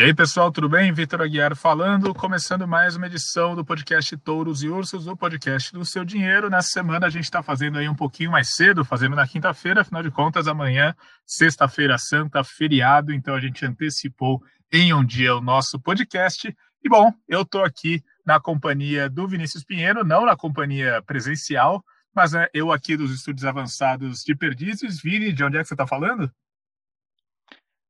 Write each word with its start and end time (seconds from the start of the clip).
E 0.00 0.04
aí, 0.04 0.14
pessoal, 0.14 0.52
tudo 0.52 0.68
bem? 0.68 0.92
Vitor 0.92 1.20
Aguiar 1.20 1.56
falando, 1.56 2.14
começando 2.14 2.68
mais 2.68 2.94
uma 2.94 3.08
edição 3.08 3.56
do 3.56 3.64
podcast 3.64 4.16
Touros 4.18 4.62
e 4.62 4.68
Ursos, 4.68 5.08
o 5.08 5.16
podcast 5.16 5.72
do 5.72 5.84
seu 5.84 6.04
dinheiro. 6.04 6.48
Nessa 6.48 6.68
semana 6.68 7.08
a 7.08 7.10
gente 7.10 7.24
está 7.24 7.42
fazendo 7.42 7.78
aí 7.78 7.88
um 7.88 7.96
pouquinho 7.96 8.30
mais 8.30 8.54
cedo, 8.54 8.84
fazendo 8.84 9.16
na 9.16 9.26
quinta-feira, 9.26 9.80
afinal 9.80 10.00
de 10.00 10.12
contas, 10.12 10.46
amanhã, 10.46 10.94
sexta-feira 11.26 11.98
santa, 11.98 12.44
feriado, 12.44 13.12
então 13.12 13.34
a 13.34 13.40
gente 13.40 13.66
antecipou 13.66 14.40
em 14.72 14.94
um 14.94 15.04
dia 15.04 15.34
o 15.34 15.40
nosso 15.40 15.80
podcast. 15.80 16.46
E 16.84 16.88
bom, 16.88 17.12
eu 17.26 17.42
estou 17.42 17.64
aqui 17.64 18.00
na 18.24 18.38
companhia 18.38 19.10
do 19.10 19.26
Vinícius 19.26 19.64
Pinheiro, 19.64 20.04
não 20.04 20.24
na 20.24 20.36
companhia 20.36 21.02
presencial, 21.02 21.82
mas 22.14 22.34
é 22.34 22.48
eu 22.54 22.70
aqui 22.70 22.96
dos 22.96 23.10
estúdios 23.10 23.44
avançados 23.44 24.20
de 24.20 24.32
Perdizes. 24.36 25.02
Vini, 25.02 25.32
de 25.32 25.42
onde 25.42 25.56
é 25.56 25.62
que 25.62 25.66
você 25.66 25.74
está 25.74 25.88
falando? 25.88 26.30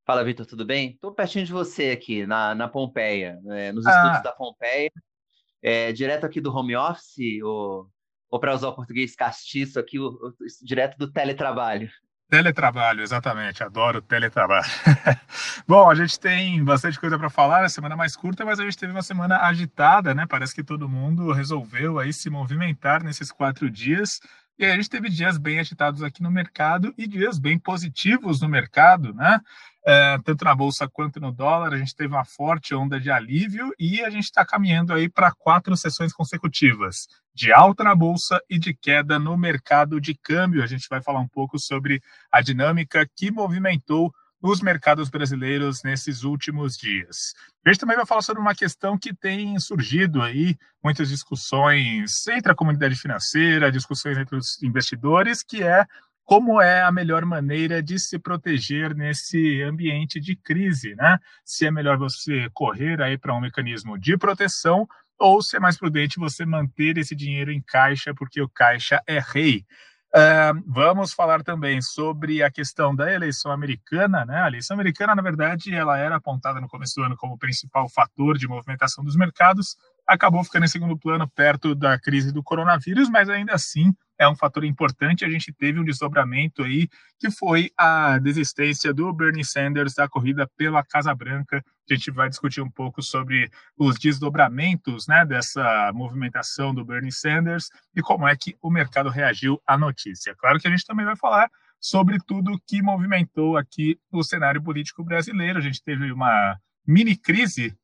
Fala, 0.09 0.23
Vitor, 0.23 0.43
tudo 0.43 0.65
bem? 0.65 0.93
Estou 0.93 1.13
pertinho 1.13 1.45
de 1.45 1.51
você 1.51 1.91
aqui, 1.91 2.25
na, 2.25 2.55
na 2.55 2.67
Pompeia, 2.67 3.39
é, 3.45 3.71
nos 3.71 3.85
ah. 3.85 3.91
estúdios 3.91 4.23
da 4.23 4.31
Pompeia, 4.31 4.91
é, 5.61 5.91
direto 5.91 6.25
aqui 6.25 6.41
do 6.41 6.51
home 6.51 6.75
office, 6.75 7.39
ou, 7.43 7.87
ou 8.27 8.39
para 8.39 8.55
usar 8.55 8.69
o 8.69 8.75
português 8.75 9.15
castiço 9.15 9.79
aqui, 9.79 9.99
o, 9.99 10.07
o, 10.07 10.33
direto 10.63 10.97
do 10.97 11.11
teletrabalho. 11.11 11.91
Teletrabalho, 12.27 13.03
exatamente, 13.03 13.63
adoro 13.63 14.01
teletrabalho. 14.01 14.65
Bom, 15.67 15.87
a 15.87 15.93
gente 15.93 16.19
tem 16.19 16.63
bastante 16.63 16.99
coisa 16.99 17.19
para 17.19 17.29
falar, 17.29 17.63
a 17.63 17.69
semana 17.69 17.95
mais 17.95 18.15
curta, 18.15 18.43
mas 18.43 18.59
a 18.59 18.63
gente 18.63 18.79
teve 18.79 18.91
uma 18.91 19.03
semana 19.03 19.37
agitada, 19.43 20.15
né? 20.15 20.25
Parece 20.27 20.55
que 20.55 20.63
todo 20.63 20.89
mundo 20.89 21.31
resolveu 21.31 21.99
aí 21.99 22.11
se 22.11 22.31
movimentar 22.31 23.03
nesses 23.03 23.31
quatro 23.31 23.69
dias. 23.69 24.19
E 24.57 24.65
a 24.65 24.75
gente 24.75 24.89
teve 24.89 25.07
dias 25.07 25.37
bem 25.37 25.59
agitados 25.59 26.03
aqui 26.03 26.21
no 26.21 26.29
mercado 26.29 26.93
e 26.97 27.07
dias 27.07 27.39
bem 27.39 27.57
positivos 27.57 28.41
no 28.41 28.49
mercado, 28.49 29.13
né? 29.13 29.39
É, 29.85 30.17
tanto 30.23 30.43
na 30.43 30.53
bolsa 30.53 30.87
quanto 30.87 31.19
no 31.19 31.31
dólar, 31.31 31.73
a 31.73 31.77
gente 31.77 31.95
teve 31.95 32.13
uma 32.13 32.25
forte 32.25 32.75
onda 32.75 32.99
de 32.99 33.09
alívio 33.09 33.73
e 33.79 34.01
a 34.01 34.09
gente 34.09 34.25
está 34.25 34.45
caminhando 34.45 34.93
aí 34.93 35.09
para 35.09 35.31
quatro 35.31 35.75
sessões 35.77 36.11
consecutivas 36.11 37.07
de 37.33 37.53
alta 37.53 37.83
na 37.83 37.95
bolsa 37.95 38.39
e 38.49 38.59
de 38.59 38.73
queda 38.73 39.17
no 39.17 39.37
mercado 39.37 39.99
de 40.01 40.13
câmbio. 40.13 40.63
A 40.63 40.67
gente 40.67 40.87
vai 40.89 41.01
falar 41.01 41.19
um 41.19 41.27
pouco 41.27 41.57
sobre 41.57 42.01
a 42.31 42.41
dinâmica 42.41 43.07
que 43.15 43.31
movimentou 43.31 44.13
os 44.41 44.61
mercados 44.61 45.09
brasileiros 45.09 45.83
nesses 45.83 46.23
últimos 46.23 46.77
dias. 46.77 47.33
A 47.65 47.69
gente 47.69 47.79
também 47.79 47.97
vai 47.97 48.05
falar 48.05 48.21
sobre 48.21 48.41
uma 48.41 48.55
questão 48.55 48.97
que 48.97 49.13
tem 49.13 49.59
surgido 49.59 50.21
aí, 50.21 50.57
muitas 50.83 51.09
discussões 51.09 52.25
entre 52.27 52.51
a 52.51 52.55
comunidade 52.55 52.95
financeira, 52.95 53.71
discussões 53.71 54.17
entre 54.17 54.37
os 54.37 54.61
investidores, 54.63 55.43
que 55.43 55.61
é 55.61 55.85
como 56.29 56.61
é 56.61 56.83
a 56.83 56.91
melhor 56.91 57.25
maneira 57.25 57.81
de 57.81 57.97
se 57.97 58.19
proteger 58.19 58.93
nesse 58.93 59.63
ambiente 59.63 60.19
de 60.19 60.35
crise, 60.35 60.93
né? 60.93 61.17
Se 61.43 61.65
é 61.65 61.71
melhor 61.71 61.97
você 61.97 62.47
correr 62.53 63.01
aí 63.01 63.17
para 63.17 63.33
um 63.33 63.41
mecanismo 63.41 63.97
de 63.97 64.15
proteção 64.15 64.87
ou 65.17 65.41
se 65.41 65.57
é 65.57 65.59
mais 65.59 65.75
prudente 65.75 66.19
você 66.19 66.45
manter 66.45 66.99
esse 66.99 67.15
dinheiro 67.15 67.51
em 67.51 67.59
caixa, 67.59 68.13
porque 68.13 68.39
o 68.39 68.47
caixa 68.47 69.01
é 69.07 69.19
rei. 69.19 69.65
Uh, 70.15 70.63
vamos 70.67 71.13
falar 71.13 71.41
também 71.41 71.81
sobre 71.81 72.43
a 72.43 72.51
questão 72.51 72.95
da 72.95 73.11
eleição 73.11 73.51
americana, 73.51 74.23
né? 74.23 74.43
A 74.43 74.47
eleição 74.49 74.75
americana, 74.75 75.15
na 75.15 75.23
verdade, 75.23 75.73
ela 75.73 75.97
era 75.97 76.17
apontada 76.17 76.61
no 76.61 76.67
começo 76.67 76.93
do 76.95 77.05
ano 77.05 77.17
como 77.17 77.39
principal 77.39 77.89
fator 77.89 78.37
de 78.37 78.47
movimentação 78.47 79.03
dos 79.03 79.15
mercados, 79.15 79.75
acabou 80.09 80.43
ficando 80.43 80.65
em 80.65 80.67
segundo 80.67 80.97
plano 80.97 81.27
perto 81.27 81.75
da 81.75 81.97
crise 81.99 82.33
do 82.33 82.41
coronavírus, 82.41 83.09
mas 83.09 83.29
ainda 83.29 83.53
assim 83.53 83.93
é 84.17 84.27
um 84.27 84.35
fator 84.35 84.65
importante. 84.65 85.23
A 85.23 85.29
gente 85.29 85.53
teve 85.53 85.79
um 85.79 85.83
desdobramento 85.83 86.63
aí, 86.63 86.89
que 87.19 87.29
foi 87.29 87.69
a 87.77 88.17
desistência 88.17 88.91
do 88.91 89.13
Bernie 89.13 89.45
Sanders 89.45 89.93
da 89.93 90.09
corrida 90.09 90.49
pela 90.57 90.83
Casa 90.83 91.13
Branca. 91.13 91.63
A 91.89 91.93
gente 91.93 92.09
vai 92.09 92.27
discutir 92.27 92.59
um 92.59 92.71
pouco 92.71 93.03
sobre 93.03 93.51
os 93.77 93.99
desdobramentos 93.99 95.07
né, 95.07 95.23
dessa 95.23 95.91
movimentação 95.93 96.73
do 96.73 96.83
Bernie 96.83 97.11
Sanders 97.11 97.69
e 97.95 98.01
como 98.01 98.27
é 98.27 98.35
que 98.35 98.57
o 98.61 98.71
mercado 98.71 99.09
reagiu 99.09 99.61
à 99.65 99.77
notícia. 99.77 100.35
Claro 100.35 100.59
que 100.59 100.67
a 100.67 100.71
gente 100.71 100.85
também 100.85 101.05
vai 101.05 101.15
falar 101.15 101.49
sobre 101.79 102.17
tudo 102.17 102.59
que 102.67 102.81
movimentou 102.81 103.55
aqui 103.55 103.97
o 104.11 104.23
cenário 104.23 104.61
político 104.61 105.03
brasileiro. 105.03 105.59
A 105.59 105.61
gente 105.61 105.83
teve 105.83 106.11
uma 106.11 106.57
mini 106.85 107.15
crise 107.15 107.77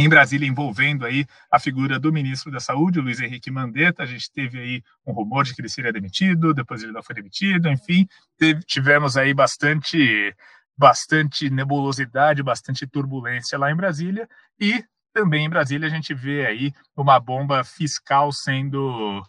em 0.00 0.08
Brasília 0.08 0.48
envolvendo 0.48 1.04
aí 1.04 1.26
a 1.50 1.58
figura 1.58 1.98
do 1.98 2.12
ministro 2.12 2.50
da 2.50 2.60
Saúde, 2.60 3.00
Luiz 3.00 3.20
Henrique 3.20 3.50
Mandetta. 3.50 4.02
A 4.02 4.06
gente 4.06 4.30
teve 4.30 4.58
aí 4.58 4.82
um 5.06 5.12
rumor 5.12 5.44
de 5.44 5.54
que 5.54 5.60
ele 5.60 5.68
seria 5.68 5.92
demitido, 5.92 6.54
depois 6.54 6.82
ele 6.82 6.92
não 6.92 7.02
foi 7.02 7.14
demitido, 7.14 7.68
enfim, 7.68 8.06
teve, 8.36 8.62
tivemos 8.62 9.16
aí 9.16 9.34
bastante 9.34 10.34
bastante 10.76 11.50
nebulosidade, 11.50 12.42
bastante 12.42 12.86
turbulência 12.86 13.58
lá 13.58 13.70
em 13.70 13.76
Brasília 13.76 14.26
e 14.58 14.82
também 15.12 15.44
em 15.44 15.50
Brasília 15.50 15.86
a 15.86 15.90
gente 15.90 16.14
vê 16.14 16.46
aí 16.46 16.72
uma 16.96 17.20
bomba 17.20 17.62
fiscal 17.64 18.32
sendo 18.32 19.22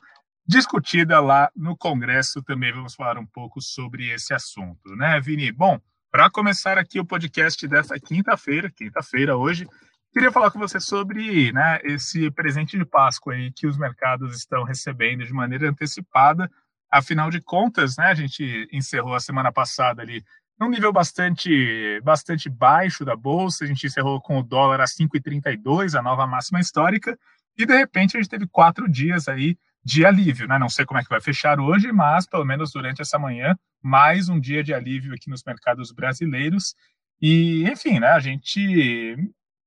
discutida 0.45 1.19
lá 1.19 1.51
no 1.55 1.75
Congresso. 1.75 2.43
Também 2.43 2.71
vamos 2.71 2.95
falar 2.95 3.17
um 3.17 3.25
pouco 3.25 3.61
sobre 3.61 4.09
esse 4.11 4.33
assunto, 4.33 4.95
né, 4.95 5.19
Vini? 5.19 5.51
Bom, 5.51 5.79
para 6.11 6.29
começar 6.29 6.77
aqui 6.77 6.99
o 6.99 7.05
podcast 7.05 7.67
dessa 7.67 7.99
quinta-feira, 7.99 8.69
quinta-feira 8.69 9.37
hoje, 9.37 9.67
Queria 10.13 10.29
falar 10.29 10.51
com 10.51 10.59
você 10.59 10.77
sobre 10.77 11.53
né, 11.53 11.79
esse 11.85 12.29
presente 12.31 12.77
de 12.77 12.83
Páscoa 12.83 13.33
aí 13.33 13.49
que 13.49 13.65
os 13.65 13.77
mercados 13.77 14.35
estão 14.35 14.63
recebendo 14.63 15.25
de 15.25 15.31
maneira 15.31 15.69
antecipada. 15.69 16.51
Afinal 16.91 17.29
de 17.29 17.39
contas, 17.39 17.95
né, 17.95 18.07
a 18.07 18.13
gente 18.13 18.67
encerrou 18.73 19.15
a 19.15 19.21
semana 19.21 19.53
passada 19.53 20.01
ali 20.01 20.21
num 20.59 20.69
nível 20.69 20.91
bastante, 20.91 22.01
bastante 22.03 22.49
baixo 22.49 23.05
da 23.05 23.15
bolsa. 23.15 23.63
A 23.63 23.67
gente 23.67 23.87
encerrou 23.87 24.19
com 24.21 24.37
o 24.37 24.43
dólar 24.43 24.81
a 24.81 24.85
5,32, 24.85 25.97
a 25.97 26.01
nova 26.01 26.27
máxima 26.27 26.59
histórica, 26.59 27.17
e 27.57 27.65
de 27.65 27.73
repente 27.73 28.17
a 28.17 28.21
gente 28.21 28.29
teve 28.29 28.45
quatro 28.47 28.91
dias 28.91 29.29
aí 29.29 29.57
de 29.81 30.05
alívio, 30.05 30.45
né? 30.45 30.59
Não 30.59 30.69
sei 30.69 30.85
como 30.85 30.99
é 30.99 31.03
que 31.03 31.09
vai 31.09 31.21
fechar 31.21 31.57
hoje, 31.57 31.89
mas 31.93 32.27
pelo 32.27 32.43
menos 32.43 32.73
durante 32.73 33.01
essa 33.01 33.17
manhã, 33.17 33.57
mais 33.81 34.27
um 34.27 34.37
dia 34.37 34.61
de 34.61 34.73
alívio 34.73 35.13
aqui 35.13 35.29
nos 35.29 35.43
mercados 35.45 35.93
brasileiros. 35.93 36.75
E, 37.21 37.63
enfim, 37.63 37.99
né, 37.99 38.07
a 38.07 38.19
gente 38.19 39.15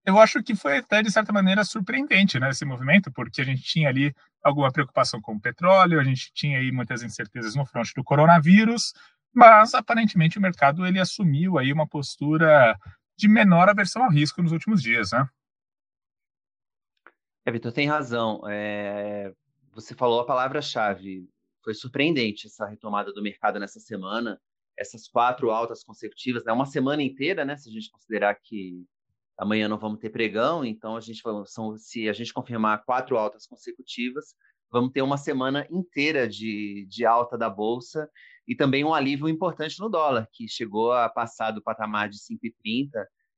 eu 0.04 0.18
acho 0.18 0.42
que 0.42 0.54
foi 0.54 0.78
até, 0.78 1.02
de 1.02 1.10
certa 1.10 1.32
maneira, 1.32 1.64
surpreendente 1.64 2.38
né, 2.38 2.50
esse 2.50 2.64
movimento, 2.64 3.10
porque 3.10 3.40
a 3.40 3.44
gente 3.44 3.62
tinha 3.62 3.88
ali 3.88 4.14
alguma 4.42 4.70
preocupação 4.70 5.20
com 5.20 5.34
o 5.34 5.40
petróleo, 5.40 5.98
a 5.98 6.04
gente 6.04 6.30
tinha 6.34 6.58
aí 6.58 6.70
muitas 6.70 7.02
incertezas 7.02 7.54
no 7.54 7.64
fronte 7.64 7.94
do 7.94 8.04
coronavírus, 8.04 8.92
mas 9.32 9.74
aparentemente 9.74 10.38
o 10.38 10.42
mercado 10.42 10.86
ele 10.86 11.00
assumiu 11.00 11.58
aí 11.58 11.72
uma 11.72 11.88
postura 11.88 12.78
de 13.16 13.28
menor 13.28 13.68
aversão 13.68 14.04
ao 14.04 14.10
risco 14.10 14.42
nos 14.42 14.52
últimos 14.52 14.82
dias, 14.82 15.12
né? 15.12 15.26
É, 17.46 17.50
Vitor, 17.50 17.72
tem 17.72 17.88
razão. 17.88 18.42
É... 18.48 19.32
Você 19.72 19.94
falou 19.94 20.20
a 20.20 20.26
palavra-chave. 20.26 21.28
Foi 21.62 21.74
surpreendente 21.74 22.46
essa 22.46 22.66
retomada 22.66 23.12
do 23.12 23.22
mercado 23.22 23.58
nessa 23.58 23.80
semana, 23.80 24.40
essas 24.76 25.08
quatro 25.08 25.50
altas 25.50 25.82
consecutivas, 25.82 26.44
né? 26.44 26.52
Uma 26.52 26.66
semana 26.66 27.02
inteira, 27.02 27.44
né? 27.44 27.56
Se 27.56 27.68
a 27.68 27.72
gente 27.72 27.90
considerar 27.90 28.34
que 28.34 28.84
amanhã 29.38 29.68
não 29.68 29.78
vamos 29.78 29.98
ter 29.98 30.10
pregão, 30.10 30.64
então 30.64 30.96
a 30.96 31.00
gente 31.00 31.22
são, 31.46 31.76
se 31.76 32.08
a 32.08 32.12
gente 32.12 32.32
confirmar 32.32 32.84
quatro 32.84 33.16
altas 33.16 33.46
consecutivas, 33.46 34.34
vamos 34.70 34.92
ter 34.92 35.02
uma 35.02 35.16
semana 35.16 35.66
inteira 35.70 36.28
de, 36.28 36.86
de 36.88 37.04
alta 37.04 37.36
da 37.36 37.48
bolsa 37.48 38.08
e 38.46 38.54
também 38.54 38.84
um 38.84 38.94
alívio 38.94 39.28
importante 39.28 39.78
no 39.80 39.88
dólar, 39.88 40.28
que 40.32 40.48
chegou 40.48 40.92
a 40.92 41.08
passar 41.08 41.50
do 41.50 41.62
patamar 41.62 42.08
de 42.08 42.18
5,30 42.18 42.88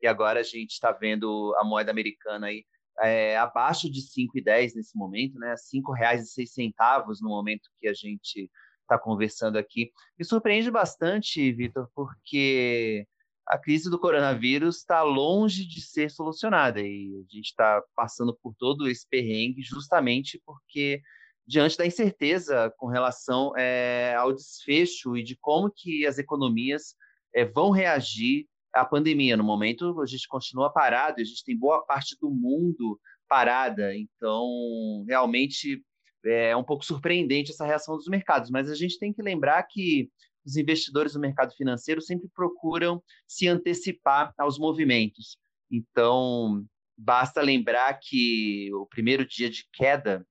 e 0.02 0.06
agora 0.06 0.40
a 0.40 0.42
gente 0.42 0.72
está 0.72 0.92
vendo 0.92 1.54
a 1.58 1.64
moeda 1.64 1.90
americana 1.90 2.48
aí 2.48 2.64
é, 3.00 3.36
abaixo 3.36 3.90
de 3.90 4.00
5,10 4.00 4.72
nesse 4.74 4.96
momento, 4.96 5.38
né? 5.38 5.50
R$ 5.50 5.80
5,06 5.80 7.18
no 7.20 7.28
momento 7.28 7.68
que 7.78 7.88
a 7.88 7.94
gente 7.94 8.50
está 8.82 8.98
conversando 8.98 9.58
aqui. 9.58 9.90
Me 10.18 10.24
surpreende 10.24 10.70
bastante, 10.70 11.52
Vitor, 11.52 11.88
porque 11.94 13.06
a 13.46 13.56
crise 13.56 13.88
do 13.88 13.98
coronavírus 13.98 14.78
está 14.78 15.02
longe 15.02 15.66
de 15.66 15.80
ser 15.80 16.10
solucionada 16.10 16.80
e 16.80 17.12
a 17.14 17.34
gente 17.34 17.46
está 17.46 17.82
passando 17.94 18.36
por 18.42 18.54
todo 18.58 18.88
esse 18.88 19.06
perrengue 19.08 19.62
justamente 19.62 20.40
porque 20.44 21.00
diante 21.46 21.78
da 21.78 21.86
incerteza 21.86 22.72
com 22.76 22.88
relação 22.88 23.56
é, 23.56 24.14
ao 24.16 24.32
desfecho 24.32 25.16
e 25.16 25.22
de 25.22 25.36
como 25.36 25.70
que 25.70 26.04
as 26.04 26.18
economias 26.18 26.96
é, 27.32 27.44
vão 27.44 27.70
reagir 27.70 28.46
à 28.74 28.84
pandemia. 28.84 29.36
No 29.36 29.44
momento, 29.44 30.00
a 30.00 30.06
gente 30.06 30.26
continua 30.26 30.72
parado, 30.72 31.20
a 31.20 31.24
gente 31.24 31.44
tem 31.44 31.56
boa 31.56 31.84
parte 31.86 32.16
do 32.20 32.28
mundo 32.30 32.98
parada, 33.28 33.94
então 33.94 35.04
realmente 35.06 35.82
é 36.24 36.56
um 36.56 36.64
pouco 36.64 36.84
surpreendente 36.84 37.52
essa 37.52 37.64
reação 37.64 37.96
dos 37.96 38.08
mercados, 38.08 38.50
mas 38.50 38.68
a 38.68 38.74
gente 38.74 38.98
tem 38.98 39.12
que 39.12 39.22
lembrar 39.22 39.62
que 39.62 40.10
os 40.46 40.56
investidores 40.56 41.14
do 41.14 41.20
mercado 41.20 41.52
financeiro 41.54 42.00
sempre 42.00 42.28
procuram 42.32 43.02
se 43.26 43.48
antecipar 43.48 44.32
aos 44.38 44.58
movimentos. 44.58 45.36
Então, 45.70 46.64
basta 46.96 47.42
lembrar 47.42 47.92
que 47.94 48.70
o 48.74 48.86
primeiro 48.86 49.26
dia 49.26 49.50
de 49.50 49.66
queda 49.72 50.24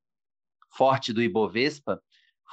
forte 0.75 1.11
do 1.11 1.21
Ibovespa 1.21 2.01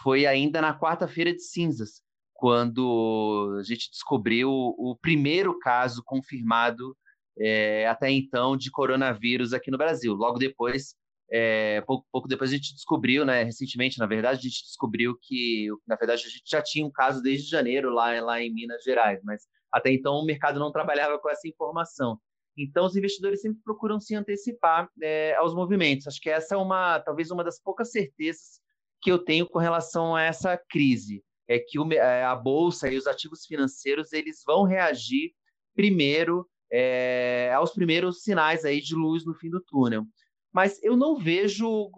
foi 0.03 0.26
ainda 0.26 0.61
na 0.61 0.79
quarta-feira 0.79 1.32
de 1.32 1.43
cinzas, 1.43 2.03
quando 2.35 3.56
a 3.61 3.62
gente 3.62 3.91
descobriu 3.91 4.50
o 4.50 4.97
primeiro 5.00 5.56
caso 5.61 6.03
confirmado 6.05 6.97
é, 7.38 7.87
até 7.87 8.11
então 8.11 8.56
de 8.56 8.70
coronavírus 8.70 9.53
aqui 9.53 9.70
no 9.70 9.79
Brasil. 9.79 10.12
Logo 10.14 10.38
depois, 10.38 10.97
é, 11.34 11.81
pouco, 11.81 12.06
pouco, 12.12 12.29
depois 12.29 12.50
a 12.50 12.55
gente 12.55 12.75
descobriu, 12.75 13.25
né, 13.25 13.43
recentemente, 13.43 13.99
na 13.99 14.06
verdade, 14.06 14.40
a 14.40 14.43
gente 14.43 14.64
descobriu 14.64 15.17
que, 15.23 15.69
na 15.87 15.96
verdade, 15.96 16.26
a 16.26 16.29
gente 16.29 16.44
já 16.46 16.61
tinha 16.62 16.84
um 16.84 16.90
caso 16.90 17.23
desde 17.23 17.49
janeiro 17.49 17.88
lá, 17.88 18.20
lá 18.20 18.43
em 18.43 18.52
Minas 18.52 18.82
Gerais, 18.84 19.20
mas 19.25 19.44
até 19.73 19.90
então 19.90 20.12
o 20.17 20.26
mercado 20.26 20.61
não 20.61 20.70
trabalhava 20.70 21.19
com 21.19 21.31
essa 21.31 21.49
informação. 21.49 22.20
Então, 22.55 22.84
os 22.84 22.94
investidores 22.94 23.40
sempre 23.40 23.62
procuram 23.64 23.99
se 23.99 24.14
antecipar 24.14 24.90
é, 25.02 25.34
aos 25.37 25.55
movimentos. 25.55 26.06
Acho 26.06 26.20
que 26.20 26.29
essa 26.29 26.55
é 26.55 26.58
uma, 26.58 27.00
talvez, 27.00 27.31
uma 27.31 27.43
das 27.43 27.58
poucas 27.58 27.90
certezas 27.90 28.61
que 29.00 29.11
eu 29.11 29.19
tenho 29.19 29.49
com 29.49 29.58
relação 29.58 30.14
a 30.14 30.23
essa 30.23 30.61
crise. 30.69 31.25
É 31.49 31.58
que 31.58 31.78
o, 31.78 31.93
é, 31.94 32.25
a 32.25 32.37
bolsa 32.37 32.90
e 32.90 32.96
os 32.99 33.06
ativos 33.06 33.46
financeiros 33.46 34.12
eles 34.12 34.43
vão 34.46 34.64
reagir 34.64 35.32
primeiro 35.75 36.46
é, 36.70 37.50
aos 37.55 37.73
primeiros 37.73 38.23
sinais 38.23 38.67
aí 38.67 38.82
de 38.82 38.94
luz 38.94 39.25
no 39.25 39.35
fim 39.35 39.49
do 39.49 39.62
túnel. 39.62 40.05
Mas 40.52 40.82
eu 40.82 40.96
não 40.96 41.16
vejo, 41.16 41.90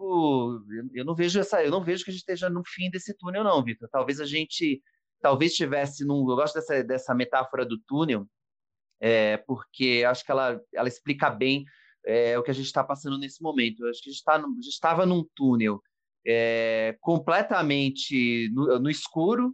eu 0.93 1.03
não 1.03 1.13
vejo 1.13 1.39
essa, 1.39 1.63
eu 1.63 1.71
não 1.71 1.83
vejo 1.83 2.03
que 2.05 2.09
a 2.09 2.13
gente 2.13 2.21
esteja 2.21 2.49
no 2.49 2.63
fim 2.65 2.89
desse 2.89 3.13
túnel, 3.17 3.43
não, 3.43 3.63
Vitor. 3.63 3.89
Talvez 3.89 4.21
a 4.21 4.25
gente, 4.25 4.81
talvez 5.21 5.51
estivesse 5.51 6.05
num, 6.05 6.29
eu 6.29 6.35
gosto 6.35 6.55
dessa, 6.55 6.83
dessa 6.83 7.13
metáfora 7.13 7.65
do 7.65 7.77
túnel, 7.79 8.25
é, 9.01 9.37
porque 9.37 10.05
acho 10.07 10.23
que 10.23 10.31
ela, 10.31 10.61
ela 10.73 10.87
explica 10.87 11.29
bem 11.29 11.65
é, 12.05 12.39
o 12.39 12.43
que 12.43 12.51
a 12.51 12.53
gente 12.53 12.67
está 12.67 12.83
passando 12.83 13.17
nesse 13.17 13.41
momento. 13.41 13.85
Acho 13.87 14.01
que 14.01 14.09
a 14.09 14.13
gente, 14.13 14.23
tá 14.23 14.41
estava 14.61 15.05
num 15.05 15.25
túnel 15.35 15.81
é, 16.25 16.97
completamente 17.01 18.49
no, 18.53 18.79
no 18.79 18.89
escuro 18.89 19.53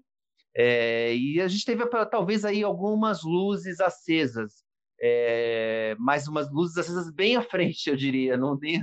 é, 0.56 1.16
e 1.16 1.42
a 1.42 1.48
gente 1.48 1.66
teve 1.66 1.86
talvez 2.06 2.46
aí 2.46 2.64
algumas 2.64 3.24
luzes 3.24 3.80
acesas 3.80 4.64
é, 5.02 5.96
mas 6.00 6.28
umas 6.28 6.52
luzes 6.52 6.78
acesas 6.78 7.12
bem 7.12 7.36
à 7.36 7.42
frente, 7.42 7.90
eu 7.90 7.96
diria. 7.96 8.38
Não 8.38 8.58
tem, 8.58 8.80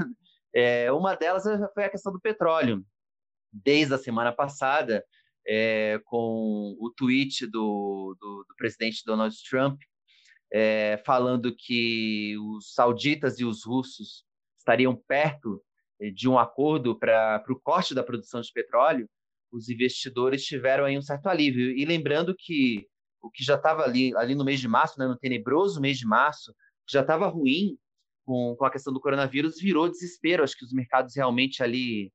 é, 0.52 0.90
uma 0.90 1.14
delas 1.14 1.44
foi 1.72 1.84
a 1.84 1.90
questão 1.90 2.12
do 2.12 2.20
petróleo. 2.20 2.84
Desde 3.52 3.94
a 3.94 3.98
semana 3.98 4.32
passada, 4.32 5.04
é, 5.46 6.00
com 6.04 6.76
o 6.78 6.90
tweet 6.90 7.46
do, 7.46 8.16
do, 8.20 8.44
do 8.48 8.54
presidente 8.56 9.02
Donald 9.06 9.34
Trump, 9.48 9.80
é, 10.52 11.00
falando 11.06 11.54
que 11.56 12.36
os 12.38 12.72
sauditas 12.74 13.38
e 13.38 13.44
os 13.44 13.64
russos 13.64 14.24
estariam 14.58 14.96
perto 14.96 15.62
de 16.14 16.28
um 16.28 16.38
acordo 16.38 16.98
para 16.98 17.42
o 17.48 17.60
corte 17.60 17.94
da 17.94 18.04
produção 18.04 18.40
de 18.40 18.52
petróleo, 18.52 19.08
os 19.50 19.68
investidores 19.68 20.44
tiveram 20.44 20.84
aí 20.84 20.96
um 20.96 21.02
certo 21.02 21.26
alívio. 21.28 21.70
E 21.70 21.84
lembrando 21.84 22.34
que 22.36 22.86
o 23.22 23.30
que 23.30 23.44
já 23.44 23.54
estava 23.54 23.82
ali, 23.82 24.16
ali 24.16 24.34
no 24.34 24.44
mês 24.44 24.60
de 24.60 24.68
março, 24.68 24.98
né, 24.98 25.06
no 25.06 25.16
tenebroso 25.16 25.80
mês 25.80 25.98
de 25.98 26.06
março, 26.06 26.52
que 26.86 26.92
já 26.92 27.00
estava 27.00 27.26
ruim 27.26 27.76
com, 28.24 28.54
com 28.56 28.64
a 28.64 28.70
questão 28.70 28.92
do 28.92 29.00
coronavírus, 29.00 29.60
virou 29.60 29.88
desespero. 29.88 30.42
Acho 30.42 30.56
que 30.56 30.64
os 30.64 30.72
mercados 30.72 31.14
realmente 31.16 31.62
ali, 31.62 32.12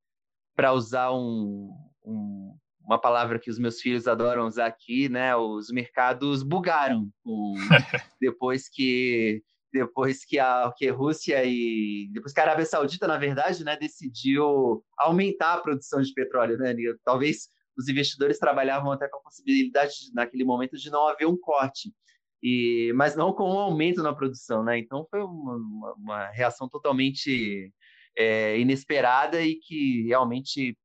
para 0.55 0.73
usar 0.73 1.11
um, 1.11 1.69
um, 2.05 2.55
uma 2.85 3.00
palavra 3.00 3.39
que 3.39 3.50
os 3.50 3.59
meus 3.59 3.81
filhos 3.81 4.07
adoram 4.07 4.47
usar 4.47 4.67
aqui, 4.67 5.09
né, 5.09 5.35
os 5.35 5.69
mercados 5.69 6.44
bugaram 6.44 7.09
com, 7.23 7.53
depois 8.21 8.69
que 8.69 9.41
depois 9.73 10.23
que 10.23 10.38
a, 10.38 10.71
que 10.77 10.88
a 10.88 10.94
Rússia 10.94 11.44
e 11.44 12.07
depois 12.11 12.31
que 12.31 12.39
a 12.39 12.44
Arábia 12.44 12.63
Saudita, 12.63 13.07
na 13.07 13.17
verdade, 13.17 13.63
né, 13.63 13.75
decidiu 13.75 14.85
aumentar 14.95 15.55
a 15.55 15.61
produção 15.61 16.00
de 16.00 16.13
petróleo, 16.13 16.57
né? 16.57 16.75
Talvez 17.03 17.50
os 17.77 17.87
investidores 17.87 18.39
trabalhavam 18.39 18.91
até 18.91 19.07
com 19.07 19.17
a 19.17 19.21
possibilidade, 19.21 19.93
naquele 20.13 20.43
momento, 20.43 20.77
de 20.77 20.89
não 20.89 21.07
haver 21.07 21.27
um 21.27 21.37
corte, 21.37 21.93
e, 22.41 22.91
mas 22.95 23.15
não 23.15 23.33
com 23.33 23.49
um 23.49 23.57
aumento 23.59 24.03
na 24.03 24.13
produção. 24.13 24.63
Né? 24.63 24.77
Então, 24.77 25.07
foi 25.09 25.21
uma, 25.21 25.55
uma, 25.55 25.93
uma 25.93 26.29
reação 26.31 26.67
totalmente 26.67 27.71
é, 28.17 28.59
inesperada 28.59 29.41
e 29.41 29.55
que 29.55 30.03
realmente, 30.03 30.77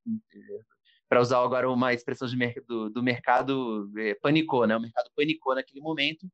para 1.08 1.20
usar 1.20 1.43
agora 1.43 1.70
uma 1.70 1.93
expressão 1.93 2.29
de, 2.29 2.37
do, 2.67 2.88
do 2.91 3.02
mercado, 3.02 3.91
é, 3.99 4.14
panicou. 4.14 4.67
Né? 4.67 4.76
O 4.76 4.81
mercado 4.81 5.11
panicou 5.17 5.55
naquele 5.55 5.81
momento. 5.81 6.26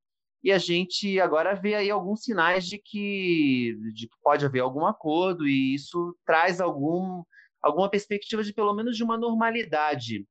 E 0.42 0.52
a 0.52 0.58
gente 0.58 1.18
agora 1.18 1.54
vê 1.54 1.74
aí 1.74 1.90
alguns 1.90 2.22
sinais 2.22 2.66
de 2.66 2.78
que, 2.78 3.74
de 3.94 4.06
que 4.06 4.16
pode 4.22 4.44
haver 4.44 4.60
algum 4.60 4.84
acordo, 4.84 5.48
e 5.48 5.74
isso 5.74 6.14
traz 6.26 6.60
algum, 6.60 7.22
alguma 7.62 7.88
perspectiva 7.88 8.44
de 8.44 8.52
pelo 8.52 8.74
menos 8.74 8.94
de 8.94 9.02
uma 9.02 9.16
normalidade 9.16 10.26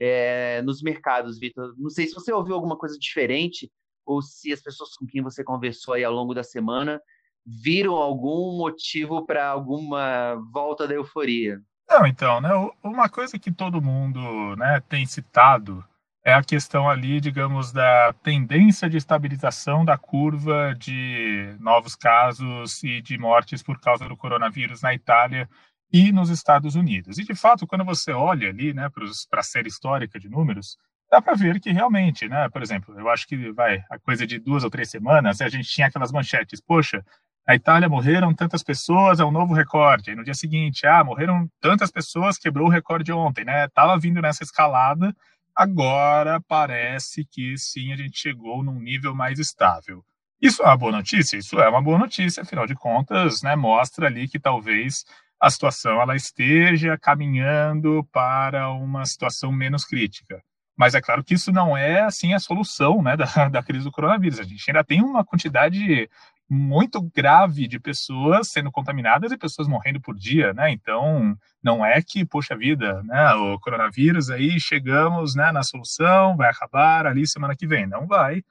é, 0.00 0.62
nos 0.62 0.82
mercados, 0.82 1.38
Vitor. 1.38 1.74
Não 1.78 1.90
sei 1.90 2.06
se 2.06 2.14
você 2.14 2.32
ouviu 2.32 2.54
alguma 2.54 2.76
coisa 2.76 2.98
diferente 2.98 3.70
ou 4.04 4.20
se 4.20 4.52
as 4.52 4.60
pessoas 4.60 4.94
com 4.96 5.06
quem 5.06 5.22
você 5.22 5.42
conversou 5.42 5.94
aí 5.94 6.04
ao 6.04 6.12
longo 6.12 6.34
da 6.34 6.42
semana 6.42 7.00
viram 7.46 7.94
algum 7.94 8.56
motivo 8.56 9.24
para 9.24 9.46
alguma 9.46 10.36
volta 10.52 10.88
da 10.88 10.94
euforia. 10.94 11.60
Não, 11.88 12.06
então, 12.06 12.40
né, 12.40 12.50
uma 12.82 13.08
coisa 13.08 13.38
que 13.38 13.52
todo 13.52 13.82
mundo 13.82 14.56
né, 14.56 14.82
tem 14.88 15.04
citado 15.04 15.84
é 16.24 16.32
a 16.32 16.42
questão 16.42 16.88
ali, 16.88 17.20
digamos, 17.20 17.70
da 17.70 18.14
tendência 18.22 18.88
de 18.88 18.96
estabilização 18.96 19.84
da 19.84 19.98
curva 19.98 20.74
de 20.74 21.54
novos 21.60 21.94
casos 21.94 22.82
e 22.82 23.02
de 23.02 23.18
mortes 23.18 23.62
por 23.62 23.78
causa 23.78 24.08
do 24.08 24.16
coronavírus 24.16 24.80
na 24.80 24.94
Itália 24.94 25.48
e 25.94 26.10
nos 26.10 26.28
Estados 26.28 26.74
Unidos. 26.74 27.18
E, 27.18 27.24
de 27.24 27.36
fato, 27.36 27.68
quando 27.68 27.84
você 27.84 28.10
olha 28.10 28.48
ali 28.48 28.74
né, 28.74 28.90
para 29.30 29.38
a 29.38 29.44
série 29.44 29.68
histórica 29.68 30.18
de 30.18 30.28
números, 30.28 30.76
dá 31.08 31.22
para 31.22 31.34
ver 31.34 31.60
que 31.60 31.70
realmente, 31.70 32.28
né, 32.28 32.48
por 32.48 32.62
exemplo, 32.62 32.98
eu 32.98 33.08
acho 33.08 33.28
que 33.28 33.52
vai 33.52 33.80
a 33.88 33.96
coisa 34.00 34.26
de 34.26 34.40
duas 34.40 34.64
ou 34.64 34.70
três 34.70 34.90
semanas, 34.90 35.40
a 35.40 35.48
gente 35.48 35.68
tinha 35.68 35.86
aquelas 35.86 36.10
manchetes, 36.10 36.60
poxa, 36.60 37.00
na 37.46 37.54
Itália 37.54 37.88
morreram 37.88 38.34
tantas 38.34 38.60
pessoas, 38.60 39.20
é 39.20 39.24
um 39.24 39.30
novo 39.30 39.54
recorde. 39.54 40.10
E 40.10 40.16
no 40.16 40.24
dia 40.24 40.34
seguinte, 40.34 40.84
ah, 40.84 41.04
morreram 41.04 41.48
tantas 41.60 41.92
pessoas, 41.92 42.38
quebrou 42.38 42.66
o 42.66 42.70
recorde 42.70 43.12
ontem, 43.12 43.44
né? 43.44 43.68
Tava 43.68 43.96
vindo 43.96 44.20
nessa 44.20 44.42
escalada, 44.42 45.14
agora 45.54 46.40
parece 46.48 47.24
que 47.24 47.56
sim, 47.56 47.92
a 47.92 47.96
gente 47.96 48.18
chegou 48.18 48.64
num 48.64 48.80
nível 48.80 49.14
mais 49.14 49.38
estável. 49.38 50.04
Isso 50.42 50.60
é 50.60 50.66
uma 50.66 50.76
boa 50.76 50.90
notícia? 50.90 51.36
Isso 51.36 51.60
é 51.60 51.68
uma 51.68 51.80
boa 51.80 51.98
notícia, 51.98 52.42
afinal 52.42 52.66
de 52.66 52.74
contas, 52.74 53.42
né, 53.42 53.54
mostra 53.54 54.08
ali 54.08 54.26
que 54.26 54.40
talvez 54.40 55.04
a 55.44 55.50
situação 55.50 56.00
ela 56.00 56.16
esteja 56.16 56.96
caminhando 56.96 58.02
para 58.10 58.70
uma 58.72 59.04
situação 59.04 59.52
menos 59.52 59.84
crítica. 59.84 60.42
Mas 60.74 60.94
é 60.94 61.02
claro 61.02 61.22
que 61.22 61.34
isso 61.34 61.52
não 61.52 61.76
é 61.76 62.00
assim 62.00 62.32
a 62.32 62.38
solução 62.38 63.02
né, 63.02 63.14
da, 63.14 63.48
da 63.50 63.62
crise 63.62 63.84
do 63.84 63.92
coronavírus. 63.92 64.40
A 64.40 64.42
gente 64.42 64.64
ainda 64.70 64.82
tem 64.82 65.02
uma 65.02 65.22
quantidade 65.22 66.08
muito 66.48 67.02
grave 67.14 67.68
de 67.68 67.78
pessoas 67.78 68.48
sendo 68.48 68.72
contaminadas 68.72 69.32
e 69.32 69.36
pessoas 69.36 69.68
morrendo 69.68 70.00
por 70.00 70.14
dia, 70.14 70.54
né? 70.54 70.70
Então, 70.70 71.36
não 71.62 71.84
é 71.84 72.00
que, 72.00 72.24
poxa 72.24 72.56
vida, 72.56 73.02
né, 73.02 73.34
o 73.34 73.58
coronavírus 73.58 74.30
aí 74.30 74.58
chegamos, 74.58 75.34
né, 75.34 75.52
na 75.52 75.62
solução, 75.62 76.36
vai 76.36 76.48
acabar 76.50 77.06
ali 77.06 77.26
semana 77.26 77.54
que 77.54 77.66
vem. 77.66 77.86
Não 77.86 78.06
vai. 78.06 78.42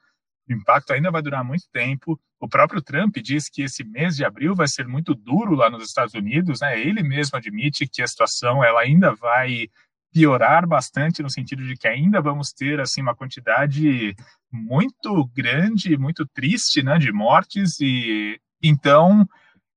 O 0.48 0.52
impacto 0.52 0.92
ainda 0.92 1.10
vai 1.10 1.22
durar 1.22 1.42
muito 1.42 1.64
tempo. 1.72 2.20
O 2.44 2.48
próprio 2.48 2.82
Trump 2.82 3.16
diz 3.16 3.48
que 3.48 3.62
esse 3.62 3.82
mês 3.82 4.16
de 4.16 4.24
abril 4.24 4.54
vai 4.54 4.68
ser 4.68 4.86
muito 4.86 5.14
duro 5.14 5.54
lá 5.54 5.70
nos 5.70 5.82
Estados 5.82 6.12
Unidos. 6.12 6.60
Né? 6.60 6.78
Ele 6.78 7.02
mesmo 7.02 7.38
admite 7.38 7.86
que 7.86 8.02
a 8.02 8.06
situação 8.06 8.62
ela 8.62 8.82
ainda 8.82 9.14
vai 9.14 9.68
piorar 10.12 10.68
bastante 10.68 11.22
no 11.22 11.30
sentido 11.30 11.64
de 11.64 11.74
que 11.74 11.88
ainda 11.88 12.20
vamos 12.20 12.52
ter 12.52 12.80
assim 12.80 13.00
uma 13.00 13.14
quantidade 13.14 14.14
muito 14.52 15.24
grande, 15.34 15.96
muito 15.96 16.26
triste, 16.34 16.82
né, 16.82 16.98
de 16.98 17.10
mortes 17.10 17.80
e 17.80 18.38
então 18.62 19.26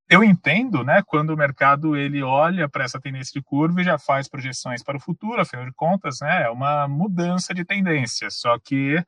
eu 0.09 0.23
entendo, 0.23 0.83
né, 0.83 1.01
quando 1.05 1.31
o 1.31 1.37
mercado 1.37 1.95
ele 1.95 2.21
olha 2.21 2.69
para 2.69 2.83
essa 2.83 2.99
tendência 2.99 3.31
de 3.33 3.41
curva 3.41 3.81
e 3.81 3.85
já 3.85 3.97
faz 3.97 4.27
projeções 4.27 4.83
para 4.83 4.97
o 4.97 5.01
futuro, 5.01 5.41
afinal 5.41 5.65
de 5.65 5.73
contas, 5.73 6.19
né, 6.21 6.43
é 6.43 6.49
uma 6.49 6.87
mudança 6.87 7.53
de 7.53 7.65
tendência. 7.65 8.29
Só 8.29 8.59
que 8.59 9.03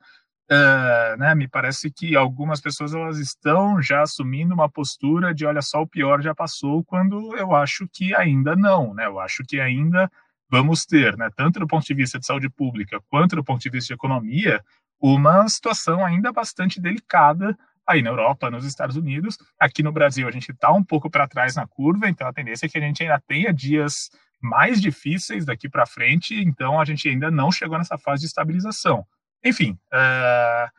Uh, 0.52 1.16
né, 1.16 1.32
me 1.36 1.46
parece 1.46 1.92
que 1.92 2.16
algumas 2.16 2.60
pessoas 2.60 2.92
elas 2.92 3.18
estão 3.18 3.80
já 3.80 4.02
assumindo 4.02 4.52
uma 4.52 4.68
postura 4.68 5.32
de 5.32 5.46
olha 5.46 5.62
só 5.62 5.82
o 5.82 5.86
pior 5.86 6.20
já 6.20 6.34
passou 6.34 6.82
quando 6.82 7.36
eu 7.36 7.54
acho 7.54 7.86
que 7.92 8.12
ainda 8.16 8.56
não, 8.56 8.92
né? 8.92 9.06
Eu 9.06 9.20
acho 9.20 9.44
que 9.44 9.60
ainda 9.60 10.10
vamos 10.50 10.84
ter, 10.84 11.16
né, 11.16 11.30
tanto 11.36 11.60
do 11.60 11.68
ponto 11.68 11.86
de 11.86 11.94
vista 11.94 12.18
de 12.18 12.26
saúde 12.26 12.50
pública 12.50 13.00
quanto 13.08 13.36
do 13.36 13.44
ponto 13.44 13.62
de 13.62 13.70
vista 13.70 13.86
de 13.88 13.94
economia, 13.94 14.60
uma 15.00 15.48
situação 15.48 16.04
ainda 16.04 16.32
bastante 16.32 16.80
delicada 16.80 17.56
aí 17.86 18.02
na 18.02 18.10
Europa, 18.10 18.50
nos 18.50 18.64
Estados 18.64 18.96
Unidos. 18.96 19.38
Aqui 19.58 19.84
no 19.84 19.92
Brasil 19.92 20.26
a 20.26 20.32
gente 20.32 20.50
está 20.50 20.72
um 20.72 20.82
pouco 20.82 21.08
para 21.08 21.28
trás 21.28 21.54
na 21.54 21.66
curva, 21.66 22.08
então 22.08 22.26
a 22.26 22.32
tendência 22.32 22.66
é 22.66 22.68
que 22.68 22.78
a 22.78 22.80
gente 22.80 23.04
ainda 23.04 23.22
tenha 23.24 23.54
dias 23.54 24.10
mais 24.42 24.80
difíceis 24.80 25.44
daqui 25.44 25.68
para 25.68 25.86
frente, 25.86 26.34
então 26.34 26.80
a 26.80 26.84
gente 26.84 27.08
ainda 27.08 27.30
não 27.30 27.52
chegou 27.52 27.78
nessa 27.78 27.96
fase 27.96 28.22
de 28.22 28.26
estabilização. 28.26 29.06
Enfim, 29.44 29.78
uh, 29.92 30.70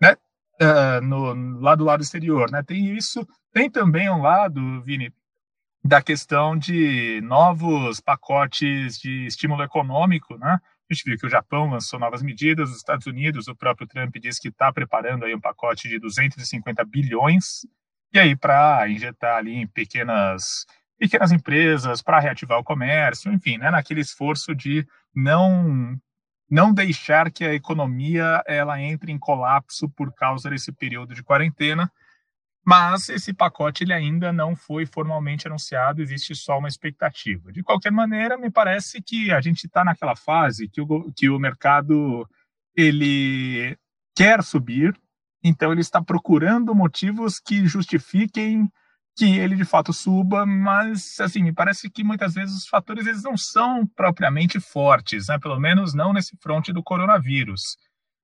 né, 0.00 0.16
uh, 0.60 1.00
no, 1.02 1.60
lá 1.60 1.74
do 1.74 1.84
lado 1.84 2.02
exterior, 2.02 2.50
né, 2.50 2.62
tem 2.62 2.96
isso. 2.96 3.26
Tem 3.52 3.70
também 3.70 4.10
um 4.10 4.22
lado, 4.22 4.82
Vini, 4.82 5.12
da 5.84 6.00
questão 6.00 6.56
de 6.56 7.20
novos 7.22 8.00
pacotes 8.00 8.98
de 8.98 9.26
estímulo 9.26 9.62
econômico, 9.62 10.36
né? 10.38 10.60
A 10.90 10.94
gente 10.94 11.04
viu 11.04 11.18
que 11.18 11.26
o 11.26 11.30
Japão 11.30 11.70
lançou 11.70 11.98
novas 11.98 12.22
medidas, 12.22 12.70
os 12.70 12.76
Estados 12.76 13.06
Unidos, 13.06 13.48
o 13.48 13.56
próprio 13.56 13.86
Trump 13.86 14.14
disse 14.16 14.40
que 14.40 14.48
está 14.48 14.72
preparando 14.72 15.24
aí 15.24 15.34
um 15.34 15.40
pacote 15.40 15.88
de 15.88 15.98
250 15.98 16.84
bilhões 16.84 17.66
e 18.12 18.18
aí 18.18 18.36
para 18.36 18.88
injetar 18.88 19.38
ali 19.38 19.54
em 19.54 19.66
pequenas 19.66 20.66
pequenas 20.98 21.32
empresas, 21.32 22.00
para 22.00 22.20
reativar 22.20 22.60
o 22.60 22.64
comércio, 22.64 23.32
enfim, 23.32 23.58
né, 23.58 23.72
naquele 23.72 24.00
esforço 24.00 24.54
de 24.54 24.86
não 25.12 25.96
não 26.50 26.72
deixar 26.72 27.30
que 27.30 27.44
a 27.44 27.54
economia 27.54 28.42
ela 28.46 28.80
entre 28.80 29.10
em 29.10 29.18
colapso 29.18 29.88
por 29.88 30.12
causa 30.12 30.50
desse 30.50 30.72
período 30.72 31.14
de 31.14 31.22
quarentena. 31.22 31.90
Mas 32.64 33.08
esse 33.08 33.32
pacote 33.34 33.82
ele 33.82 33.92
ainda 33.92 34.32
não 34.32 34.54
foi 34.54 34.86
formalmente 34.86 35.48
anunciado, 35.48 36.00
existe 36.00 36.34
só 36.34 36.58
uma 36.58 36.68
expectativa. 36.68 37.52
De 37.52 37.62
qualquer 37.62 37.90
maneira, 37.90 38.38
me 38.38 38.50
parece 38.50 39.02
que 39.02 39.32
a 39.32 39.40
gente 39.40 39.66
está 39.66 39.84
naquela 39.84 40.14
fase 40.14 40.68
que 40.68 40.80
o, 40.80 41.12
que 41.12 41.28
o 41.28 41.40
mercado 41.40 42.28
ele 42.76 43.76
quer 44.14 44.42
subir, 44.44 44.96
então 45.42 45.72
ele 45.72 45.80
está 45.80 46.00
procurando 46.00 46.74
motivos 46.74 47.40
que 47.40 47.66
justifiquem 47.66 48.70
que 49.16 49.38
ele 49.38 49.56
de 49.56 49.64
fato 49.64 49.92
suba, 49.92 50.46
mas 50.46 51.20
assim, 51.20 51.42
me 51.42 51.52
parece 51.52 51.90
que 51.90 52.02
muitas 52.02 52.34
vezes 52.34 52.56
os 52.56 52.66
fatores 52.66 53.06
eles 53.06 53.22
não 53.22 53.36
são 53.36 53.86
propriamente 53.86 54.58
fortes, 54.58 55.28
né? 55.28 55.38
pelo 55.38 55.60
menos 55.60 55.92
não 55.94 56.12
nesse 56.12 56.36
fronte 56.40 56.72
do 56.72 56.82
coronavírus. 56.82 57.76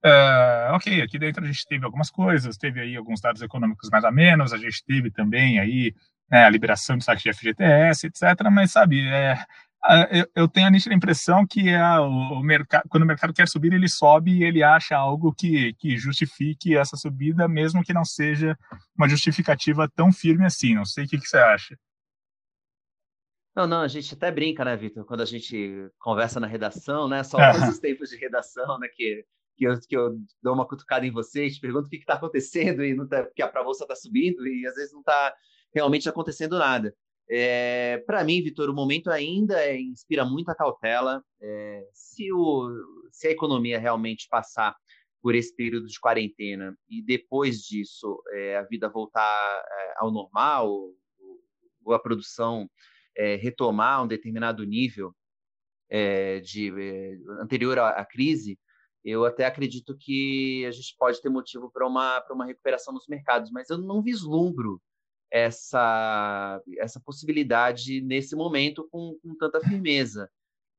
Uh, 0.04 0.72
ok, 0.74 1.02
aqui 1.02 1.18
dentro 1.18 1.44
a 1.44 1.46
gente 1.46 1.66
teve 1.66 1.84
algumas 1.84 2.10
coisas, 2.10 2.56
teve 2.56 2.80
aí 2.80 2.96
alguns 2.96 3.20
dados 3.20 3.42
econômicos 3.42 3.90
mais 3.90 4.04
ou 4.04 4.12
menos, 4.12 4.52
a 4.52 4.56
gente 4.56 4.84
teve 4.84 5.10
também 5.10 5.58
aí 5.58 5.92
né, 6.30 6.44
a 6.44 6.50
liberação 6.50 6.96
do 6.96 7.04
saque 7.04 7.24
de 7.24 7.32
FGTS, 7.32 8.06
etc. 8.06 8.22
Mas 8.50 8.72
sabe, 8.72 9.06
é, 9.08 9.38
eu 10.34 10.48
tenho 10.48 10.66
a 10.66 10.70
nítida 10.70 10.94
impressão 10.94 11.46
que 11.46 11.68
é 11.68 11.98
o, 12.00 12.40
mercado, 12.40 12.88
quando 12.88 13.04
o 13.04 13.06
mercado 13.06 13.32
quer 13.32 13.48
subir, 13.48 13.72
ele 13.72 13.88
sobe 13.88 14.38
e 14.38 14.44
ele 14.44 14.62
acha 14.62 14.96
algo 14.96 15.32
que, 15.32 15.72
que 15.74 15.96
justifique 15.96 16.76
essa 16.76 16.96
subida, 16.96 17.46
mesmo 17.48 17.82
que 17.82 17.92
não 17.92 18.04
seja 18.04 18.56
uma 18.96 19.08
justificativa 19.08 19.88
tão 19.94 20.12
firme 20.12 20.44
assim. 20.44 20.74
Não 20.74 20.84
sei 20.84 21.04
o 21.04 21.08
que, 21.08 21.18
que 21.18 21.26
você 21.26 21.38
acha. 21.38 21.78
Não, 23.54 23.66
não, 23.66 23.80
a 23.80 23.88
gente 23.88 24.14
até 24.14 24.30
brinca, 24.30 24.64
né, 24.64 24.76
Vitor, 24.76 25.04
quando 25.04 25.20
a 25.20 25.26
gente 25.26 25.90
conversa 25.98 26.38
na 26.38 26.46
redação, 26.46 27.08
né, 27.08 27.24
só 27.24 27.40
é. 27.40 27.68
os 27.68 27.78
tempos 27.78 28.10
de 28.10 28.16
redação, 28.16 28.78
né, 28.78 28.86
que, 28.94 29.24
que, 29.56 29.66
eu, 29.66 29.80
que 29.80 29.96
eu 29.96 30.16
dou 30.40 30.54
uma 30.54 30.66
cutucada 30.66 31.04
em 31.04 31.10
vocês, 31.10 31.54
te 31.54 31.60
pergunto 31.60 31.86
o 31.86 31.90
que 31.90 31.96
está 31.96 32.14
acontecendo 32.14 32.84
e 32.84 32.94
não 32.94 33.08
tá, 33.08 33.24
porque 33.24 33.42
a 33.42 33.50
bolsa 33.64 33.82
está 33.82 33.96
subindo 33.96 34.46
e 34.46 34.64
às 34.64 34.76
vezes 34.76 34.92
não 34.92 35.00
está 35.00 35.34
realmente 35.74 36.08
acontecendo 36.08 36.56
nada. 36.56 36.94
É, 37.30 37.98
para 38.06 38.24
mim, 38.24 38.42
Vitor, 38.42 38.70
o 38.70 38.74
momento 38.74 39.10
ainda 39.10 39.60
é, 39.62 39.78
inspira 39.78 40.24
muita 40.24 40.54
cautela. 40.54 41.22
É, 41.40 41.86
se, 41.92 42.32
o, 42.32 42.70
se 43.12 43.28
a 43.28 43.30
economia 43.30 43.78
realmente 43.78 44.26
passar 44.30 44.74
por 45.20 45.34
esse 45.34 45.54
período 45.54 45.86
de 45.86 46.00
quarentena 46.00 46.76
e 46.88 47.02
depois 47.02 47.58
disso 47.60 48.22
é, 48.32 48.56
a 48.56 48.62
vida 48.62 48.88
voltar 48.88 49.22
é, 49.22 49.94
ao 49.98 50.10
normal, 50.10 50.70
ou, 50.70 51.92
a 51.92 51.98
produção 51.98 52.68
é, 53.16 53.34
retomar 53.36 54.02
um 54.02 54.06
determinado 54.06 54.64
nível 54.64 55.14
de 56.44 56.70
anterior 57.40 57.78
à, 57.78 57.88
à, 57.92 58.04
crise, 58.04 58.58
eu 59.02 59.24
até 59.24 59.46
acredito 59.46 59.96
que 59.98 60.66
a 60.66 60.70
gente 60.70 60.94
pode 60.98 61.18
ter 61.22 61.30
motivo 61.30 61.70
para 61.72 61.86
uma, 61.86 62.22
uma 62.30 62.44
recuperação 62.44 62.92
nos 62.92 63.06
mercados, 63.08 63.50
mas 63.50 63.70
eu 63.70 63.78
não 63.78 64.02
vislumbro 64.02 64.82
essa, 65.30 66.60
essa 66.78 67.00
possibilidade 67.00 68.00
nesse 68.00 68.34
momento 68.34 68.88
com, 68.90 69.18
com 69.22 69.34
tanta 69.36 69.60
firmeza, 69.60 70.30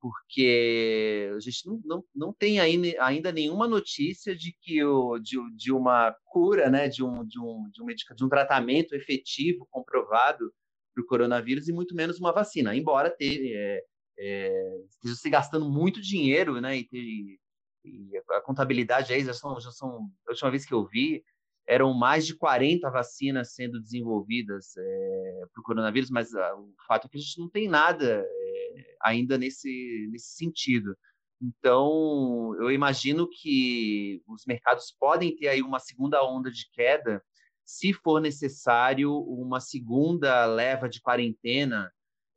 porque 0.02 1.30
a 1.36 1.40
gente 1.40 1.68
não, 1.68 1.82
não, 1.86 2.04
não 2.16 2.34
tem 2.34 2.60
ainda, 2.60 3.32
nenhuma 3.32 3.68
notícia 3.68 4.36
de 4.36 4.56
que 4.62 4.84
o, 4.84 5.20
de, 5.20 5.38
de 5.56 5.72
uma 5.72 6.16
cura, 6.26 6.70
né, 6.70 6.88
de, 6.88 7.04
um, 7.04 7.26
de, 7.26 7.40
um, 7.40 7.70
de, 7.70 7.84
um 7.84 7.88
de 7.88 8.26
um 8.26 8.30
tratamento 8.30 8.96
efetivo 8.96 9.68
comprovado 9.70 10.54
para 10.94 11.04
o 11.04 11.06
coronavírus 11.06 11.68
e 11.68 11.74
muito 11.74 11.96
menos 11.96 12.20
uma 12.20 12.32
vacina, 12.32 12.76
embora 12.76 13.10
ter, 13.10 13.54
é, 13.54 13.84
é, 14.18 14.82
esteja 14.90 15.16
se 15.16 15.30
gastando 15.30 15.70
muito 15.70 16.02
dinheiro, 16.02 16.60
né, 16.62 16.78
e, 16.78 16.88
ter, 16.88 17.40
e 17.84 18.12
a 18.32 18.42
contabilidade 18.42 19.14
aí 19.14 19.24
já 19.24 19.34
são, 19.34 19.60
já 19.60 19.72
são, 19.72 20.10
a 20.28 20.32
última 20.32 20.52
vez 20.52 20.66
que 20.66 20.74
eu 20.74 20.86
vi, 20.86 21.24
eram 21.70 21.94
mais 21.94 22.26
de 22.26 22.36
40 22.36 22.90
vacinas 22.90 23.54
sendo 23.54 23.80
desenvolvidas 23.80 24.76
é, 24.76 25.42
para 25.54 25.62
o 25.62 25.64
coronavírus, 25.64 26.10
mas 26.10 26.34
ah, 26.34 26.56
o 26.56 26.74
fato 26.88 27.06
é 27.06 27.10
que 27.12 27.18
a 27.18 27.22
gente 27.22 27.38
não 27.40 27.48
tem 27.48 27.68
nada 27.68 28.26
é, 28.26 28.96
ainda 29.04 29.38
nesse, 29.38 30.10
nesse 30.12 30.36
sentido. 30.36 30.98
Então, 31.40 32.56
eu 32.60 32.72
imagino 32.72 33.30
que 33.30 34.20
os 34.28 34.46
mercados 34.48 34.94
podem 35.00 35.36
ter 35.36 35.48
aí 35.48 35.62
uma 35.62 35.78
segunda 35.78 36.24
onda 36.26 36.50
de 36.50 36.68
queda, 36.72 37.24
se 37.64 37.94
for 37.94 38.20
necessário 38.20 39.14
uma 39.14 39.60
segunda 39.60 40.48
leva 40.48 40.90
de 40.90 41.00
quarentena, 41.00 41.92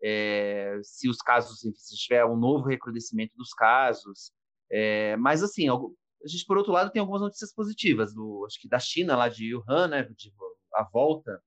é, 0.04 0.78
se 0.82 1.08
os 1.08 1.16
casos, 1.18 1.60
se 1.60 1.96
tiver 1.96 2.22
um 2.26 2.36
novo 2.36 2.66
recrudescimento 2.66 3.34
dos 3.34 3.54
casos. 3.54 4.30
É, 4.70 5.16
mas, 5.16 5.42
assim, 5.42 5.68
a 6.24 6.28
gente, 6.28 6.46
por 6.46 6.56
outro 6.56 6.72
lado, 6.72 6.90
tem 6.90 7.00
algumas 7.00 7.22
notícias 7.22 7.52
positivas, 7.52 8.14
do, 8.14 8.44
acho 8.46 8.60
que 8.60 8.68
da 8.68 8.78
China, 8.78 9.16
lá 9.16 9.28
de 9.28 9.54
Wuhan, 9.54 9.88
né, 9.88 10.02
de, 10.16 10.32
a 10.74 10.84
volta 10.84 11.42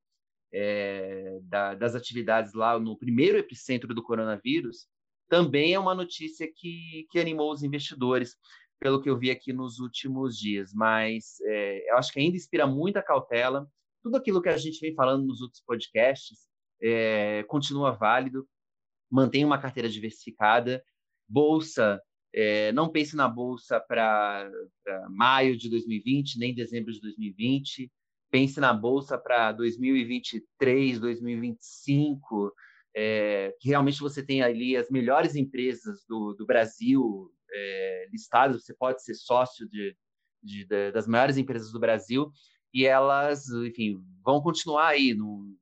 é, 0.53 1.39
da, 1.43 1.75
das 1.75 1.95
atividades 1.95 2.53
lá 2.53 2.77
no 2.79 2.97
primeiro 2.97 3.37
epicentro 3.37 3.93
do 3.93 4.03
coronavírus, 4.03 4.87
também 5.27 5.73
é 5.73 5.79
uma 5.79 5.95
notícia 5.95 6.47
que, 6.53 7.07
que 7.09 7.19
animou 7.19 7.51
os 7.51 7.63
investidores, 7.63 8.35
pelo 8.79 9.01
que 9.01 9.09
eu 9.09 9.17
vi 9.17 9.31
aqui 9.31 9.51
nos 9.53 9.79
últimos 9.79 10.37
dias. 10.37 10.73
Mas 10.73 11.39
é, 11.41 11.91
eu 11.91 11.97
acho 11.97 12.11
que 12.11 12.19
ainda 12.19 12.37
inspira 12.37 12.67
muita 12.67 13.01
cautela. 13.01 13.67
Tudo 14.03 14.17
aquilo 14.17 14.41
que 14.41 14.49
a 14.49 14.57
gente 14.57 14.79
vem 14.79 14.93
falando 14.93 15.25
nos 15.25 15.41
outros 15.41 15.61
podcasts 15.65 16.47
é, 16.81 17.43
continua 17.43 17.91
válido. 17.91 18.47
Mantém 19.09 19.43
uma 19.43 19.57
carteira 19.57 19.89
diversificada. 19.89 20.83
Bolsa 21.27 21.99
é, 22.37 22.73
não 22.73 22.89
pense 22.89 23.15
na 23.15 23.29
bolsa 23.29 23.79
para 23.79 24.51
maio 25.09 25.55
de 25.55 25.69
2020, 25.69 26.37
nem 26.37 26.53
dezembro 26.53 26.91
de 26.91 26.99
2020. 26.99 27.89
Pense 28.29 28.59
na 28.59 28.73
bolsa 28.73 29.17
para 29.17 29.53
2023, 29.53 30.99
2025, 30.99 32.53
é, 32.93 33.55
que 33.57 33.69
realmente 33.69 34.01
você 34.01 34.21
tem 34.21 34.41
ali 34.41 34.75
as 34.75 34.89
melhores 34.89 35.37
empresas 35.37 36.03
do, 36.09 36.33
do 36.33 36.45
Brasil 36.45 37.31
é, 37.49 38.07
listadas. 38.11 38.65
Você 38.65 38.73
pode 38.73 39.01
ser 39.01 39.13
sócio 39.13 39.65
de, 39.69 39.95
de, 40.43 40.65
de, 40.65 40.91
das 40.91 41.07
maiores 41.07 41.37
empresas 41.37 41.71
do 41.71 41.79
Brasil 41.79 42.29
e 42.73 42.85
elas, 42.85 43.47
enfim, 43.47 44.03
vão 44.21 44.41
continuar 44.41 44.87
aí 44.87 45.13
no, 45.13 45.55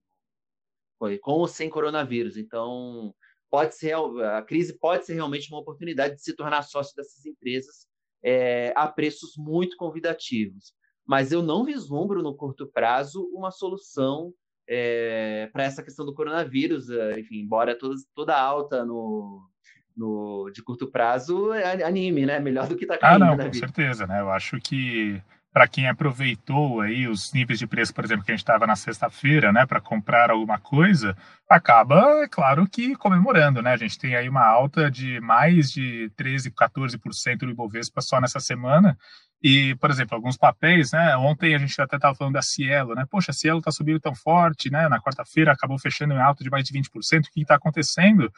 com 1.22 1.34
ou 1.34 1.48
sem 1.48 1.70
coronavírus. 1.70 2.36
Então, 2.36 3.14
pode 3.54 3.76
ser 3.76 3.94
a 3.94 4.42
crise 4.42 4.74
pode 4.80 5.06
ser 5.06 5.14
realmente 5.14 5.48
uma 5.52 5.60
oportunidade 5.60 6.16
de 6.16 6.24
se 6.24 6.36
tornar 6.36 6.64
sócio 6.64 6.96
dessas 6.96 7.24
empresas 7.24 7.86
é, 8.24 8.74
a 8.76 8.88
preços 8.88 9.36
muito 9.38 9.78
convidativos. 9.78 10.74
Mas 11.06 11.32
eu 11.32 11.44
não 11.44 11.64
vislumbro 11.64 12.24
no 12.24 12.34
curto 12.34 12.66
prazo 12.66 13.30
uma 13.32 13.52
solução 13.52 14.34
é, 14.68 15.52
para 15.54 15.66
essa 15.66 15.84
questão 15.84 16.04
do 16.04 16.16
coronavírus. 16.16 16.90
É, 16.90 17.20
enfim, 17.20 17.42
embora 17.42 17.78
toda, 17.78 17.94
toda 18.16 18.36
alta 18.36 18.84
no, 18.84 19.48
no, 19.96 20.50
de 20.50 20.64
curto 20.64 20.90
prazo 20.90 21.54
é 21.54 21.84
anime, 21.84 22.26
né? 22.26 22.40
Melhor 22.40 22.68
do 22.68 22.76
que 22.76 22.86
está 22.86 22.98
caindo. 22.98 23.22
Ah, 23.22 23.28
não, 23.28 23.38
com 23.38 23.52
vida. 23.52 23.68
certeza, 23.68 24.08
né? 24.08 24.20
Eu 24.20 24.32
acho 24.32 24.60
que 24.62 25.22
para 25.54 25.68
quem 25.68 25.88
aproveitou 25.88 26.82
aí 26.82 27.08
os 27.08 27.32
níveis 27.32 27.60
de 27.60 27.68
preço, 27.68 27.94
por 27.94 28.04
exemplo, 28.04 28.26
que 28.26 28.32
a 28.32 28.36
gente 28.36 28.42
estava 28.42 28.66
na 28.66 28.76
sexta-feira, 28.76 29.54
né, 29.54 29.68
para 29.68 29.80
comprar 29.80 30.32
alguma 30.32 30.58
coisa, 30.58 31.16
acaba, 31.48 32.24
é 32.24 32.28
claro 32.28 32.68
que 32.68 32.96
comemorando, 32.96 33.62
né? 33.62 33.74
A 33.74 33.78
gente 33.78 34.00
tem 34.00 34.16
aí 34.16 34.28
uma 34.28 34.44
alta 34.44 34.90
de 34.90 35.20
mais 35.22 35.72
de 35.72 36.12
13, 36.16 36.50
14% 36.52 37.38
do 37.38 37.52
Ibovespa 37.52 38.02
só 38.02 38.20
nessa 38.20 38.40
semana. 38.40 38.98
E, 39.42 39.76
por 39.76 39.92
exemplo, 39.92 40.16
alguns 40.16 40.38
papéis, 40.38 40.92
né? 40.92 41.16
Ontem 41.18 41.54
a 41.54 41.60
gente 41.60 41.80
até 41.80 41.98
estava 41.98 42.16
falando 42.16 42.34
da 42.34 42.42
Cielo, 42.42 42.96
né? 42.96 43.06
Poxa, 43.10 43.32
a 43.32 43.34
Cielo 43.34 43.60
está 43.60 43.72
subindo 43.72 44.00
tão 44.00 44.16
forte, 44.16 44.72
né? 44.72 44.90
Na 44.90 45.00
quarta-feira 45.00 45.52
acabou 45.52 45.78
fechando 45.78 46.14
em 46.14 46.22
alta 46.22 46.44
de 46.44 46.50
mais 46.50 46.66
de 46.66 46.74
20%. 46.74 47.28
O 47.28 47.32
que 47.32 47.42
está 47.42 47.56
acontecendo? 47.56 48.32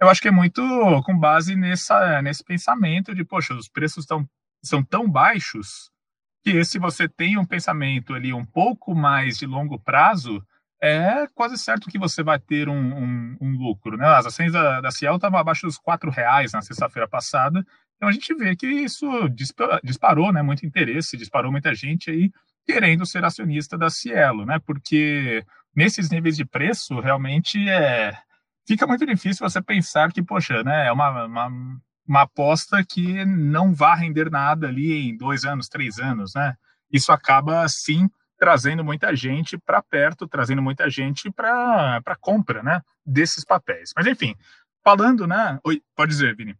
Eu 0.00 0.08
acho 0.08 0.22
que 0.22 0.28
é 0.28 0.32
muito 0.32 0.62
com 1.04 1.18
base 1.18 1.54
nessa, 1.54 2.22
nesse 2.22 2.42
pensamento 2.42 3.14
de, 3.14 3.24
poxa, 3.24 3.52
os 3.54 3.68
preços 3.68 4.04
estão 4.04 4.26
são 4.64 4.82
tão 4.82 5.10
baixos 5.10 5.91
que 6.42 6.64
se 6.64 6.78
você 6.78 7.08
tem 7.08 7.38
um 7.38 7.44
pensamento 7.44 8.14
ali 8.14 8.32
um 8.32 8.44
pouco 8.44 8.94
mais 8.94 9.38
de 9.38 9.46
longo 9.46 9.78
prazo, 9.78 10.44
é 10.82 11.26
quase 11.34 11.56
certo 11.56 11.88
que 11.88 11.98
você 11.98 12.22
vai 12.22 12.38
ter 12.40 12.68
um, 12.68 12.74
um, 12.74 13.36
um 13.40 13.56
lucro. 13.56 13.96
Né? 13.96 14.06
As 14.06 14.26
ações 14.26 14.52
da, 14.52 14.80
da 14.80 14.90
Cielo 14.90 15.16
estavam 15.16 15.38
abaixo 15.38 15.66
dos 15.66 15.76
R$ 15.76 16.10
reais 16.10 16.52
na 16.52 16.60
sexta-feira 16.60 17.08
passada, 17.08 17.64
então 17.96 18.08
a 18.08 18.12
gente 18.12 18.34
vê 18.34 18.56
que 18.56 18.66
isso 18.66 19.06
disparou 19.84 20.32
né, 20.32 20.42
muito 20.42 20.66
interesse, 20.66 21.16
disparou 21.16 21.52
muita 21.52 21.72
gente 21.72 22.10
aí 22.10 22.32
querendo 22.66 23.06
ser 23.06 23.24
acionista 23.24 23.78
da 23.78 23.88
Cielo, 23.88 24.44
né? 24.44 24.58
porque 24.58 25.44
nesses 25.74 26.10
níveis 26.10 26.36
de 26.36 26.44
preço, 26.44 26.98
realmente 26.98 27.68
é 27.68 28.12
fica 28.66 28.86
muito 28.86 29.06
difícil 29.06 29.48
você 29.48 29.60
pensar 29.60 30.12
que, 30.12 30.22
poxa, 30.22 30.62
né, 30.62 30.86
é 30.86 30.92
uma, 30.92 31.26
uma 31.26 31.50
uma 32.06 32.22
aposta 32.22 32.84
que 32.84 33.24
não 33.24 33.74
vai 33.74 33.98
render 33.98 34.30
nada 34.30 34.68
ali 34.68 35.08
em 35.08 35.16
dois 35.16 35.44
anos, 35.44 35.68
três 35.68 35.98
anos, 35.98 36.34
né? 36.34 36.54
Isso 36.90 37.10
acaba, 37.12 37.66
sim, 37.68 38.08
trazendo 38.36 38.84
muita 38.84 39.14
gente 39.14 39.56
para 39.56 39.80
perto, 39.80 40.26
trazendo 40.26 40.60
muita 40.60 40.90
gente 40.90 41.30
para 41.30 42.16
compra 42.20 42.62
né, 42.62 42.82
desses 43.06 43.44
papéis. 43.44 43.92
Mas, 43.96 44.06
enfim, 44.06 44.34
falando, 44.82 45.26
né? 45.26 45.60
Oi, 45.64 45.80
pode 45.94 46.10
dizer, 46.10 46.34
Vini. 46.34 46.56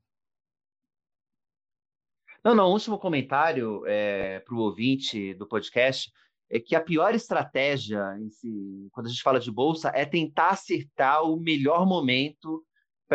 Não, 2.44 2.54
não, 2.54 2.70
último 2.70 2.98
comentário 2.98 3.82
é, 3.86 4.40
para 4.40 4.54
o 4.54 4.58
ouvinte 4.58 5.34
do 5.34 5.46
podcast 5.46 6.10
é 6.50 6.60
que 6.60 6.74
a 6.74 6.80
pior 6.80 7.14
estratégia, 7.14 8.16
si, 8.30 8.88
quando 8.92 9.06
a 9.06 9.08
gente 9.08 9.22
fala 9.22 9.40
de 9.40 9.50
bolsa, 9.50 9.90
é 9.94 10.04
tentar 10.04 10.50
acertar 10.50 11.22
o 11.22 11.36
melhor 11.36 11.86
momento 11.86 12.64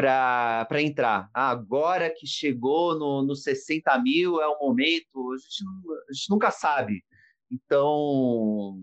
para 0.01 0.81
entrar. 0.81 1.27
Ah, 1.33 1.49
agora 1.49 2.13
que 2.13 2.27
chegou 2.27 2.97
no, 2.99 3.23
no 3.23 3.35
60 3.35 3.97
mil 3.99 4.39
é 4.39 4.47
o 4.47 4.59
momento, 4.59 5.33
a 5.33 5.37
gente, 5.37 5.63
a 6.09 6.13
gente 6.13 6.29
nunca 6.29 6.51
sabe. 6.51 7.03
Então, 7.51 8.77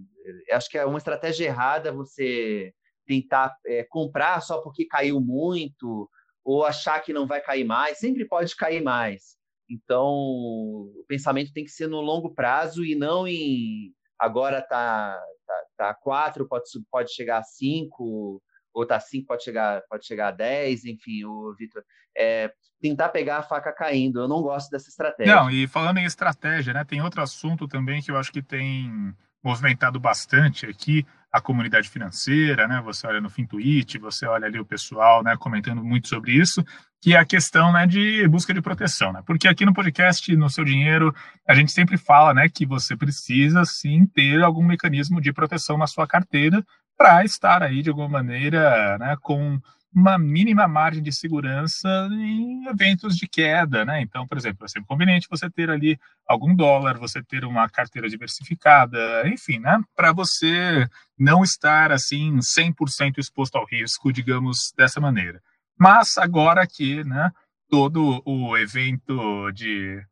acho 0.50 0.68
que 0.68 0.76
é 0.76 0.84
uma 0.84 0.98
estratégia 0.98 1.46
errada 1.46 1.92
você 1.92 2.72
tentar 3.06 3.56
é, 3.64 3.84
comprar 3.84 4.40
só 4.40 4.60
porque 4.60 4.86
caiu 4.86 5.20
muito, 5.20 6.10
ou 6.42 6.64
achar 6.64 7.00
que 7.00 7.12
não 7.12 7.28
vai 7.28 7.40
cair 7.40 7.64
mais, 7.64 7.98
sempre 7.98 8.26
pode 8.26 8.56
cair 8.56 8.82
mais. 8.82 9.36
Então, 9.70 10.08
o 10.08 11.04
pensamento 11.06 11.52
tem 11.52 11.64
que 11.64 11.70
ser 11.70 11.86
no 11.86 12.00
longo 12.00 12.34
prazo 12.34 12.84
e 12.84 12.96
não 12.96 13.26
em 13.28 13.94
agora 14.18 14.60
tá, 14.62 15.22
tá, 15.46 15.62
tá 15.76 15.94
4, 15.94 16.48
pode, 16.48 16.64
pode 16.90 17.12
chegar 17.12 17.38
a 17.38 17.44
5, 17.44 18.42
ou 18.74 18.84
tá 18.84 18.98
5, 18.98 19.26
pode 19.26 19.44
chegar, 19.44 19.82
pode 19.88 20.04
chegar 20.04 20.28
a 20.28 20.32
10, 20.32 20.84
enfim, 20.84 21.24
o 21.24 21.54
Vitor. 21.56 21.82
É, 22.16 22.52
tentar 22.80 23.08
pegar 23.08 23.38
a 23.38 23.42
faca 23.42 23.72
caindo. 23.72 24.20
Eu 24.20 24.28
não 24.28 24.42
gosto 24.42 24.68
dessa 24.70 24.88
estratégia. 24.88 25.34
Não, 25.34 25.48
e 25.48 25.66
falando 25.66 25.98
em 25.98 26.04
estratégia, 26.04 26.74
né, 26.74 26.84
tem 26.84 27.00
outro 27.00 27.22
assunto 27.22 27.68
também 27.68 28.02
que 28.02 28.10
eu 28.10 28.16
acho 28.16 28.32
que 28.32 28.42
tem 28.42 29.14
movimentado 29.42 30.00
bastante 30.00 30.66
aqui 30.66 31.06
a 31.30 31.40
comunidade 31.40 31.88
financeira, 31.88 32.68
né? 32.68 32.80
Você 32.84 33.06
olha 33.06 33.20
no 33.20 33.28
Fintuit, 33.28 33.98
você 33.98 34.24
olha 34.24 34.46
ali 34.46 34.58
o 34.58 34.64
pessoal, 34.64 35.22
né, 35.22 35.36
comentando 35.36 35.82
muito 35.82 36.08
sobre 36.08 36.32
isso, 36.32 36.64
que 37.02 37.14
é 37.14 37.18
a 37.18 37.24
questão, 37.24 37.72
né, 37.72 37.86
de 37.86 38.26
busca 38.28 38.54
de 38.54 38.62
proteção, 38.62 39.12
né? 39.12 39.20
Porque 39.26 39.48
aqui 39.48 39.66
no 39.66 39.74
podcast, 39.74 40.34
no 40.36 40.48
seu 40.48 40.64
dinheiro, 40.64 41.12
a 41.46 41.54
gente 41.54 41.72
sempre 41.72 41.98
fala, 41.98 42.32
né, 42.32 42.48
que 42.48 42.64
você 42.64 42.96
precisa 42.96 43.64
sim 43.64 44.06
ter 44.06 44.42
algum 44.42 44.62
mecanismo 44.64 45.20
de 45.20 45.32
proteção 45.32 45.76
na 45.76 45.86
sua 45.86 46.06
carteira 46.06 46.64
para 46.96 47.24
estar 47.24 47.62
aí 47.62 47.82
de 47.82 47.90
alguma 47.90 48.08
maneira, 48.08 48.98
né, 48.98 49.16
com 49.20 49.60
uma 49.94 50.18
mínima 50.18 50.66
margem 50.66 51.02
de 51.02 51.12
segurança 51.12 51.88
em 52.10 52.66
eventos 52.66 53.16
de 53.16 53.28
queda, 53.28 53.84
né? 53.84 54.00
Então, 54.00 54.26
por 54.26 54.36
exemplo, 54.36 54.64
é 54.64 54.68
sempre 54.68 54.88
conveniente 54.88 55.28
você 55.30 55.48
ter 55.48 55.70
ali 55.70 55.96
algum 56.26 56.54
dólar, 56.54 56.98
você 56.98 57.22
ter 57.22 57.44
uma 57.44 57.68
carteira 57.68 58.08
diversificada, 58.08 58.98
enfim, 59.28 59.60
né? 59.60 59.80
Para 59.94 60.12
você 60.12 60.88
não 61.16 61.44
estar 61.44 61.92
assim 61.92 62.38
100% 62.40 63.18
exposto 63.18 63.54
ao 63.56 63.64
risco, 63.66 64.12
digamos 64.12 64.72
dessa 64.76 65.00
maneira. 65.00 65.40
Mas 65.78 66.18
agora 66.18 66.66
que, 66.66 67.04
né, 67.04 67.30
todo 67.70 68.20
o 68.24 68.56
evento 68.56 69.52
de 69.52 70.02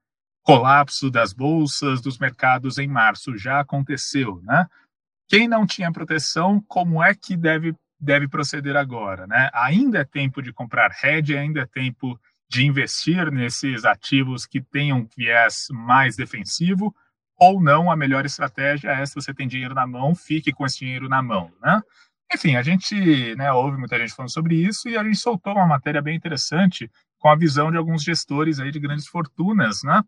colapso 0.45 1.11
das 1.11 1.33
bolsas, 1.33 2.01
dos 2.01 2.19
mercados 2.19 2.79
em 2.79 2.89
março 2.89 3.37
já 3.37 3.61
aconteceu, 3.61 4.41
né? 4.45 4.67
Quem 5.33 5.49
não 5.49 5.67
tinha 5.67 5.91
proteção, 5.91 6.62
como 6.69 7.03
é 7.03 7.15
que 7.15 7.39
deve 7.39 7.75
deve 7.99 8.29
proceder 8.29 8.77
agora, 8.77 9.27
né? 9.27 9.49
Ainda 9.55 10.01
é 10.01 10.05
tempo 10.05 10.43
de 10.43 10.53
comprar 10.53 10.95
hedge, 11.03 11.35
ainda 11.35 11.62
é 11.62 11.67
tempo 11.67 12.21
de 12.51 12.67
investir 12.67 13.33
nesses 13.33 13.87
ativos 13.87 14.45
que 14.45 14.61
tenham 14.61 15.09
viés 15.17 15.69
mais 15.71 16.17
defensivo, 16.17 16.95
ou 17.41 17.62
não, 17.62 17.91
a 17.91 17.97
melhor 17.97 18.27
estratégia 18.27 18.91
é 18.91 19.07
se 19.07 19.15
você 19.15 19.33
tem 19.33 19.49
dinheiro 19.49 19.75
na 19.75 19.87
mão, 19.87 20.15
fique 20.15 20.53
com 20.53 20.67
esse 20.67 20.81
dinheiro 20.81 21.09
na 21.09 21.23
mão, 21.23 21.51
né? 21.62 21.81
Enfim, 22.35 22.57
a 22.57 22.62
gente 22.62 23.35
né, 23.37 23.51
ouve 23.53 23.79
muita 23.79 23.99
gente 23.99 24.12
falando 24.12 24.33
sobre 24.33 24.57
isso 24.57 24.87
e 24.87 24.99
a 24.99 25.03
gente 25.03 25.17
soltou 25.17 25.55
uma 25.55 25.67
matéria 25.67 26.03
bem 26.03 26.15
interessante 26.15 26.90
com 27.18 27.31
a 27.31 27.37
visão 27.37 27.71
de 27.71 27.79
alguns 27.79 28.03
gestores 28.03 28.61
aí 28.61 28.71
de 28.71 28.79
grandes 28.79 29.07
fortunas, 29.07 29.83
né? 29.83 30.03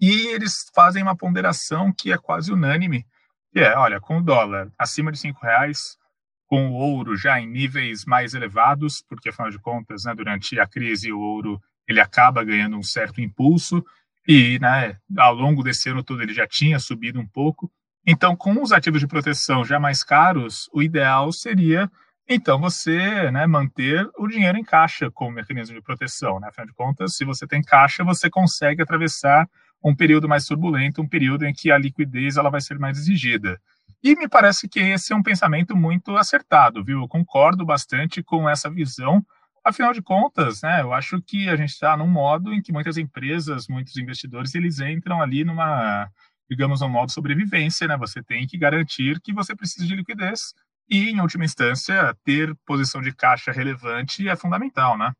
E 0.00 0.28
eles 0.28 0.64
fazem 0.74 1.02
uma 1.02 1.14
ponderação 1.14 1.92
que 1.92 2.10
é 2.10 2.16
quase 2.16 2.50
unânime, 2.50 3.04
que 3.52 3.60
é, 3.60 3.76
olha, 3.76 4.00
com 4.00 4.18
o 4.18 4.22
dólar 4.22 4.70
acima 4.78 5.10
de 5.10 5.18
cinco 5.18 5.40
reais, 5.42 5.98
com 6.46 6.70
o 6.70 6.74
ouro 6.74 7.16
já 7.16 7.40
em 7.40 7.46
níveis 7.46 8.04
mais 8.04 8.34
elevados, 8.34 9.02
porque 9.08 9.28
afinal 9.28 9.50
de 9.50 9.58
contas, 9.58 10.04
né, 10.04 10.14
durante 10.14 10.58
a 10.58 10.66
crise 10.66 11.12
o 11.12 11.20
ouro 11.20 11.60
ele 11.86 12.00
acaba 12.00 12.44
ganhando 12.44 12.76
um 12.76 12.82
certo 12.82 13.20
impulso 13.20 13.84
e, 14.26 14.58
né, 14.60 14.96
ao 15.18 15.34
longo 15.34 15.62
desse 15.62 15.88
ano 15.88 16.02
todo 16.02 16.22
ele 16.22 16.32
já 16.32 16.46
tinha 16.46 16.78
subido 16.78 17.20
um 17.20 17.26
pouco. 17.26 17.70
Então, 18.06 18.34
com 18.34 18.62
os 18.62 18.72
ativos 18.72 19.00
de 19.00 19.06
proteção 19.06 19.64
já 19.64 19.78
mais 19.78 20.02
caros, 20.02 20.68
o 20.72 20.82
ideal 20.82 21.32
seria 21.32 21.90
então 22.32 22.60
você 22.60 23.28
né, 23.32 23.44
manter 23.44 24.08
o 24.16 24.28
dinheiro 24.28 24.56
em 24.56 24.62
caixa 24.62 25.10
como 25.10 25.32
mecanismo 25.32 25.74
de 25.74 25.82
proteção. 25.82 26.38
Né? 26.38 26.46
Afinal 26.46 26.68
de 26.68 26.72
contas, 26.74 27.16
se 27.16 27.24
você 27.24 27.44
tem 27.44 27.60
caixa, 27.60 28.04
você 28.04 28.30
consegue 28.30 28.82
atravessar 28.82 29.48
um 29.82 29.94
período 29.94 30.28
mais 30.28 30.44
turbulento, 30.44 31.00
um 31.00 31.08
período 31.08 31.44
em 31.44 31.52
que 31.52 31.70
a 31.70 31.78
liquidez 31.78 32.36
ela 32.36 32.50
vai 32.50 32.60
ser 32.60 32.78
mais 32.78 32.98
exigida. 32.98 33.60
E 34.02 34.14
me 34.16 34.28
parece 34.28 34.68
que 34.68 34.80
esse 34.80 35.12
é 35.12 35.16
um 35.16 35.22
pensamento 35.22 35.76
muito 35.76 36.16
acertado, 36.16 36.82
viu? 36.84 37.00
Eu 37.02 37.08
concordo 37.08 37.64
bastante 37.64 38.22
com 38.22 38.48
essa 38.48 38.70
visão. 38.70 39.24
Afinal 39.62 39.92
de 39.92 40.00
contas, 40.00 40.62
né, 40.62 40.80
eu 40.80 40.92
acho 40.94 41.20
que 41.20 41.48
a 41.50 41.56
gente 41.56 41.70
está 41.70 41.94
num 41.96 42.08
modo 42.08 42.52
em 42.54 42.62
que 42.62 42.72
muitas 42.72 42.96
empresas, 42.96 43.68
muitos 43.68 43.94
investidores, 43.96 44.54
eles 44.54 44.80
entram 44.80 45.20
ali 45.20 45.44
numa, 45.44 46.10
digamos, 46.50 46.80
um 46.80 46.88
modo 46.88 47.12
sobrevivência, 47.12 47.86
né? 47.86 47.96
Você 47.98 48.22
tem 48.22 48.46
que 48.46 48.56
garantir 48.56 49.20
que 49.20 49.34
você 49.34 49.54
precisa 49.54 49.86
de 49.86 49.94
liquidez 49.94 50.54
e, 50.88 51.10
em 51.10 51.20
última 51.20 51.44
instância, 51.44 52.16
ter 52.24 52.56
posição 52.66 53.02
de 53.02 53.14
caixa 53.14 53.52
relevante 53.52 54.26
é 54.28 54.34
fundamental, 54.34 54.96
né? 54.96 55.12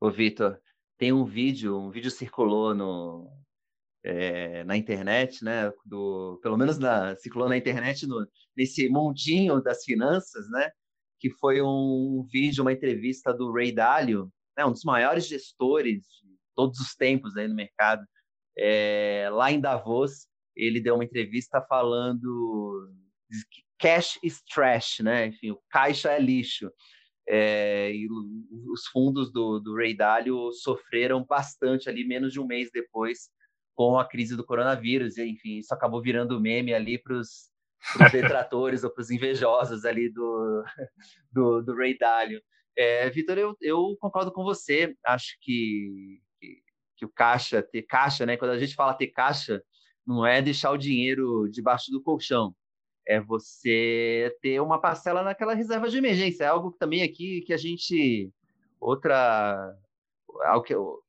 Ô, 0.00 0.10
Vitor, 0.10 0.60
tem 0.98 1.12
um 1.12 1.24
vídeo, 1.24 1.78
um 1.78 1.90
vídeo 1.90 2.10
circulou 2.10 2.74
no, 2.74 3.30
é, 4.04 4.64
na 4.64 4.76
internet, 4.76 5.44
né? 5.44 5.72
Do, 5.84 6.38
pelo 6.42 6.56
menos 6.56 6.78
na, 6.78 7.16
circulou 7.16 7.48
na 7.48 7.56
internet 7.56 8.06
no, 8.06 8.26
nesse 8.56 8.88
mundinho 8.88 9.62
das 9.62 9.84
finanças, 9.84 10.48
né? 10.50 10.70
Que 11.20 11.30
foi 11.30 11.62
um 11.62 12.26
vídeo, 12.30 12.62
uma 12.62 12.72
entrevista 12.72 13.32
do 13.32 13.52
Ray 13.52 13.72
Dalio, 13.72 14.30
né, 14.56 14.64
um 14.64 14.72
dos 14.72 14.84
maiores 14.84 15.26
gestores 15.26 16.02
de 16.22 16.36
todos 16.54 16.80
os 16.80 16.94
tempos 16.94 17.36
aí 17.36 17.46
no 17.46 17.54
mercado, 17.54 18.04
é, 18.56 19.28
lá 19.32 19.52
em 19.52 19.60
Davos. 19.60 20.26
Ele 20.56 20.80
deu 20.80 20.96
uma 20.96 21.04
entrevista 21.04 21.62
falando 21.68 22.90
que 23.52 23.62
cash 23.78 24.18
is 24.22 24.42
trash, 24.42 24.98
né? 25.00 25.26
Enfim, 25.28 25.52
o 25.52 25.60
caixa 25.70 26.10
é 26.10 26.18
lixo. 26.18 26.68
É, 27.30 27.92
e 27.94 28.08
os 28.72 28.86
fundos 28.86 29.30
do, 29.30 29.60
do 29.60 29.76
Ray 29.76 29.94
Dalio 29.94 30.50
sofreram 30.50 31.22
bastante 31.22 31.88
ali, 31.88 32.02
menos 32.02 32.32
de 32.32 32.40
um 32.40 32.46
mês 32.46 32.70
depois 32.72 33.28
com 33.74 33.98
a 33.98 34.08
crise 34.08 34.34
do 34.34 34.44
coronavírus. 34.44 35.18
E, 35.18 35.24
enfim, 35.24 35.58
isso 35.58 35.74
acabou 35.74 36.00
virando 36.00 36.40
meme 36.40 36.72
ali 36.72 36.98
para 36.98 37.14
os 37.14 37.50
detratores 38.12 38.82
ou 38.82 38.90
para 38.90 39.02
os 39.02 39.10
invejosos 39.10 39.84
ali 39.84 40.10
do, 40.10 40.64
do, 41.30 41.62
do 41.62 41.76
Ray 41.76 41.98
Dalio. 41.98 42.40
É, 42.76 43.10
Vitor, 43.10 43.36
eu, 43.36 43.56
eu 43.60 43.96
concordo 44.00 44.32
com 44.32 44.42
você. 44.42 44.96
Acho 45.04 45.36
que, 45.42 46.20
que, 46.40 46.62
que, 46.96 47.04
o 47.04 47.10
caixa, 47.10 47.62
ter 47.62 47.82
caixa, 47.82 48.24
né? 48.24 48.38
Quando 48.38 48.52
a 48.52 48.58
gente 48.58 48.74
fala 48.74 48.94
ter 48.94 49.08
caixa, 49.08 49.62
não 50.06 50.24
é 50.24 50.40
deixar 50.40 50.70
o 50.70 50.78
dinheiro 50.78 51.46
debaixo 51.50 51.90
do 51.90 52.02
colchão. 52.02 52.54
É 53.08 53.18
você 53.18 54.36
ter 54.42 54.60
uma 54.60 54.78
parcela 54.78 55.22
naquela 55.22 55.54
reserva 55.54 55.88
de 55.88 55.96
emergência. 55.96 56.44
É 56.44 56.48
algo 56.48 56.70
também 56.72 57.02
aqui 57.02 57.40
que 57.40 57.54
a 57.54 57.56
gente. 57.56 58.30
Outra. 58.78 59.74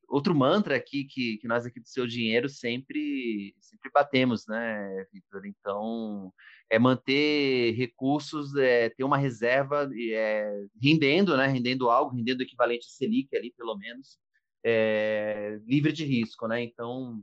Outro 0.07 0.33
mantra 0.33 0.75
aqui 0.75 1.03
que, 1.03 1.37
que 1.37 1.47
nós 1.47 1.65
aqui 1.65 1.79
do 1.79 1.87
Seu 1.87 2.07
Dinheiro 2.07 2.49
sempre, 2.49 3.53
sempre 3.59 3.91
batemos, 3.93 4.47
né, 4.47 5.05
Vitor? 5.13 5.45
Então, 5.45 6.33
é 6.67 6.79
manter 6.79 7.73
recursos, 7.75 8.55
é, 8.55 8.89
ter 8.89 9.03
uma 9.03 9.17
reserva 9.17 9.87
é, 10.11 10.65
rendendo, 10.81 11.37
né, 11.37 11.45
rendendo 11.45 11.91
algo, 11.91 12.15
rendendo 12.15 12.39
o 12.39 12.43
equivalente 12.43 12.87
a 12.87 12.89
Selic 12.89 13.35
ali, 13.35 13.53
pelo 13.55 13.77
menos, 13.77 14.17
é, 14.63 15.59
livre 15.65 15.91
de 15.91 16.05
risco, 16.05 16.47
né? 16.47 16.63
Então, 16.63 17.21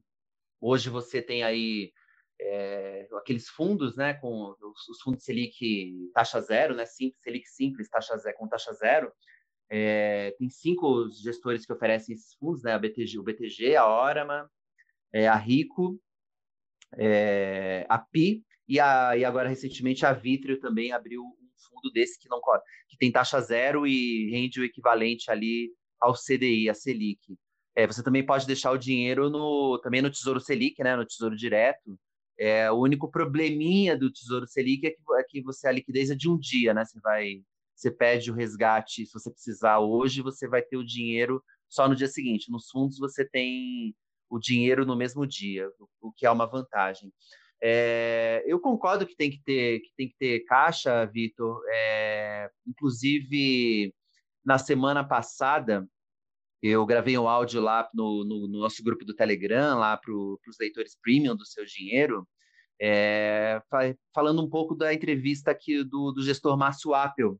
hoje 0.60 0.88
você 0.88 1.20
tem 1.20 1.42
aí 1.42 1.92
é, 2.40 3.08
aqueles 3.14 3.48
fundos, 3.48 3.96
né, 3.96 4.14
com 4.14 4.54
os, 4.60 4.88
os 4.88 5.00
fundos 5.02 5.24
Selic 5.24 6.10
taxa 6.12 6.40
zero, 6.40 6.74
né, 6.74 6.84
simples, 6.84 7.22
Selic 7.22 7.48
simples, 7.48 7.88
taxa 7.88 8.16
zero, 8.18 8.36
com 8.36 8.48
taxa 8.48 8.72
zero, 8.72 9.12
é, 9.68 10.34
tem 10.38 10.48
cinco 10.48 11.08
gestores 11.10 11.66
que 11.66 11.72
oferecem 11.72 12.14
esses 12.14 12.34
fundos, 12.34 12.62
né? 12.62 12.72
A 12.72 12.78
BTG, 12.78 13.18
o 13.18 13.22
BTG, 13.22 13.76
a 13.76 13.86
Orama, 13.86 14.48
é, 15.12 15.26
a 15.26 15.34
Rico, 15.34 16.00
a 17.88 17.98
PI 17.98 18.44
e, 18.68 18.78
a, 18.78 19.16
e 19.16 19.24
agora 19.24 19.48
recentemente 19.48 20.06
a 20.06 20.12
Vitrio 20.12 20.60
também 20.60 20.92
abriu 20.92 21.22
um 21.22 21.50
fundo 21.68 21.92
desse 21.92 22.18
que 22.18 22.28
não 22.28 22.40
que 22.88 22.96
tem 22.96 23.10
taxa 23.10 23.40
zero 23.40 23.86
e 23.86 24.30
rende 24.30 24.60
o 24.60 24.64
equivalente 24.64 25.30
ali 25.30 25.72
ao 26.00 26.14
CDI, 26.14 26.70
a 26.70 26.74
Selic. 26.74 27.36
Você 27.88 28.02
também 28.02 28.24
pode 28.24 28.46
deixar 28.46 28.70
o 28.70 28.78
dinheiro 28.78 29.28
no 29.28 29.78
também 29.82 30.00
no 30.00 30.10
Tesouro 30.10 30.40
Selic, 30.40 30.82
né? 30.82 30.96
No 30.96 31.04
Tesouro 31.04 31.36
Direto. 31.36 31.98
É, 32.38 32.70
o 32.70 32.80
único 32.80 33.10
probleminha 33.10 33.96
do 33.96 34.12
Tesouro 34.12 34.46
Selic 34.46 34.86
é 34.86 34.90
que, 34.90 34.98
é 35.18 35.22
que 35.24 35.42
você 35.42 35.66
a 35.68 35.72
liquidez 35.72 36.10
é 36.10 36.14
de 36.14 36.28
um 36.28 36.38
dia, 36.38 36.74
né? 36.74 36.84
Você 36.84 37.00
vai, 37.00 37.42
você 37.74 37.90
pede 37.90 38.30
o 38.30 38.34
resgate, 38.34 39.06
se 39.06 39.12
você 39.12 39.30
precisar 39.30 39.78
hoje, 39.78 40.22
você 40.22 40.46
vai 40.46 40.62
ter 40.62 40.76
o 40.76 40.84
dinheiro 40.84 41.42
só 41.68 41.88
no 41.88 41.96
dia 41.96 42.08
seguinte. 42.08 42.50
Nos 42.50 42.70
fundos 42.70 42.98
você 42.98 43.24
tem 43.24 43.94
o 44.28 44.38
dinheiro 44.38 44.84
no 44.84 44.96
mesmo 44.96 45.26
dia, 45.26 45.68
o 46.00 46.12
que 46.12 46.26
é 46.26 46.30
uma 46.30 46.46
vantagem. 46.46 47.12
É, 47.62 48.42
eu 48.46 48.60
concordo 48.60 49.06
que 49.06 49.16
tem 49.16 49.30
que 49.30 49.40
ter, 49.42 49.80
que 49.80 49.90
tem 49.96 50.08
que 50.08 50.16
ter 50.18 50.40
caixa, 50.40 51.06
Vitor. 51.06 51.60
É, 51.68 52.50
inclusive, 52.66 53.94
na 54.44 54.58
semana 54.58 55.02
passada, 55.02 55.86
eu 56.62 56.84
gravei 56.86 57.16
um 57.18 57.28
áudio 57.28 57.60
lá 57.60 57.88
no, 57.92 58.24
no, 58.24 58.48
no 58.48 58.58
nosso 58.60 58.82
grupo 58.82 59.04
do 59.04 59.14
Telegram, 59.14 59.78
lá 59.78 59.96
para 59.96 60.12
os 60.12 60.58
leitores 60.58 60.96
premium 61.00 61.36
do 61.36 61.44
Seu 61.44 61.64
Dinheiro, 61.64 62.26
é, 62.80 63.60
falando 64.14 64.42
um 64.42 64.48
pouco 64.48 64.74
da 64.74 64.92
entrevista 64.92 65.50
aqui 65.50 65.82
do, 65.84 66.12
do 66.12 66.22
gestor 66.22 66.56
Márcio 66.56 66.94
Appel, 66.94 67.38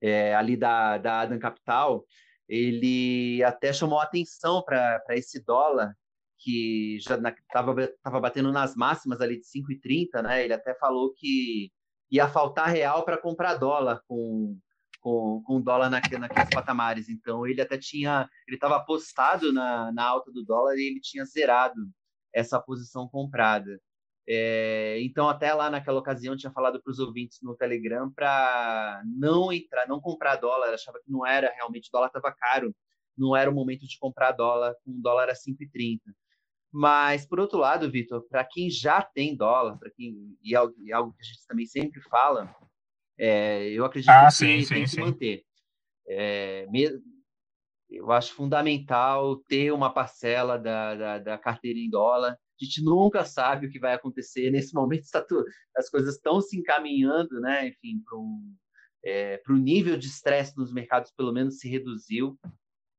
é, 0.00 0.34
ali 0.34 0.56
da, 0.56 0.98
da 0.98 1.20
Adam 1.20 1.38
Capital. 1.38 2.04
Ele 2.48 3.42
até 3.44 3.72
chamou 3.72 4.00
atenção 4.00 4.62
para 4.62 5.02
esse 5.10 5.42
dólar 5.44 5.96
que 6.38 6.98
já 7.00 7.16
estava 7.16 8.20
batendo 8.20 8.50
nas 8.50 8.74
máximas 8.74 9.20
ali 9.20 9.38
de 9.38 9.46
5,30, 9.46 10.22
né? 10.22 10.44
Ele 10.44 10.52
até 10.52 10.74
falou 10.74 11.12
que 11.14 11.70
ia 12.10 12.28
faltar 12.28 12.68
real 12.68 13.04
para 13.04 13.16
comprar 13.16 13.54
dólar 13.54 14.02
com 14.06 14.58
com, 15.02 15.42
com 15.44 15.56
o 15.56 15.62
dólar 15.62 15.90
naquele, 15.90 16.20
naqueles 16.20 16.48
patamares. 16.50 17.08
Então, 17.08 17.46
ele 17.46 17.60
até 17.60 17.76
tinha, 17.76 18.28
ele 18.46 18.56
estava 18.56 18.76
apostado 18.76 19.52
na, 19.52 19.92
na 19.92 20.04
alta 20.04 20.32
do 20.32 20.44
dólar 20.44 20.76
e 20.76 20.86
ele 20.86 21.00
tinha 21.00 21.24
zerado 21.24 21.80
essa 22.32 22.60
posição 22.60 23.08
comprada. 23.08 23.78
É, 24.26 24.98
então, 25.02 25.28
até 25.28 25.52
lá 25.52 25.68
naquela 25.68 25.98
ocasião, 25.98 26.36
tinha 26.36 26.52
falado 26.52 26.80
para 26.80 26.90
os 26.90 27.00
ouvintes 27.00 27.40
no 27.42 27.56
Telegram 27.56 28.10
para 28.10 29.02
não 29.04 29.52
entrar, 29.52 29.86
não 29.88 30.00
comprar 30.00 30.36
dólar, 30.36 30.72
achava 30.72 31.00
que 31.04 31.10
não 31.10 31.26
era 31.26 31.52
realmente, 31.52 31.88
o 31.88 31.92
dólar 31.92 32.06
estava 32.06 32.32
caro, 32.32 32.74
não 33.18 33.36
era 33.36 33.50
o 33.50 33.54
momento 33.54 33.86
de 33.86 33.98
comprar 33.98 34.32
dólar, 34.32 34.74
com 34.84 34.92
um 34.92 35.00
dólar 35.00 35.28
a 35.28 35.34
5,30. 35.34 36.00
Mas, 36.72 37.26
por 37.26 37.40
outro 37.40 37.58
lado, 37.58 37.90
Vitor, 37.90 38.22
para 38.30 38.44
quem 38.44 38.70
já 38.70 39.02
tem 39.02 39.36
dólar, 39.36 39.76
para 39.78 39.90
quem 39.90 40.38
algo, 40.56 40.74
e 40.78 40.92
algo 40.92 41.12
que 41.12 41.20
a 41.20 41.24
gente 41.24 41.46
também 41.46 41.66
sempre 41.66 42.00
fala, 42.02 42.54
é, 43.24 43.68
eu 43.70 43.84
acredito 43.84 44.10
ah, 44.10 44.26
que 44.26 44.32
sim, 44.32 44.66
tem 44.66 44.84
sim, 44.84 44.96
que 44.96 45.00
manter. 45.00 45.44
É, 46.08 46.66
eu 47.88 48.10
acho 48.10 48.34
fundamental 48.34 49.36
ter 49.44 49.72
uma 49.72 49.94
parcela 49.94 50.58
da, 50.58 50.96
da, 50.96 51.18
da, 51.18 51.38
carteira 51.38 51.78
em 51.78 51.88
dólar. 51.88 52.32
A 52.32 52.64
gente 52.64 52.82
nunca 52.82 53.24
sabe 53.24 53.68
o 53.68 53.70
que 53.70 53.78
vai 53.78 53.94
acontecer. 53.94 54.50
Nesse 54.50 54.74
momento, 54.74 55.02
está 55.04 55.22
tudo, 55.22 55.44
as 55.76 55.88
coisas 55.88 56.16
estão 56.16 56.40
se 56.40 56.58
encaminhando, 56.58 57.40
né? 57.40 57.68
enfim, 57.68 58.02
para 58.04 58.18
um, 58.18 58.56
é, 59.04 59.40
o 59.48 59.52
nível 59.52 59.96
de 59.96 60.08
estresse 60.08 60.58
nos 60.58 60.72
mercados, 60.72 61.12
pelo 61.12 61.32
menos, 61.32 61.60
se 61.60 61.68
reduziu. 61.68 62.36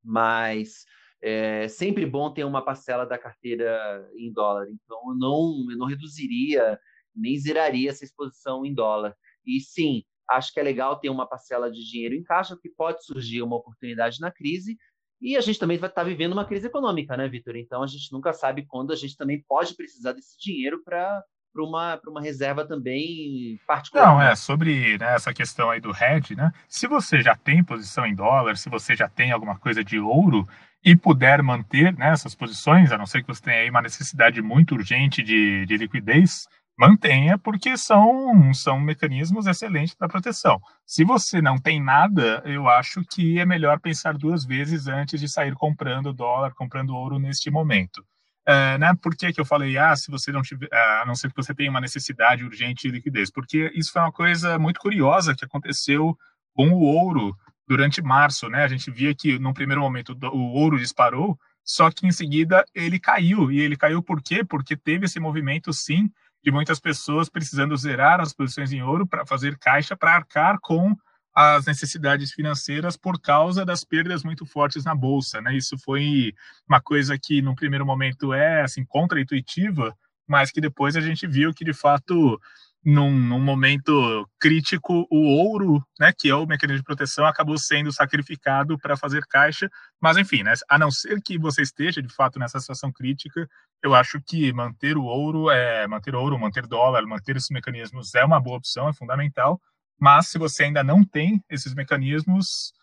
Mas 0.02 0.86
é 1.22 1.68
sempre 1.68 2.06
bom 2.06 2.34
ter 2.34 2.46
uma 2.46 2.64
parcela 2.64 3.06
da 3.06 3.18
carteira 3.18 4.10
em 4.16 4.32
dólar. 4.32 4.70
Então, 4.70 5.02
eu 5.10 5.16
não, 5.16 5.68
eu 5.70 5.78
não 5.78 5.86
reduziria 5.86 6.80
nem 7.14 7.38
zeraria 7.38 7.90
essa 7.90 8.06
exposição 8.06 8.66
em 8.66 8.74
dólar. 8.74 9.14
E 9.46 9.60
sim, 9.60 10.04
acho 10.30 10.54
que 10.54 10.60
é 10.60 10.64
legal 10.64 11.00
ter 11.00 11.10
uma 11.10 11.28
parcela 11.28 11.72
de 11.72 11.84
dinheiro 11.84 12.16
em 12.16 12.24
caixa, 12.24 12.56
porque 12.56 12.70
pode 12.70 13.04
surgir 13.06 13.42
uma 13.42 13.56
oportunidade 13.56 14.20
na 14.20 14.32
crise. 14.32 14.78
E 15.22 15.38
a 15.38 15.42
gente 15.42 15.60
também 15.60 15.78
vai 15.78 15.90
estar 15.90 16.04
vivendo 16.04 16.34
uma 16.34 16.46
crise 16.46 16.68
econômica, 16.68 17.16
né, 17.16 17.28
Vitor? 17.30 17.56
Então 17.56 17.82
a 17.82 17.88
gente 17.88 18.12
nunca 18.12 18.34
sabe 18.34 18.66
quando 18.68 18.92
a 18.92 18.96
gente 18.96 19.16
também 19.16 19.44
pode 19.48 19.76
precisar 19.76 20.14
desse 20.14 20.38
dinheiro 20.38 20.84
para 20.84 21.24
para 21.54 21.64
uma, 21.64 22.02
uma 22.08 22.22
reserva 22.22 22.66
também 22.66 23.60
particular. 23.68 24.08
Não, 24.08 24.22
é 24.22 24.36
sobre 24.36 24.98
né, 24.98 25.14
essa 25.14 25.32
questão 25.34 25.70
aí 25.70 25.80
do 25.80 25.92
hedge, 25.92 26.36
né? 26.36 26.52
Se 26.68 26.88
você 26.88 27.22
já 27.22 27.36
tem 27.36 27.64
posição 27.64 28.06
em 28.08 28.16
dólar, 28.16 28.58
se 28.58 28.70
você 28.70 28.96
já 28.96 29.08
tem 29.08 29.32
alguma 29.32 29.58
coisa 29.58 29.84
de 29.84 30.00
ouro 30.00 30.48
e 30.84 30.98
puder 30.98 31.42
manter 31.44 31.96
né, 31.96 32.10
essas 32.10 32.34
posições, 32.34 32.92
a 32.92 32.98
não 32.98 33.06
ser 33.06 33.22
que 33.22 33.28
você 33.28 33.42
tenha 33.42 33.58
aí 33.58 33.70
uma 33.70 33.84
necessidade 33.84 34.42
muito 34.42 34.74
urgente 34.74 35.22
de, 35.22 35.66
de 35.68 35.78
liquidez, 35.78 36.48
mantenha, 36.78 37.38
porque 37.38 37.78
são, 37.78 38.54
são 38.54 38.80
mecanismos 38.80 39.46
excelentes 39.46 39.94
para 39.94 40.10
proteção. 40.10 40.60
Se 40.86 41.04
você 41.04 41.42
não 41.42 41.58
tem 41.58 41.82
nada, 41.82 42.42
eu 42.46 42.68
acho 42.68 43.04
que 43.06 43.40
é 43.40 43.46
melhor 43.46 43.80
pensar 43.80 44.18
duas 44.18 44.44
vezes 44.44 44.88
antes 44.88 45.20
de 45.20 45.30
sair 45.30 45.54
comprando 45.54 46.14
dólar, 46.14 46.54
comprando 46.56 46.96
ouro 46.96 47.20
neste 47.20 47.52
momento. 47.52 48.04
É, 48.46 48.78
né? 48.78 48.94
Por 49.02 49.16
que, 49.16 49.32
que 49.32 49.40
eu 49.40 49.46
falei, 49.46 49.78
ah, 49.78 49.96
se 49.96 50.12
você 50.12 50.32
não 50.32 50.42
tiver, 50.42 50.68
é, 50.72 51.02
a 51.02 51.06
não 51.06 51.16
ser 51.16 51.30
que 51.30 51.36
você 51.36 51.54
tenha 51.54 51.70
uma 51.70 51.80
necessidade 51.80 52.44
urgente 52.44 52.88
de 52.88 52.94
liquidez? 52.94 53.32
Porque 53.32 53.72
isso 53.74 53.92
foi 53.92 54.02
uma 54.02 54.12
coisa 54.12 54.60
muito 54.60 54.80
curiosa 54.80 55.34
que 55.36 55.46
aconteceu 55.46 56.18
com 56.54 56.70
o 56.70 56.82
ouro 56.82 57.36
durante 57.68 58.02
março, 58.02 58.50
né? 58.50 58.64
A 58.64 58.68
gente 58.68 58.92
via 58.92 59.16
que, 59.16 59.40
num 59.40 59.54
primeiro 59.54 59.82
momento, 59.82 60.18
o 60.34 60.54
ouro 60.60 60.78
disparou, 60.78 61.40
só 61.64 61.90
que 61.90 62.06
em 62.06 62.12
seguida 62.12 62.66
ele 62.76 63.00
caiu. 63.00 63.50
E 63.50 63.62
ele 63.62 63.78
caiu 63.78 64.04
por 64.04 64.22
quê? 64.22 64.44
Porque 64.44 64.76
teve 64.76 65.06
esse 65.06 65.20
movimento, 65.22 65.72
sim, 65.72 66.10
de 66.44 66.52
muitas 66.52 66.80
pessoas 66.80 67.30
precisando 67.30 67.76
zerar 67.78 68.20
as 68.20 68.34
posições 68.34 68.72
em 68.72 68.84
ouro 68.84 69.08
para 69.08 69.26
fazer 69.26 69.58
caixa 69.58 69.96
para 69.96 70.16
arcar 70.16 70.58
com 70.62 70.96
as 71.36 71.66
necessidades 71.66 72.32
financeiras 72.32 72.96
por 72.96 73.20
causa 73.20 73.66
das 73.66 73.84
perdas 73.84 74.24
muito 74.24 74.46
fortes 74.46 74.84
na 74.84 74.94
bolsa, 74.94 75.42
né? 75.42 75.56
Isso 75.56 75.78
foi 75.80 76.34
uma 76.70 76.80
coisa 76.80 77.18
que 77.18 77.42
no 77.42 77.56
primeiro 77.56 77.86
momento 77.86 78.34
é 78.34 78.62
assim 78.62 78.86
contraintuitiva, 78.86 79.96
mas 80.28 80.52
que 80.52 80.62
depois 80.62 80.96
a 80.96 81.02
gente 81.02 81.26
viu 81.26 81.54
que 81.54 81.66
de 81.66 81.74
fato 81.74 82.40
num, 82.86 83.12
num, 83.12 83.40
momento 83.40 84.28
crítico, 84.40 85.08
o 85.10 85.38
ouro, 85.38 85.82
né, 86.00 86.12
que 86.18 86.30
é 86.30 86.36
o 86.36 86.46
mecanismo 86.46 86.80
de 86.80 86.86
proteção, 86.86 87.26
acabou 87.26 87.58
sendo 87.58 87.92
sacrificado 87.92 88.78
para 88.78 88.98
fazer 88.98 89.26
caixa. 89.28 89.70
Mas, 90.02 90.18
enfim, 90.18 90.44
né, 90.44 90.54
a 90.70 90.78
não 90.78 90.92
ser 90.92 91.22
que 91.22 91.38
você 91.38 91.62
esteja 91.62 92.02
de 92.02 92.14
fato 92.14 92.38
nessa 92.40 92.60
situação 92.60 92.92
crítica, 92.92 93.48
eu 93.82 93.96
acho 93.96 94.22
que 94.26 94.52
manter 94.54 94.98
o 94.98 95.04
ouro, 95.04 95.50
é, 95.50 95.88
manter 95.88 96.16
ouro, 96.16 96.38
manter 96.38 96.68
dólar, 96.68 97.06
manter 97.06 97.38
esses 97.38 97.50
mecanismos 97.50 98.14
é 98.16 98.24
uma 98.24 98.40
boa 98.40 98.58
opção, 98.58 98.90
é 98.90 98.94
fundamental. 98.94 99.62
Mas 100.00 100.28
se 100.28 100.38
você 100.38 100.64
ainda 100.66 100.84
não 100.84 101.04
tem 101.04 101.42
esses 101.50 101.74
mecanismos, 101.74 102.74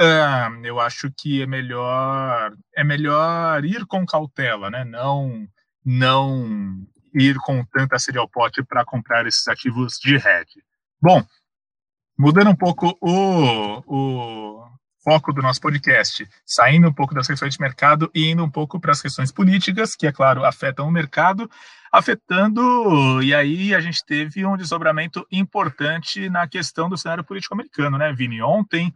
uh, 0.00 0.64
eu 0.64 0.78
acho 0.80 1.10
que 1.16 1.42
é 1.42 1.46
melhor 1.46 2.52
é 2.76 2.84
melhor 2.84 3.64
ir 3.64 3.86
com 3.86 4.06
cautela, 4.06 4.70
né? 4.70 4.84
Não 4.84 5.46
não 5.84 6.86
ir 7.14 7.36
com 7.36 7.64
tanta 7.64 7.98
sede 7.98 8.18
ao 8.18 8.28
pote 8.28 8.62
para 8.62 8.84
comprar 8.84 9.26
esses 9.26 9.46
ativos 9.48 9.98
de 10.02 10.16
hedge. 10.16 10.62
Bom, 11.00 11.24
mudando 12.18 12.50
um 12.50 12.56
pouco 12.56 12.96
o, 13.00 13.82
o 13.86 14.68
foco 15.02 15.32
do 15.32 15.40
nosso 15.40 15.60
podcast, 15.60 16.28
saindo 16.44 16.88
um 16.88 16.92
pouco 16.92 17.14
das 17.14 17.26
questões 17.26 17.54
de 17.54 17.60
mercado 17.60 18.10
e 18.14 18.30
indo 18.30 18.44
um 18.44 18.50
pouco 18.50 18.78
para 18.78 18.92
as 18.92 19.00
questões 19.00 19.32
políticas, 19.32 19.94
que, 19.94 20.06
é 20.06 20.12
claro, 20.12 20.44
afetam 20.44 20.86
o 20.86 20.90
mercado, 20.90 21.50
afetando, 21.92 23.22
e 23.22 23.34
aí 23.34 23.74
a 23.74 23.80
gente 23.80 24.04
teve 24.04 24.44
um 24.44 24.56
desdobramento 24.56 25.26
importante 25.32 26.28
na 26.28 26.46
questão 26.46 26.88
do 26.90 26.98
cenário 26.98 27.24
político 27.24 27.54
americano, 27.54 27.96
né, 27.96 28.12
Vini? 28.12 28.42
Ontem, 28.42 28.94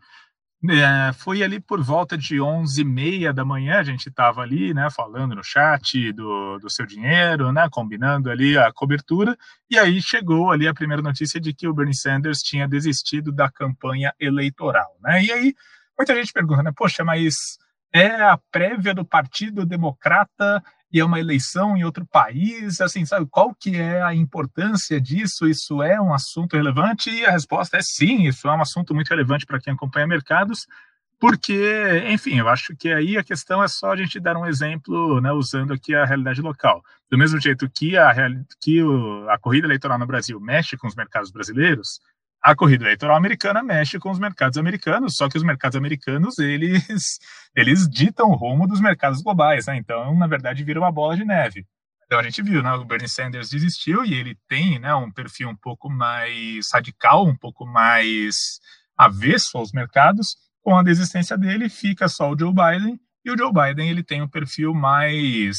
é, 0.70 1.12
foi 1.12 1.42
ali 1.42 1.58
por 1.58 1.82
volta 1.82 2.16
de 2.16 2.36
11h30 2.36 3.32
da 3.32 3.44
manhã, 3.44 3.78
a 3.78 3.82
gente 3.82 4.08
estava 4.08 4.42
ali, 4.42 4.72
né, 4.72 4.88
falando 4.90 5.34
no 5.34 5.42
chat 5.42 6.12
do, 6.12 6.58
do 6.58 6.70
seu 6.70 6.86
dinheiro, 6.86 7.52
né, 7.52 7.68
combinando 7.70 8.30
ali 8.30 8.56
a 8.56 8.72
cobertura, 8.72 9.36
e 9.68 9.76
aí 9.76 10.00
chegou 10.00 10.52
ali 10.52 10.68
a 10.68 10.74
primeira 10.74 11.02
notícia 11.02 11.40
de 11.40 11.52
que 11.52 11.66
o 11.66 11.74
Bernie 11.74 11.96
Sanders 11.96 12.38
tinha 12.42 12.68
desistido 12.68 13.32
da 13.32 13.50
campanha 13.50 14.14
eleitoral, 14.20 14.96
né, 15.02 15.24
e 15.24 15.32
aí 15.32 15.54
muita 15.98 16.14
gente 16.14 16.32
pergunta, 16.32 16.62
né, 16.62 16.72
poxa, 16.76 17.04
mas 17.04 17.58
é 17.92 18.06
a 18.06 18.38
prévia 18.50 18.94
do 18.94 19.04
Partido 19.04 19.66
Democrata 19.66 20.62
e 20.92 21.00
é 21.00 21.04
uma 21.04 21.18
eleição 21.18 21.76
em 21.76 21.84
outro 21.84 22.04
país, 22.04 22.80
assim, 22.80 23.06
sabe, 23.06 23.26
qual 23.30 23.54
que 23.54 23.76
é 23.76 24.02
a 24.02 24.14
importância 24.14 25.00
disso? 25.00 25.46
Isso 25.46 25.82
é 25.82 26.00
um 26.00 26.12
assunto 26.12 26.54
relevante? 26.54 27.10
E 27.10 27.24
a 27.24 27.30
resposta 27.30 27.78
é 27.78 27.82
sim, 27.82 28.26
isso 28.26 28.46
é 28.46 28.52
um 28.52 28.60
assunto 28.60 28.94
muito 28.94 29.08
relevante 29.08 29.46
para 29.46 29.58
quem 29.58 29.72
acompanha 29.72 30.06
mercados, 30.06 30.66
porque, 31.18 32.04
enfim, 32.08 32.38
eu 32.40 32.48
acho 32.48 32.76
que 32.76 32.92
aí 32.92 33.16
a 33.16 33.22
questão 33.22 33.62
é 33.62 33.68
só 33.68 33.92
a 33.92 33.96
gente 33.96 34.18
dar 34.18 34.36
um 34.36 34.44
exemplo, 34.44 35.20
né, 35.20 35.30
usando 35.30 35.72
aqui 35.72 35.94
a 35.94 36.04
realidade 36.04 36.42
local. 36.42 36.82
Do 37.08 37.16
mesmo 37.16 37.40
jeito 37.40 37.70
que 37.70 37.96
a, 37.96 38.12
que 38.60 38.82
o, 38.82 39.30
a 39.30 39.38
corrida 39.38 39.66
eleitoral 39.66 39.98
no 39.98 40.06
Brasil 40.06 40.40
mexe 40.40 40.76
com 40.76 40.88
os 40.88 40.96
mercados 40.96 41.30
brasileiros, 41.30 42.00
a 42.42 42.56
corrida 42.56 42.84
eleitoral 42.84 43.16
americana 43.16 43.62
mexe 43.62 43.98
com 43.98 44.10
os 44.10 44.18
mercados 44.18 44.58
americanos, 44.58 45.14
só 45.14 45.28
que 45.28 45.36
os 45.36 45.44
mercados 45.44 45.76
americanos, 45.76 46.38
eles, 46.38 47.18
eles 47.54 47.88
ditam 47.88 48.30
o 48.30 48.34
rumo 48.34 48.66
dos 48.66 48.80
mercados 48.80 49.22
globais, 49.22 49.66
né? 49.66 49.76
Então, 49.76 50.16
na 50.16 50.26
verdade, 50.26 50.64
vira 50.64 50.80
uma 50.80 50.90
bola 50.90 51.16
de 51.16 51.24
neve. 51.24 51.64
Então, 52.04 52.18
a 52.18 52.22
gente 52.22 52.42
viu, 52.42 52.62
né? 52.62 52.72
O 52.72 52.84
Bernie 52.84 53.08
Sanders 53.08 53.48
desistiu 53.48 54.04
e 54.04 54.12
ele 54.12 54.36
tem 54.48 54.78
né, 54.78 54.92
um 54.94 55.10
perfil 55.10 55.48
um 55.48 55.56
pouco 55.56 55.88
mais 55.88 56.68
radical, 56.72 57.26
um 57.26 57.36
pouco 57.36 57.64
mais 57.64 58.34
avesso 58.98 59.56
aos 59.56 59.72
mercados. 59.72 60.36
Com 60.62 60.76
a 60.76 60.82
desistência 60.82 61.38
dele, 61.38 61.68
fica 61.68 62.08
só 62.08 62.30
o 62.30 62.38
Joe 62.38 62.52
Biden, 62.52 62.98
e 63.24 63.30
o 63.30 63.38
Joe 63.38 63.52
Biden 63.52 63.88
ele 63.88 64.02
tem 64.02 64.20
um 64.20 64.28
perfil 64.28 64.74
mais 64.74 65.58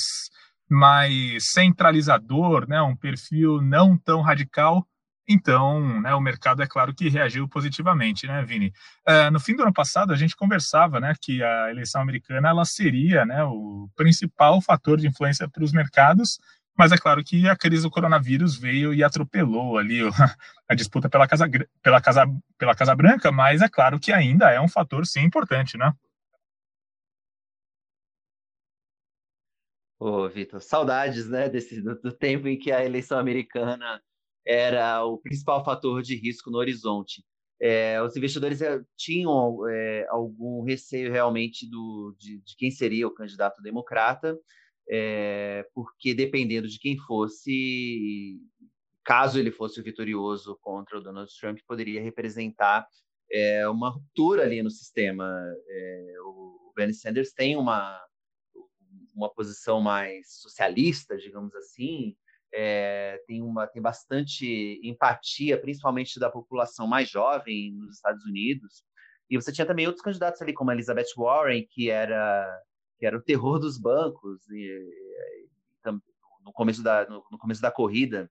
mais 0.69 1.51
centralizador, 1.51 2.67
né, 2.67 2.81
um 2.81 2.95
perfil 2.95 3.61
não 3.61 3.97
tão 3.97 4.21
radical, 4.21 4.87
então, 5.27 6.01
né, 6.01 6.13
o 6.13 6.19
mercado 6.19 6.61
é 6.61 6.67
claro 6.67 6.93
que 6.93 7.07
reagiu 7.07 7.47
positivamente, 7.47 8.27
né, 8.27 8.43
Vini? 8.43 8.73
Uh, 9.07 9.31
no 9.31 9.39
fim 9.39 9.55
do 9.55 9.63
ano 9.63 9.73
passado, 9.73 10.11
a 10.11 10.15
gente 10.15 10.35
conversava, 10.35 10.99
né, 10.99 11.13
que 11.19 11.41
a 11.41 11.69
eleição 11.69 12.01
americana 12.01 12.49
ela 12.49 12.65
seria, 12.65 13.25
né, 13.25 13.43
o 13.43 13.89
principal 13.95 14.61
fator 14.61 14.97
de 14.97 15.07
influência 15.07 15.47
para 15.47 15.63
os 15.63 15.71
mercados, 15.71 16.39
mas 16.77 16.91
é 16.91 16.97
claro 16.97 17.23
que 17.23 17.47
a 17.47 17.55
crise 17.55 17.83
do 17.83 17.91
coronavírus 17.91 18.57
veio 18.57 18.93
e 18.93 19.03
atropelou 19.03 19.77
ali 19.77 20.01
a 20.67 20.75
disputa 20.75 21.09
pela 21.09 21.27
casa, 21.27 21.45
pela 21.81 22.01
casa, 22.01 22.25
pela 22.57 22.75
casa 22.75 22.95
Branca, 22.95 23.31
mas 23.31 23.61
é 23.61 23.69
claro 23.69 23.99
que 23.99 24.11
ainda 24.11 24.51
é 24.51 24.59
um 24.59 24.67
fator 24.67 25.05
sim 25.05 25.21
importante, 25.21 25.77
né? 25.77 25.93
Ô, 29.99 30.27
Vitor, 30.27 30.61
saudades, 30.61 31.29
né, 31.29 31.47
desse, 31.47 31.81
do, 31.81 31.95
do 31.95 32.11
tempo 32.11 32.45
em 32.49 32.59
que 32.59 32.73
a 32.73 32.83
eleição 32.83 33.17
americana 33.17 34.01
era 34.45 35.05
o 35.05 35.17
principal 35.17 35.63
fator 35.63 36.01
de 36.01 36.15
risco 36.15 36.49
no 36.51 36.57
horizonte. 36.57 37.23
É, 37.61 38.01
os 38.01 38.15
investidores 38.15 38.61
é, 38.61 38.81
tinham 38.97 39.67
é, 39.69 40.05
algum 40.09 40.63
receio 40.63 41.11
realmente 41.11 41.69
do, 41.69 42.15
de, 42.19 42.41
de, 42.41 42.55
quem 42.57 42.69
seria 42.69 43.07
o 43.07 43.13
candidato 43.13 43.61
democrata, 43.61 44.37
é, 44.89 45.65
porque 45.73 46.13
dependendo 46.13 46.67
de 46.67 46.77
quem 46.77 46.97
fosse, 46.97 48.37
caso 49.05 49.39
ele 49.39 49.51
fosse 49.51 49.81
vitorioso 49.81 50.57
contra 50.61 50.97
o 50.97 51.01
Donald 51.01 51.31
Trump, 51.39 51.59
poderia 51.65 52.01
representar 52.01 52.85
é, 53.31 53.67
uma 53.69 53.89
ruptura 53.89 54.43
ali 54.43 54.61
no 54.61 54.69
sistema. 54.69 55.25
É, 55.67 56.15
o 56.25 56.73
Bernie 56.75 56.93
Sanders 56.93 57.31
tem 57.31 57.55
uma, 57.55 57.97
uma 59.15 59.33
posição 59.33 59.79
mais 59.79 60.41
socialista, 60.41 61.15
digamos 61.17 61.55
assim, 61.55 62.15
é, 62.53 63.19
tem, 63.25 63.41
uma, 63.41 63.65
tem 63.65 63.81
bastante 63.81 64.79
empatia, 64.83 65.59
principalmente 65.59 66.19
da 66.19 66.29
população 66.29 66.85
mais 66.85 67.09
jovem 67.09 67.73
nos 67.73 67.95
Estados 67.95 68.23
Unidos. 68.25 68.83
E 69.29 69.35
você 69.35 69.51
tinha 69.51 69.65
também 69.65 69.87
outros 69.87 70.03
candidatos 70.03 70.41
ali, 70.41 70.53
como 70.53 70.69
a 70.69 70.73
Elizabeth 70.73 71.13
Warren, 71.17 71.65
que 71.71 71.89
era, 71.89 72.61
que 72.99 73.05
era 73.05 73.17
o 73.17 73.21
terror 73.21 73.57
dos 73.57 73.79
bancos, 73.79 74.47
e, 74.51 74.55
e, 74.55 75.91
no, 76.45 76.53
começo 76.53 76.83
da, 76.83 77.09
no, 77.09 77.23
no, 77.31 77.37
começo 77.39 77.61
da 77.61 77.71
corrida, 77.71 78.29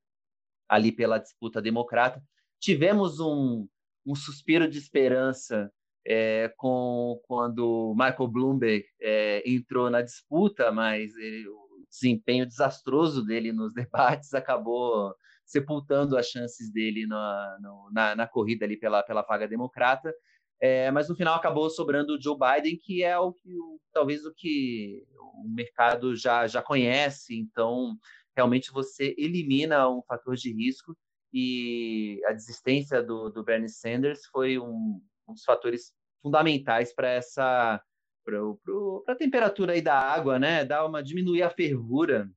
ali 0.69 0.93
pela 0.93 1.19
disputa 1.19 1.61
democrata. 1.61 2.23
Tivemos 2.61 3.19
um, 3.19 3.67
um 4.07 4.15
suspiro 4.15 4.69
de 4.69 4.79
esperança 4.79 5.73
é, 6.07 6.53
com 6.57 7.21
quando 7.27 7.93
Michael 7.97 8.29
Bloomberg 8.29 8.85
é, 9.01 9.43
entrou 9.49 9.91
na 9.91 10.03
disputa, 10.03 10.71
mas 10.71 11.15
ele, 11.17 11.45
desempenho 11.93 12.47
desastroso 12.47 13.25
dele 13.25 13.53
nos 13.53 13.73
debates 13.75 14.33
acabou 14.33 15.15
sepultando 15.45 16.17
as 16.17 16.27
chances 16.27 16.73
dele 16.73 17.07
na, 17.07 17.59
na, 17.93 18.17
na 18.17 18.27
corrida 18.27 18.65
ali 18.65 18.79
pela, 18.79 19.03
pela 19.03 19.23
vaga 19.23 19.47
democrata. 19.47 20.13
É, 20.59 20.91
mas 20.93 21.09
no 21.09 21.17
final 21.17 21.35
acabou 21.35 21.69
sobrando 21.69 22.15
o 22.15 22.23
Joe 22.23 22.37
Biden, 22.39 22.79
que 22.79 23.03
é 23.03 23.19
o 23.19 23.33
que 23.33 23.51
o, 23.59 23.81
talvez 23.93 24.25
o 24.25 24.33
que 24.33 25.05
o 25.19 25.49
mercado 25.49 26.15
já, 26.15 26.47
já 26.47 26.63
conhece. 26.63 27.37
Então, 27.37 27.97
realmente 28.35 28.71
você 28.71 29.15
elimina 29.19 29.89
um 29.91 30.01
fator 30.03 30.37
de 30.37 30.53
risco 30.53 30.97
e 31.33 32.21
a 32.27 32.33
desistência 32.33 33.03
do, 33.03 33.29
do 33.29 33.43
Bernie 33.43 33.69
Sanders 33.69 34.25
foi 34.27 34.59
um, 34.59 35.03
um 35.29 35.33
dos 35.33 35.45
fatores 35.45 35.93
fundamentais 36.23 36.95
para 36.95 37.09
essa 37.09 37.83
para 38.25 38.39
a 39.09 39.17
temperatura 39.17 39.73
aí 39.73 39.83
da 39.83 39.99
água, 39.99 40.39
né? 40.39 40.65
Dar 40.65 40.87
uma 40.87 41.03
diminuir 41.03 41.43
a 41.43 41.51
fervura 41.51 42.29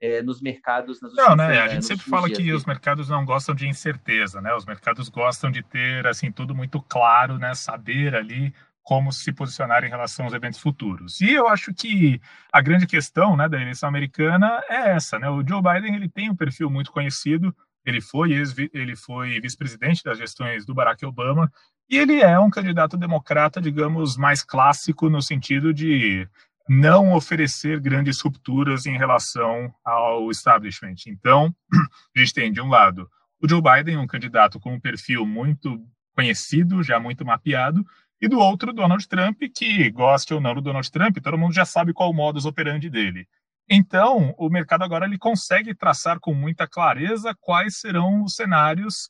é, 0.00 0.22
nos 0.22 0.40
mercados. 0.40 1.00
Nas 1.00 1.14
não, 1.14 1.36
né? 1.36 1.60
A 1.60 1.68
gente 1.68 1.84
sempre 1.84 2.04
fala 2.06 2.28
que 2.28 2.52
os 2.52 2.64
mercados 2.64 3.08
não 3.08 3.24
gostam 3.24 3.54
de 3.54 3.68
incerteza, 3.68 4.40
né? 4.40 4.54
Os 4.54 4.64
mercados 4.64 5.08
gostam 5.08 5.50
de 5.50 5.62
ter 5.62 6.06
assim 6.06 6.32
tudo 6.32 6.54
muito 6.54 6.80
claro, 6.82 7.38
né? 7.38 7.54
Saber 7.54 8.14
ali 8.14 8.54
como 8.82 9.12
se 9.12 9.32
posicionar 9.32 9.84
em 9.84 9.88
relação 9.88 10.24
aos 10.24 10.34
eventos 10.34 10.58
futuros. 10.58 11.20
E 11.20 11.32
eu 11.32 11.46
acho 11.48 11.72
que 11.72 12.20
a 12.52 12.60
grande 12.60 12.86
questão, 12.86 13.36
né, 13.36 13.48
da 13.48 13.60
eleição 13.60 13.88
americana 13.88 14.60
é 14.68 14.90
essa, 14.96 15.18
né? 15.18 15.28
O 15.28 15.46
Joe 15.46 15.62
Biden 15.62 15.94
ele 15.94 16.08
tem 16.08 16.30
um 16.30 16.34
perfil 16.34 16.70
muito 16.70 16.90
conhecido. 16.90 17.54
Ele 17.84 18.00
foi 18.00 18.32
ele 18.72 18.94
foi 18.96 19.40
vice-presidente 19.40 20.02
das 20.04 20.18
gestões 20.18 20.66
do 20.66 20.74
Barack 20.74 21.04
Obama 21.04 21.50
e 21.88 21.98
ele 21.98 22.20
é 22.20 22.38
um 22.38 22.50
candidato 22.50 22.96
democrata, 22.96 23.60
digamos, 23.60 24.16
mais 24.16 24.44
clássico 24.44 25.10
no 25.10 25.20
sentido 25.20 25.74
de 25.74 26.28
não 26.68 27.12
oferecer 27.14 27.80
grandes 27.80 28.20
rupturas 28.20 28.86
em 28.86 28.96
relação 28.96 29.74
ao 29.84 30.30
establishment. 30.30 30.94
Então, 31.08 31.52
a 32.14 32.18
gente 32.20 32.32
tem, 32.32 32.52
de 32.52 32.60
um 32.60 32.68
lado, 32.68 33.10
o 33.42 33.48
Joe 33.48 33.60
Biden, 33.60 33.96
um 33.96 34.06
candidato 34.06 34.60
com 34.60 34.74
um 34.74 34.80
perfil 34.80 35.26
muito 35.26 35.84
conhecido, 36.14 36.80
já 36.80 37.00
muito 37.00 37.24
mapeado, 37.24 37.84
e 38.20 38.28
do 38.28 38.38
outro, 38.38 38.72
Donald 38.72 39.08
Trump, 39.08 39.40
que 39.52 39.90
goste 39.90 40.32
ou 40.32 40.40
não 40.40 40.54
do 40.54 40.60
Donald 40.60 40.88
Trump, 40.92 41.16
todo 41.18 41.38
mundo 41.38 41.54
já 41.54 41.64
sabe 41.64 41.92
qual 41.92 42.10
o 42.10 42.14
modus 42.14 42.44
operandi 42.44 42.88
dele. 42.88 43.26
Então, 43.72 44.34
o 44.36 44.50
mercado 44.50 44.82
agora 44.82 45.06
ele 45.06 45.16
consegue 45.16 45.72
traçar 45.72 46.18
com 46.18 46.34
muita 46.34 46.66
clareza 46.66 47.32
quais 47.40 47.78
serão 47.78 48.24
os 48.24 48.34
cenários 48.34 49.08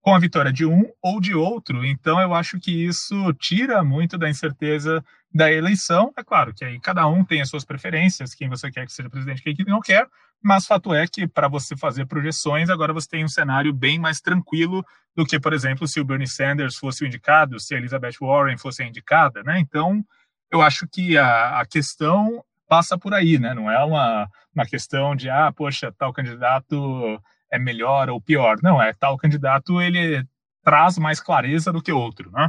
com 0.00 0.12
a 0.12 0.18
vitória 0.18 0.52
de 0.52 0.66
um 0.66 0.82
ou 1.00 1.20
de 1.20 1.32
outro. 1.32 1.86
Então, 1.86 2.20
eu 2.20 2.34
acho 2.34 2.58
que 2.58 2.84
isso 2.84 3.32
tira 3.34 3.84
muito 3.84 4.18
da 4.18 4.28
incerteza 4.28 5.04
da 5.32 5.52
eleição. 5.52 6.12
É 6.16 6.24
claro 6.24 6.52
que 6.52 6.64
aí 6.64 6.80
cada 6.80 7.06
um 7.06 7.24
tem 7.24 7.40
as 7.40 7.48
suas 7.48 7.64
preferências, 7.64 8.34
quem 8.34 8.48
você 8.48 8.72
quer 8.72 8.84
que 8.84 8.92
seja 8.92 9.08
presidente, 9.08 9.40
quem 9.40 9.54
não 9.66 9.80
quer, 9.80 10.08
mas 10.42 10.66
fato 10.66 10.92
é 10.92 11.06
que 11.06 11.28
para 11.28 11.46
você 11.46 11.76
fazer 11.76 12.04
projeções, 12.06 12.68
agora 12.68 12.92
você 12.92 13.08
tem 13.08 13.24
um 13.24 13.28
cenário 13.28 13.72
bem 13.72 14.00
mais 14.00 14.20
tranquilo 14.20 14.84
do 15.14 15.24
que, 15.24 15.38
por 15.38 15.52
exemplo, 15.52 15.86
se 15.86 16.00
o 16.00 16.04
Bernie 16.04 16.26
Sanders 16.26 16.76
fosse 16.76 17.04
o 17.04 17.06
indicado, 17.06 17.60
se 17.60 17.72
a 17.72 17.78
Elizabeth 17.78 18.16
Warren 18.20 18.58
fosse 18.58 18.82
a 18.82 18.86
indicada, 18.86 19.44
né? 19.44 19.60
Então, 19.60 20.04
eu 20.50 20.60
acho 20.60 20.88
que 20.88 21.16
a, 21.16 21.60
a 21.60 21.66
questão 21.66 22.44
passa 22.72 22.98
por 22.98 23.12
aí, 23.12 23.38
né? 23.38 23.52
Não 23.52 23.70
é 23.70 23.84
uma, 23.84 24.26
uma 24.54 24.64
questão 24.64 25.14
de, 25.14 25.28
ah, 25.28 25.52
poxa, 25.52 25.92
tal 25.92 26.10
candidato 26.10 27.20
é 27.50 27.58
melhor 27.58 28.08
ou 28.08 28.18
pior. 28.18 28.56
Não, 28.62 28.80
é 28.80 28.94
tal 28.94 29.18
candidato 29.18 29.78
ele 29.78 30.26
traz 30.62 30.96
mais 30.96 31.20
clareza 31.20 31.70
do 31.70 31.82
que 31.82 31.92
outro, 31.92 32.30
né? 32.30 32.48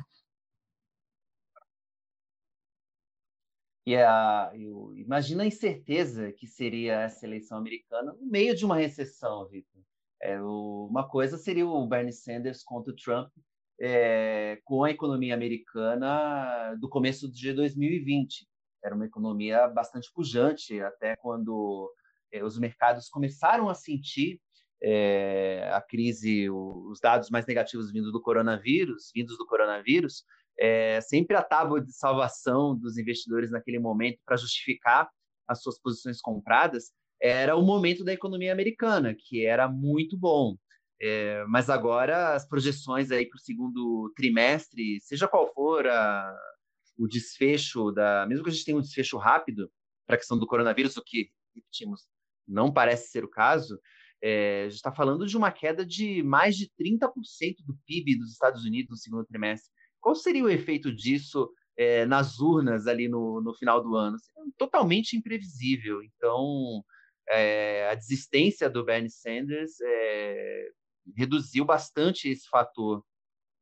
E 3.85 3.97
a, 3.97 4.49
eu, 4.55 4.93
imagina 4.95 5.43
a 5.43 5.45
incerteza 5.45 6.31
que 6.31 6.47
seria 6.47 7.01
essa 7.01 7.25
eleição 7.25 7.57
americana 7.57 8.13
no 8.13 8.25
meio 8.25 8.55
de 8.55 8.63
uma 8.63 8.77
recessão, 8.77 9.45
Vitor. 9.49 9.81
É, 10.21 10.41
uma 10.41 11.05
coisa 11.05 11.37
seria 11.37 11.67
o 11.67 11.85
Bernie 11.85 12.13
Sanders 12.13 12.63
contra 12.63 12.93
o 12.93 12.95
Trump 12.95 13.29
é, 13.77 14.57
com 14.63 14.85
a 14.85 14.89
economia 14.89 15.33
americana 15.33 16.75
do 16.79 16.87
começo 16.87 17.29
de 17.29 17.51
2020. 17.51 18.47
Era 18.83 18.95
uma 18.95 19.05
economia 19.05 19.67
bastante 19.67 20.11
pujante, 20.13 20.79
até 20.81 21.15
quando 21.15 21.91
é, 22.31 22.43
os 22.43 22.57
mercados 22.57 23.07
começaram 23.09 23.69
a 23.69 23.75
sentir 23.75 24.39
é, 24.81 25.69
a 25.73 25.81
crise, 25.81 26.49
os 26.49 26.99
dados 26.99 27.29
mais 27.29 27.45
negativos 27.45 27.91
vindos 27.91 28.11
do 28.11 28.21
coronavírus, 28.21 29.11
vindos 29.15 29.37
do 29.37 29.45
coronavírus, 29.45 30.25
é, 30.59 30.99
sempre 31.01 31.35
a 31.35 31.41
tábua 31.41 31.81
de 31.81 31.93
salvação 31.93 32.77
dos 32.77 32.97
investidores 32.97 33.49
naquele 33.49 33.79
momento 33.79 34.19
para 34.25 34.37
justificar 34.37 35.09
as 35.47 35.61
suas 35.61 35.79
posições 35.79 36.19
compradas 36.21 36.91
era 37.21 37.55
o 37.55 37.61
momento 37.61 38.03
da 38.03 38.11
economia 38.11 38.51
americana, 38.51 39.15
que 39.17 39.45
era 39.45 39.67
muito 39.67 40.17
bom. 40.17 40.57
É, 41.01 41.43
mas 41.47 41.69
agora 41.69 42.33
as 42.33 42.47
projeções 42.47 43.11
aí 43.11 43.25
para 43.25 43.37
o 43.37 43.41
segundo 43.41 44.11
trimestre, 44.15 44.99
seja 45.01 45.27
qual 45.27 45.51
for 45.53 45.87
a, 45.87 46.37
o 46.97 47.07
desfecho 47.07 47.91
da, 47.91 48.25
mesmo 48.27 48.43
que 48.43 48.49
a 48.49 48.53
gente 48.53 48.65
tenha 48.65 48.77
um 48.77 48.81
desfecho 48.81 49.17
rápido 49.17 49.71
para 50.05 50.15
a 50.15 50.17
questão 50.17 50.37
do 50.37 50.47
coronavírus, 50.47 50.97
o 50.97 51.03
que 51.03 51.29
repetimos 51.55 52.01
não 52.47 52.71
parece 52.71 53.09
ser 53.09 53.23
o 53.23 53.29
caso, 53.29 53.79
é, 54.21 54.61
a 54.61 54.69
gente 54.69 54.75
está 54.75 54.91
falando 54.91 55.25
de 55.25 55.35
uma 55.35 55.51
queda 55.51 55.85
de 55.85 56.23
mais 56.23 56.55
de 56.55 56.71
30% 56.79 57.09
do 57.65 57.77
PIB 57.85 58.17
dos 58.17 58.31
Estados 58.31 58.63
Unidos 58.63 58.89
no 58.91 58.97
segundo 58.97 59.25
trimestre. 59.25 59.69
Qual 59.99 60.15
seria 60.15 60.43
o 60.43 60.49
efeito 60.49 60.93
disso 60.95 61.49
é, 61.77 62.05
nas 62.05 62.39
urnas 62.39 62.87
ali 62.87 63.09
no, 63.09 63.41
no 63.41 63.53
final 63.53 63.83
do 63.83 63.95
ano? 63.95 64.17
Totalmente 64.57 65.17
imprevisível. 65.17 66.01
Então, 66.01 66.83
é, 67.29 67.89
a 67.89 67.95
desistência 67.95 68.69
do 68.69 68.85
Bernie 68.85 69.09
Sanders 69.09 69.73
é, 69.81 70.67
reduziu 71.17 71.65
bastante 71.65 72.29
esse 72.29 72.47
fator 72.47 73.03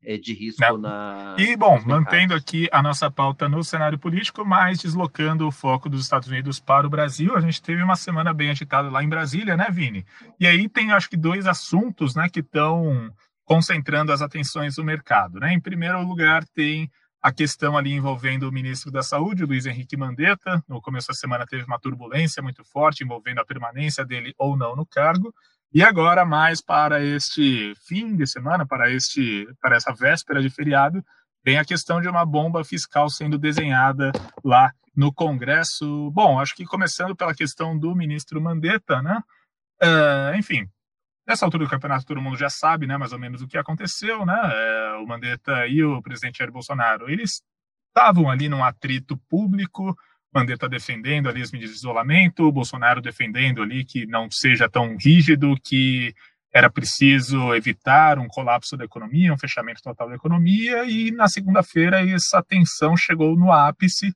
de 0.02 0.34
risco 0.34 0.62
Não. 0.62 0.78
na. 0.78 1.36
E, 1.38 1.56
bom, 1.56 1.80
mantendo 1.86 2.34
aqui 2.34 2.68
a 2.72 2.82
nossa 2.82 3.10
pauta 3.12 3.48
no 3.48 3.64
cenário 3.64 4.00
político, 4.00 4.44
mas 4.44 4.80
deslocando 4.80 5.48
o 5.48 5.52
foco 5.52 5.88
dos 5.88 6.02
Estados 6.02 6.28
Unidos 6.28 6.60
para 6.60 6.88
o 6.88 6.90
Brasil, 6.90 7.36
a 7.36 7.42
gente 7.42 7.62
teve 7.62 7.84
uma 7.84 7.96
semana 7.96 8.34
bem 8.34 8.50
agitada 8.50 8.90
lá 8.90 9.04
em 9.04 9.10
Brasília, 9.10 9.56
né, 9.56 9.68
Vini? 9.70 10.06
E 10.40 10.48
aí 10.48 10.68
tem, 10.68 10.92
acho 10.92 11.10
que, 11.10 11.18
dois 11.18 11.46
assuntos 11.46 12.16
né, 12.16 12.28
que 12.30 12.40
estão 12.40 13.14
concentrando 13.46 14.12
as 14.12 14.22
atenções 14.22 14.76
do 14.76 14.84
mercado. 14.84 15.40
Né? 15.40 15.54
Em 15.54 15.60
primeiro 15.60 16.02
lugar, 16.04 16.44
tem 16.46 16.90
a 17.22 17.32
questão 17.32 17.78
ali 17.78 17.94
envolvendo 17.94 18.50
o 18.50 18.52
ministro 18.52 18.92
da 18.92 19.04
Saúde, 19.04 19.46
Luiz 19.46 19.66
Henrique 19.66 19.96
Mandetta. 19.96 20.64
No 20.68 20.82
começo 20.82 21.10
da 21.10 21.14
semana 21.14 21.46
teve 21.46 21.64
uma 21.66 21.80
turbulência 21.80 22.42
muito 22.42 22.64
forte 22.64 23.04
envolvendo 23.04 23.40
a 23.40 23.46
permanência 23.46 24.04
dele 24.04 24.34
ou 24.38 24.58
não 24.58 24.76
no 24.76 24.86
cargo. 24.86 25.34
E 25.74 25.82
agora, 25.82 26.26
mais 26.26 26.62
para 26.62 27.02
este 27.02 27.74
fim 27.88 28.14
de 28.16 28.28
semana, 28.28 28.66
para, 28.66 28.92
este, 28.92 29.48
para 29.62 29.78
essa 29.78 29.94
véspera 29.94 30.42
de 30.42 30.50
feriado, 30.50 31.02
vem 31.46 31.58
a 31.58 31.64
questão 31.64 32.02
de 32.02 32.10
uma 32.10 32.26
bomba 32.26 32.62
fiscal 32.64 33.10
sendo 33.10 33.38
desenhada 33.38 34.12
lá 34.44 34.74
no 34.94 35.14
Congresso. 35.14 36.12
Bom, 36.12 36.42
acho 36.42 36.56
que 36.56 36.66
começando 36.66 37.16
pela 37.16 37.34
questão 37.34 37.78
do 37.78 37.96
ministro 37.96 38.42
Mandetta, 38.42 39.02
né? 39.02 39.22
Uh, 39.82 40.36
enfim, 40.38 40.68
nessa 41.26 41.46
altura 41.46 41.64
do 41.64 41.70
campeonato 41.70 42.06
todo 42.06 42.22
mundo 42.22 42.38
já 42.38 42.50
sabe, 42.50 42.86
né, 42.86 42.98
mais 42.98 43.14
ou 43.14 43.20
menos 43.20 43.42
o 43.42 43.48
que 43.48 43.58
aconteceu, 43.58 44.26
né? 44.26 44.98
Uh, 44.98 45.04
o 45.04 45.08
Mandetta 45.08 45.68
e 45.68 45.82
o 45.84 46.02
presidente 46.02 46.40
Jair 46.40 46.52
Bolsonaro, 46.52 47.10
eles 47.10 47.42
estavam 47.88 48.30
ali 48.30 48.50
num 48.50 48.64
atrito 48.64 49.18
público, 49.30 49.96
Mandetta 50.34 50.70
defendendo 50.70 51.28
ali 51.28 51.42
as 51.42 51.52
medidas 51.52 51.74
de 51.74 51.80
isolamento, 51.80 52.52
Bolsonaro 52.52 53.02
defendendo 53.02 53.62
ali 53.62 53.84
que 53.84 54.06
não 54.06 54.30
seja 54.32 54.70
tão 54.70 54.96
rígido, 54.96 55.56
que 55.64 56.14
era 56.54 56.70
preciso 56.70 57.54
evitar 57.54 58.20
um 58.20 58.28
colapso 58.28 58.76
da 58.76 58.86
economia, 58.86 59.34
um 59.34 59.38
fechamento 59.38 59.82
total 59.82 60.10
da 60.10 60.16
economia, 60.16 60.84
e 60.86 61.12
na 61.12 61.28
segunda-feira 61.28 62.06
essa 62.10 62.44
tensão 62.44 62.96
chegou 62.98 63.38
no 63.38 63.52
ápice, 63.52 64.14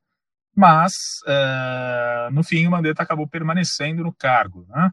mas 0.55 0.93
uh, 1.25 2.31
no 2.31 2.43
fim 2.43 2.65
o 2.67 2.71
Mandetta 2.71 3.03
acabou 3.03 3.27
permanecendo 3.27 4.03
no 4.03 4.13
cargo. 4.13 4.65
Né? 4.69 4.89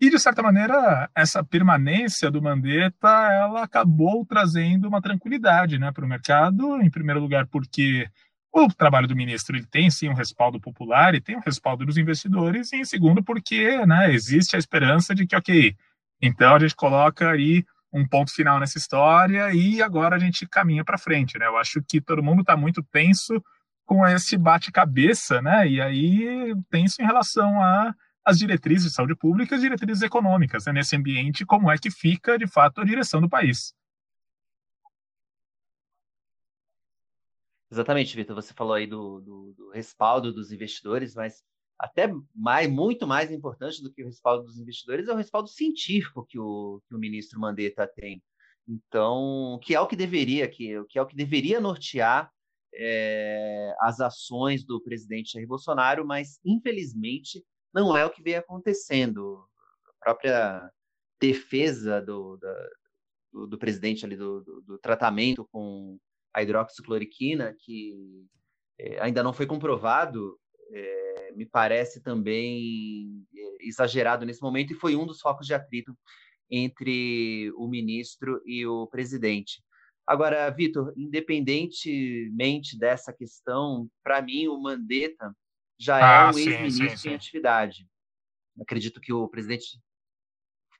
E, 0.00 0.10
de 0.10 0.18
certa 0.18 0.42
maneira, 0.42 1.08
essa 1.14 1.44
permanência 1.44 2.28
do 2.28 2.42
Mandetta 2.42 3.08
ela 3.08 3.62
acabou 3.62 4.26
trazendo 4.26 4.88
uma 4.88 5.00
tranquilidade 5.00 5.78
né, 5.78 5.92
para 5.92 6.04
o 6.04 6.08
mercado, 6.08 6.80
em 6.82 6.90
primeiro 6.90 7.20
lugar 7.20 7.46
porque 7.46 8.08
o 8.52 8.68
trabalho 8.68 9.08
do 9.08 9.16
ministro 9.16 9.56
ele 9.56 9.66
tem 9.66 9.90
sim 9.90 10.08
um 10.08 10.14
respaldo 10.14 10.60
popular 10.60 11.14
e 11.14 11.20
tem 11.20 11.36
um 11.36 11.40
respaldo 11.40 11.86
dos 11.86 11.96
investidores, 11.96 12.72
e 12.72 12.76
em 12.76 12.84
segundo 12.84 13.22
porque 13.22 13.84
né, 13.86 14.12
existe 14.12 14.56
a 14.56 14.58
esperança 14.58 15.14
de 15.14 15.26
que, 15.26 15.34
ok, 15.34 15.74
então 16.20 16.54
a 16.54 16.58
gente 16.58 16.76
coloca 16.76 17.30
aí 17.30 17.64
um 17.92 18.06
ponto 18.06 18.32
final 18.32 18.58
nessa 18.60 18.78
história 18.78 19.52
e 19.52 19.82
agora 19.82 20.16
a 20.16 20.18
gente 20.18 20.46
caminha 20.46 20.84
para 20.84 20.98
frente, 20.98 21.38
né? 21.38 21.46
Eu 21.46 21.58
acho 21.58 21.82
que 21.86 22.00
todo 22.00 22.22
mundo 22.22 22.40
está 22.40 22.56
muito 22.56 22.82
tenso 22.82 23.42
com 23.84 24.06
esse 24.06 24.36
bate-cabeça, 24.38 25.42
né? 25.42 25.68
E 25.68 25.80
aí 25.80 26.54
tenso 26.70 27.02
em 27.02 27.04
relação 27.04 27.60
a 27.60 27.94
as 28.24 28.38
diretrizes 28.38 28.90
de 28.90 28.94
saúde 28.94 29.16
pública 29.16 29.54
e 29.54 29.56
as 29.56 29.62
diretrizes 29.62 30.02
econômicas, 30.02 30.66
né? 30.66 30.72
nesse 30.72 30.94
ambiente, 30.94 31.44
como 31.44 31.70
é 31.70 31.76
que 31.76 31.90
fica, 31.90 32.38
de 32.38 32.46
fato, 32.46 32.80
a 32.80 32.84
direção 32.84 33.20
do 33.20 33.28
país. 33.28 33.74
Exatamente, 37.72 38.14
Vitor. 38.14 38.36
Você 38.36 38.52
falou 38.52 38.74
aí 38.74 38.86
do, 38.86 39.20
do, 39.22 39.54
do, 39.56 39.70
respaldo 39.70 40.30
dos 40.30 40.52
investidores, 40.52 41.14
mas 41.14 41.42
até 41.78 42.06
mais, 42.34 42.70
muito 42.70 43.06
mais 43.06 43.30
importante 43.30 43.82
do 43.82 43.90
que 43.90 44.02
o 44.02 44.06
respaldo 44.06 44.44
dos 44.44 44.58
investidores 44.58 45.08
é 45.08 45.12
o 45.12 45.16
respaldo 45.16 45.48
científico 45.48 46.26
que 46.28 46.38
o, 46.38 46.82
que 46.86 46.94
o 46.94 46.98
ministro 46.98 47.40
Mandetta 47.40 47.90
tem. 47.96 48.22
Então, 48.68 49.58
que 49.62 49.74
é 49.74 49.80
o 49.80 49.86
que 49.86 49.96
deveria, 49.96 50.46
que, 50.48 50.84
que 50.84 50.98
é 50.98 51.02
o 51.02 51.06
que 51.06 51.16
deveria 51.16 51.60
nortear 51.62 52.30
é, 52.74 53.74
as 53.80 54.00
ações 54.00 54.62
do 54.64 54.78
presidente 54.82 55.32
Jair 55.32 55.48
Bolsonaro, 55.48 56.06
mas 56.06 56.38
infelizmente 56.44 57.42
não 57.72 57.96
é 57.96 58.04
o 58.04 58.10
que 58.10 58.22
vem 58.22 58.34
acontecendo. 58.34 59.42
A 59.86 60.04
própria 60.04 60.70
defesa 61.18 62.02
do, 62.02 62.36
da, 62.36 62.68
do, 63.32 63.46
do, 63.46 63.58
presidente 63.58 64.04
ali 64.04 64.16
do, 64.16 64.42
do, 64.42 64.60
do, 64.60 64.78
tratamento 64.78 65.48
com 65.50 65.98
a 66.34 66.42
hidroxicloroquina, 66.42 67.54
que 67.58 68.26
é, 68.78 69.00
ainda 69.00 69.22
não 69.22 69.32
foi 69.32 69.46
comprovado, 69.46 70.38
é, 70.72 71.32
me 71.36 71.46
parece 71.46 72.02
também 72.02 73.24
é, 73.36 73.66
exagerado 73.66 74.24
nesse 74.24 74.42
momento 74.42 74.72
e 74.72 74.76
foi 74.76 74.96
um 74.96 75.06
dos 75.06 75.20
focos 75.20 75.46
de 75.46 75.54
atrito 75.54 75.96
entre 76.50 77.50
o 77.56 77.66
ministro 77.66 78.42
e 78.44 78.66
o 78.66 78.86
presidente. 78.86 79.62
Agora, 80.06 80.50
Vitor, 80.50 80.92
independentemente 80.96 82.78
dessa 82.78 83.12
questão, 83.12 83.88
para 84.02 84.20
mim 84.20 84.48
o 84.48 84.60
Mandetta 84.60 85.34
já 85.78 85.98
é 85.98 86.02
ah, 86.02 86.30
é 86.32 86.34
um 86.34 86.38
ex-ministro 86.38 87.10
em 87.10 87.14
atividade. 87.14 87.86
Acredito 88.60 89.00
que 89.00 89.12
o 89.12 89.28
presidente 89.28 89.80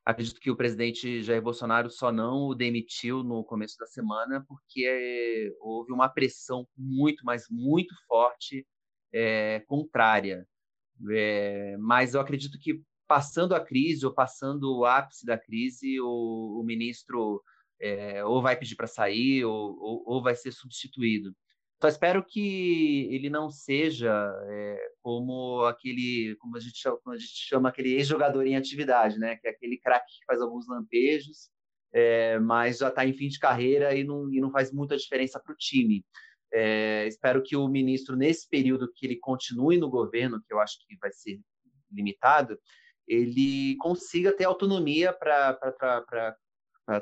acredito 0.04 0.40
que 0.40 0.50
o 0.50 0.56
presidente 0.56 1.22
Jair 1.22 1.42
Bolsonaro 1.42 1.90
só 1.90 2.10
não 2.10 2.48
o 2.48 2.54
demitiu 2.54 3.22
no 3.22 3.44
começo 3.44 3.76
da 3.78 3.86
semana 3.86 4.44
porque 4.48 5.54
houve 5.60 5.92
uma 5.92 6.08
pressão 6.08 6.66
muito, 6.76 7.24
mas 7.24 7.46
muito 7.50 7.94
forte 8.06 8.66
é, 9.12 9.60
contrária. 9.66 10.46
É, 11.10 11.76
mas 11.78 12.14
eu 12.14 12.20
acredito 12.20 12.58
que 12.58 12.80
passando 13.06 13.54
a 13.54 13.60
crise 13.60 14.06
ou 14.06 14.14
passando 14.14 14.78
o 14.78 14.84
ápice 14.84 15.26
da 15.26 15.38
crise, 15.38 16.00
o, 16.00 16.60
o 16.60 16.64
ministro 16.64 17.42
é, 17.80 18.24
ou 18.24 18.40
vai 18.40 18.56
pedir 18.56 18.76
para 18.76 18.86
sair 18.86 19.44
ou, 19.44 19.76
ou, 19.78 20.02
ou, 20.06 20.22
vai 20.22 20.34
ser 20.34 20.52
substituído. 20.52 21.34
Só 21.80 21.88
espero 21.88 22.24
que 22.24 23.08
ele 23.10 23.28
não 23.28 23.50
seja 23.50 24.10
é, 24.48 24.91
como 25.02 25.64
aquele, 25.64 26.36
como 26.38 26.56
a 26.56 26.60
gente 26.60 26.76
chama, 26.76 26.98
a 27.08 27.16
gente 27.16 27.32
chama 27.34 27.68
aquele 27.68 27.94
ex-jogador 27.94 28.46
em 28.46 28.56
atividade, 28.56 29.18
né? 29.18 29.36
Que 29.36 29.48
é 29.48 29.50
aquele 29.50 29.78
craque 29.78 30.06
que 30.06 30.24
faz 30.26 30.40
alguns 30.40 30.66
lampejos, 30.68 31.50
é, 31.92 32.38
mas 32.38 32.78
já 32.78 32.88
está 32.88 33.04
em 33.04 33.12
fim 33.12 33.28
de 33.28 33.38
carreira 33.38 33.94
e 33.94 34.04
não, 34.04 34.32
e 34.32 34.40
não 34.40 34.50
faz 34.50 34.72
muita 34.72 34.96
diferença 34.96 35.40
para 35.40 35.52
o 35.52 35.56
time. 35.56 36.04
É, 36.52 37.06
espero 37.06 37.42
que 37.42 37.56
o 37.56 37.66
ministro, 37.66 38.14
nesse 38.16 38.48
período 38.48 38.92
que 38.94 39.06
ele 39.06 39.16
continue 39.16 39.78
no 39.78 39.90
governo, 39.90 40.40
que 40.46 40.52
eu 40.52 40.60
acho 40.60 40.78
que 40.86 40.96
vai 40.98 41.10
ser 41.10 41.40
limitado, 41.90 42.58
ele 43.06 43.76
consiga 43.78 44.34
ter 44.36 44.44
autonomia 44.44 45.12
para 45.12 45.58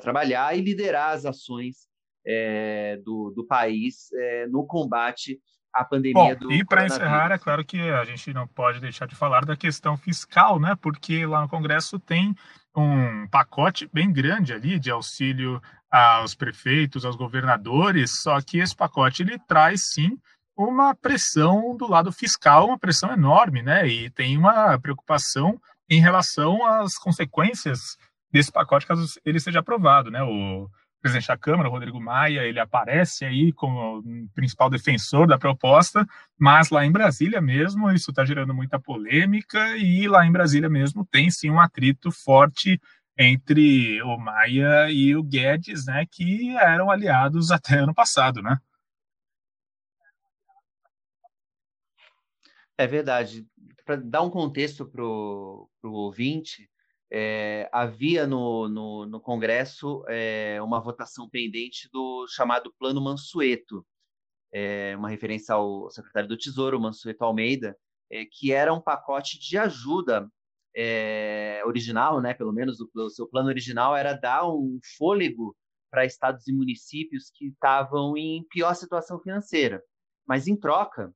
trabalhar 0.01 0.57
e 0.57 0.61
liderar 0.61 1.13
as 1.13 1.25
ações 1.25 1.87
é, 2.25 2.97
do, 3.03 3.31
do 3.31 3.45
país 3.45 4.11
é, 4.13 4.47
no 4.47 4.65
combate 4.65 5.39
à 5.73 5.83
pandemia 5.83 6.13
Bom, 6.13 6.35
do 6.35 6.51
E 6.51 6.63
para 6.65 6.85
encerrar, 6.85 7.31
é 7.31 7.37
claro 7.37 7.63
que 7.63 7.79
a 7.79 8.03
gente 8.03 8.33
não 8.33 8.47
pode 8.47 8.79
deixar 8.79 9.05
de 9.07 9.15
falar 9.15 9.45
da 9.45 9.55
questão 9.55 9.97
fiscal, 9.97 10.59
né? 10.59 10.75
Porque 10.81 11.25
lá 11.25 11.41
no 11.41 11.49
Congresso 11.49 11.99
tem 11.99 12.35
um 12.75 13.27
pacote 13.27 13.89
bem 13.91 14.11
grande 14.11 14.53
ali 14.53 14.79
de 14.79 14.89
auxílio 14.89 15.61
aos 15.89 16.33
prefeitos, 16.33 17.03
aos 17.03 17.15
governadores, 17.15 18.21
só 18.21 18.39
que 18.41 18.59
esse 18.59 18.75
pacote 18.75 19.23
ele 19.23 19.37
traz 19.39 19.91
sim 19.93 20.17
uma 20.55 20.95
pressão 20.95 21.75
do 21.75 21.89
lado 21.89 22.11
fiscal, 22.11 22.67
uma 22.67 22.79
pressão 22.79 23.11
enorme, 23.11 23.61
né? 23.61 23.87
E 23.87 24.09
tem 24.09 24.37
uma 24.37 24.79
preocupação 24.79 25.59
em 25.89 25.99
relação 25.99 26.65
às 26.65 26.97
consequências 26.97 27.97
desse 28.31 28.51
pacote 28.51 28.87
caso 28.87 29.05
ele 29.25 29.39
seja 29.39 29.59
aprovado, 29.59 30.09
né? 30.09 30.23
O 30.23 30.69
presidente 31.01 31.27
da 31.27 31.37
Câmara, 31.37 31.69
Rodrigo 31.69 31.99
Maia, 31.99 32.43
ele 32.43 32.59
aparece 32.59 33.25
aí 33.25 33.51
como 33.51 34.03
principal 34.33 34.69
defensor 34.69 35.27
da 35.27 35.37
proposta, 35.37 36.05
mas 36.37 36.69
lá 36.69 36.85
em 36.85 36.91
Brasília 36.91 37.41
mesmo 37.41 37.91
isso 37.91 38.11
está 38.11 38.23
gerando 38.23 38.53
muita 38.53 38.79
polêmica 38.79 39.77
e 39.77 40.07
lá 40.07 40.25
em 40.25 40.31
Brasília 40.31 40.69
mesmo 40.69 41.05
tem 41.05 41.29
sim 41.29 41.49
um 41.49 41.59
atrito 41.59 42.11
forte 42.11 42.79
entre 43.17 44.01
o 44.03 44.17
Maia 44.17 44.89
e 44.89 45.15
o 45.15 45.23
Guedes, 45.23 45.85
né, 45.85 46.05
que 46.09 46.55
eram 46.57 46.89
aliados 46.89 47.51
até 47.51 47.79
ano 47.79 47.93
passado, 47.93 48.41
né? 48.41 48.57
É 52.77 52.87
verdade. 52.87 53.45
Para 53.85 53.95
dar 53.97 54.21
um 54.21 54.29
contexto 54.29 54.85
para 54.85 55.03
o 55.03 55.67
ouvinte, 55.83 56.70
é, 57.11 57.69
havia 57.73 58.25
no, 58.25 58.69
no, 58.69 59.05
no 59.05 59.19
Congresso 59.19 60.03
é, 60.07 60.61
uma 60.61 60.79
votação 60.79 61.29
pendente 61.29 61.89
do 61.91 62.25
chamado 62.27 62.73
Plano 62.79 63.01
Mansueto, 63.01 63.85
é, 64.53 64.95
uma 64.97 65.09
referência 65.09 65.53
ao 65.53 65.89
secretário 65.91 66.29
do 66.29 66.37
Tesouro, 66.37 66.79
Mansueto 66.79 67.23
Almeida, 67.23 67.77
que 68.31 68.51
era 68.51 68.73
um 68.73 68.81
pacote 68.81 69.39
de 69.39 69.57
ajuda 69.57 70.29
original, 71.65 72.21
né, 72.21 72.33
pelo 72.33 72.51
menos 72.51 72.79
o, 72.81 72.89
o 72.93 73.09
seu 73.09 73.27
plano 73.27 73.47
original 73.47 73.95
era 73.95 74.13
dar 74.13 74.45
um 74.47 74.79
fôlego 74.97 75.55
para 75.89 76.05
estados 76.05 76.47
e 76.47 76.53
municípios 76.53 77.29
que 77.29 77.47
estavam 77.47 78.17
em 78.17 78.45
pior 78.49 78.73
situação 78.73 79.19
financeira. 79.19 79.81
Mas 80.25 80.47
em 80.47 80.55
troca 80.55 81.13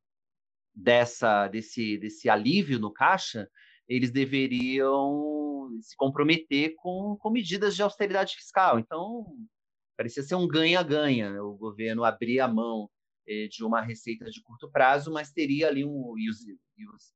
dessa 0.73 1.47
desse 1.47 1.97
desse 1.97 2.29
alívio 2.29 2.79
no 2.79 2.91
caixa, 2.91 3.49
eles 3.87 4.11
deveriam 4.11 5.69
se 5.81 5.95
comprometer 5.95 6.73
com, 6.77 7.17
com 7.19 7.29
medidas 7.29 7.75
de 7.75 7.83
austeridade 7.83 8.35
fiscal. 8.35 8.79
Então, 8.79 9.25
parecia 9.97 10.23
ser 10.23 10.35
um 10.35 10.47
ganha-ganha. 10.47 11.41
O 11.43 11.55
governo 11.55 12.03
abria 12.03 12.45
a 12.45 12.47
mão 12.47 12.89
eh, 13.27 13.47
de 13.47 13.63
uma 13.63 13.81
receita 13.81 14.25
de 14.25 14.41
curto 14.41 14.69
prazo, 14.71 15.11
mas 15.11 15.31
teria 15.31 15.67
ali 15.67 15.83
um, 15.85 16.17
e 16.17 16.29
os, 16.29 16.41
e 16.47 16.87
os, 16.87 17.13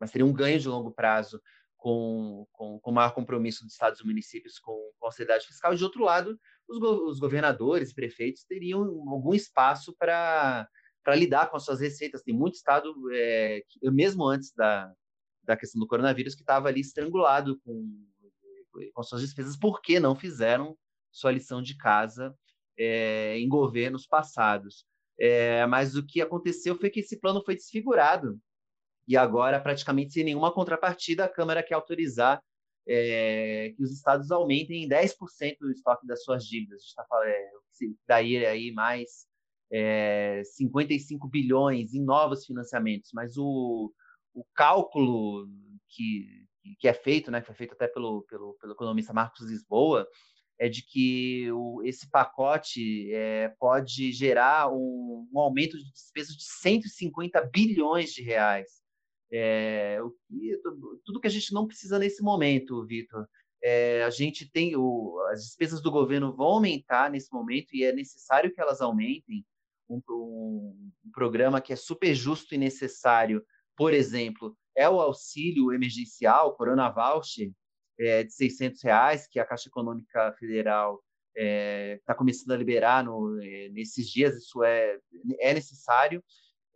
mas 0.00 0.10
teria 0.10 0.26
um 0.26 0.32
ganho 0.32 0.58
de 0.58 0.68
longo 0.68 0.92
prazo 0.92 1.40
com, 1.76 2.46
com, 2.52 2.78
com 2.78 2.92
maior 2.92 3.12
compromisso 3.14 3.64
dos 3.64 3.72
estados 3.72 4.00
e 4.00 4.06
municípios 4.06 4.58
com, 4.58 4.74
com 4.98 5.06
a 5.06 5.08
austeridade 5.08 5.46
fiscal, 5.46 5.72
e 5.72 5.76
de 5.76 5.84
outro 5.84 6.04
lado, 6.04 6.38
os, 6.68 6.78
go 6.78 7.08
os 7.08 7.18
governadores, 7.18 7.92
prefeitos 7.92 8.44
teriam 8.44 8.82
algum 9.08 9.34
espaço 9.34 9.94
para 9.98 10.68
lidar 11.08 11.50
com 11.50 11.56
as 11.56 11.64
suas 11.64 11.80
receitas. 11.80 12.22
Tem 12.22 12.34
muito 12.34 12.54
estado, 12.54 12.94
é, 13.12 13.62
que, 13.68 13.90
mesmo 13.90 14.24
antes 14.26 14.52
da, 14.52 14.92
da 15.42 15.56
questão 15.56 15.80
do 15.80 15.86
coronavírus, 15.86 16.34
que 16.34 16.42
estava 16.42 16.68
ali 16.68 16.80
estrangulado 16.80 17.58
com, 17.60 18.06
com 18.92 19.02
suas 19.02 19.22
despesas, 19.22 19.56
porque 19.56 19.98
não 19.98 20.14
fizeram 20.14 20.76
sua 21.10 21.32
lição 21.32 21.62
de 21.62 21.76
casa 21.76 22.34
é, 22.78 23.38
em 23.38 23.48
governos 23.48 24.06
passados. 24.06 24.86
É, 25.18 25.66
mas 25.66 25.96
o 25.96 26.06
que 26.06 26.20
aconteceu 26.20 26.78
foi 26.78 26.88
que 26.88 27.00
esse 27.00 27.18
plano 27.20 27.42
foi 27.44 27.54
desfigurado 27.54 28.40
e 29.10 29.16
agora, 29.16 29.60
praticamente 29.60 30.12
sem 30.12 30.22
nenhuma 30.22 30.52
contrapartida, 30.52 31.24
a 31.24 31.28
Câmara 31.28 31.64
quer 31.64 31.74
autorizar 31.74 32.40
é, 32.86 33.72
que 33.76 33.82
os 33.82 33.90
estados 33.90 34.30
aumentem 34.30 34.84
em 34.84 34.88
10% 34.88 35.56
o 35.62 35.70
estoque 35.70 36.06
das 36.06 36.22
suas 36.22 36.44
dívidas. 36.44 36.76
A 36.76 36.80
gente 36.80 36.88
está 36.88 37.04
falando, 37.04 37.26
é, 37.26 37.50
daí 38.06 38.46
aí 38.46 38.72
mais 38.72 39.26
é, 39.70 40.42
55 40.44 41.28
bilhões 41.28 41.92
em 41.92 42.02
novos 42.02 42.46
financiamentos, 42.46 43.10
mas 43.12 43.36
o, 43.36 43.92
o 44.34 44.44
cálculo 44.54 45.48
que, 45.88 46.46
que 46.78 46.88
é 46.88 46.94
feito, 46.94 47.30
né, 47.30 47.40
que 47.40 47.46
foi 47.46 47.56
feito 47.56 47.74
até 47.74 47.88
pelo, 47.88 48.22
pelo, 48.22 48.54
pelo 48.54 48.72
economista 48.72 49.12
Marcos 49.12 49.48
Lisboa, 49.48 50.06
é 50.60 50.68
de 50.68 50.82
que 50.82 51.50
o, 51.52 51.82
esse 51.82 52.08
pacote 52.10 53.10
é, 53.14 53.48
pode 53.58 54.12
gerar 54.12 54.70
um, 54.70 55.26
um, 55.32 55.40
aumento 55.40 55.78
de 55.78 55.90
despesas 55.90 56.36
de 56.36 56.44
150 56.44 57.40
bilhões 57.50 58.10
de 58.12 58.22
reais. 58.22 58.68
É, 59.32 59.98
tudo 61.02 61.18
que 61.18 61.26
a 61.26 61.30
gente 61.30 61.54
não 61.54 61.66
precisa 61.66 61.98
nesse 61.98 62.22
momento, 62.22 62.84
Vitor. 62.84 63.26
É, 63.62 64.02
a 64.04 64.10
gente 64.10 64.50
tem 64.50 64.76
o, 64.76 65.18
as 65.30 65.44
despesas 65.44 65.80
do 65.80 65.90
governo 65.90 66.36
vão 66.36 66.48
aumentar 66.48 67.10
nesse 67.10 67.32
momento 67.32 67.74
e 67.74 67.84
é 67.84 67.92
necessário 67.92 68.52
que 68.52 68.60
elas 68.60 68.82
aumentem. 68.82 69.44
Um, 69.88 70.00
um, 70.10 70.92
um 71.04 71.10
programa 71.10 71.60
que 71.60 71.72
é 71.72 71.76
super 71.76 72.14
justo 72.14 72.54
e 72.54 72.58
necessário, 72.58 73.44
por 73.80 73.94
exemplo, 73.94 74.54
é 74.76 74.86
o 74.90 75.00
auxílio 75.00 75.72
emergencial, 75.72 76.54
Corona 76.54 76.90
Voucher, 76.90 77.50
é, 77.98 78.22
de 78.22 78.30
600 78.30 78.82
reais, 78.82 79.26
que 79.26 79.40
a 79.40 79.46
Caixa 79.46 79.70
Econômica 79.70 80.34
Federal 80.38 81.02
está 81.34 81.42
é, 81.42 82.00
tá 82.04 82.14
começando 82.14 82.50
a 82.50 82.58
liberar 82.58 83.02
no, 83.02 83.40
é, 83.42 83.70
nesses 83.70 84.06
dias. 84.10 84.36
Isso 84.36 84.62
é, 84.62 84.98
é 85.38 85.54
necessário. 85.54 86.22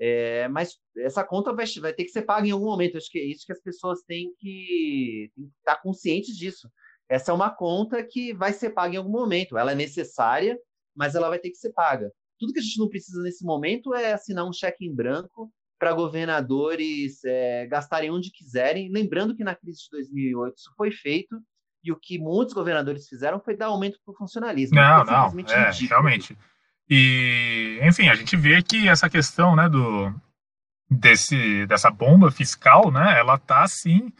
É, 0.00 0.48
mas 0.48 0.78
essa 0.96 1.22
conta 1.22 1.52
vai, 1.52 1.66
vai, 1.78 1.92
ter 1.92 2.04
que 2.04 2.10
ser 2.10 2.22
paga 2.22 2.48
em 2.48 2.52
algum 2.52 2.64
momento. 2.64 2.96
Acho 2.96 3.10
que 3.10 3.18
é 3.18 3.24
isso 3.24 3.44
que 3.44 3.52
as 3.52 3.60
pessoas 3.60 4.00
têm 4.04 4.32
que, 4.38 5.30
estar 5.58 5.82
conscientes 5.82 6.34
disso. 6.34 6.70
Essa 7.06 7.32
é 7.32 7.34
uma 7.34 7.54
conta 7.54 8.02
que 8.02 8.32
vai 8.32 8.54
ser 8.54 8.70
paga 8.70 8.94
em 8.94 8.96
algum 8.96 9.12
momento. 9.12 9.58
Ela 9.58 9.72
é 9.72 9.74
necessária, 9.74 10.58
mas 10.96 11.14
ela 11.14 11.28
vai 11.28 11.38
ter 11.38 11.50
que 11.50 11.58
ser 11.58 11.74
paga. 11.74 12.10
Tudo 12.38 12.54
que 12.54 12.60
a 12.60 12.62
gente 12.62 12.78
não 12.78 12.88
precisa 12.88 13.20
nesse 13.20 13.44
momento 13.44 13.92
é 13.92 14.14
assinar 14.14 14.48
um 14.48 14.54
cheque 14.54 14.86
em 14.86 14.94
branco 14.94 15.52
para 15.78 15.92
governadores 15.92 17.24
é, 17.24 17.66
gastarem 17.66 18.10
onde 18.10 18.30
quiserem. 18.30 18.90
Lembrando 18.90 19.34
que 19.34 19.44
na 19.44 19.54
crise 19.54 19.84
de 19.84 19.90
2008 19.90 20.54
isso 20.56 20.72
foi 20.76 20.90
feito 20.90 21.36
e 21.82 21.92
o 21.92 21.96
que 21.96 22.18
muitos 22.18 22.54
governadores 22.54 23.06
fizeram 23.06 23.38
foi 23.38 23.56
dar 23.56 23.66
aumento 23.66 23.98
para 24.04 24.12
o 24.12 24.16
funcionalismo. 24.16 24.76
Não, 24.76 25.04
não, 25.04 25.40
é, 25.52 25.70
realmente. 25.88 26.36
E, 26.88 27.78
enfim, 27.82 28.08
a 28.08 28.14
gente 28.14 28.36
vê 28.36 28.62
que 28.62 28.88
essa 28.88 29.08
questão, 29.08 29.54
né, 29.54 29.68
do 29.68 30.14
desse 30.90 31.66
dessa 31.66 31.90
bomba 31.90 32.30
fiscal, 32.30 32.90
né, 32.90 33.18
ela 33.18 33.38
tá 33.38 33.62
assim 33.62 34.12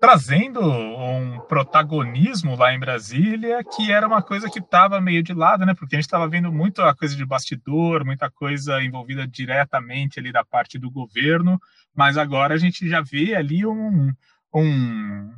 trazendo 0.00 0.60
um 0.60 1.40
protagonismo 1.48 2.56
lá 2.56 2.72
em 2.72 2.78
Brasília 2.78 3.62
que 3.64 3.90
era 3.90 4.06
uma 4.06 4.22
coisa 4.22 4.48
que 4.48 4.60
estava 4.60 5.00
meio 5.00 5.22
de 5.22 5.34
lado, 5.34 5.66
né? 5.66 5.74
Porque 5.74 5.96
a 5.96 5.98
gente 5.98 6.06
estava 6.06 6.28
vendo 6.28 6.52
muito 6.52 6.82
a 6.82 6.94
coisa 6.94 7.16
de 7.16 7.26
bastidor, 7.26 8.04
muita 8.04 8.30
coisa 8.30 8.82
envolvida 8.82 9.26
diretamente 9.26 10.20
ali 10.20 10.30
da 10.30 10.44
parte 10.44 10.78
do 10.78 10.90
governo, 10.90 11.60
mas 11.94 12.16
agora 12.16 12.54
a 12.54 12.58
gente 12.58 12.88
já 12.88 13.00
vê 13.00 13.34
ali 13.34 13.66
um, 13.66 14.12
um 14.54 15.30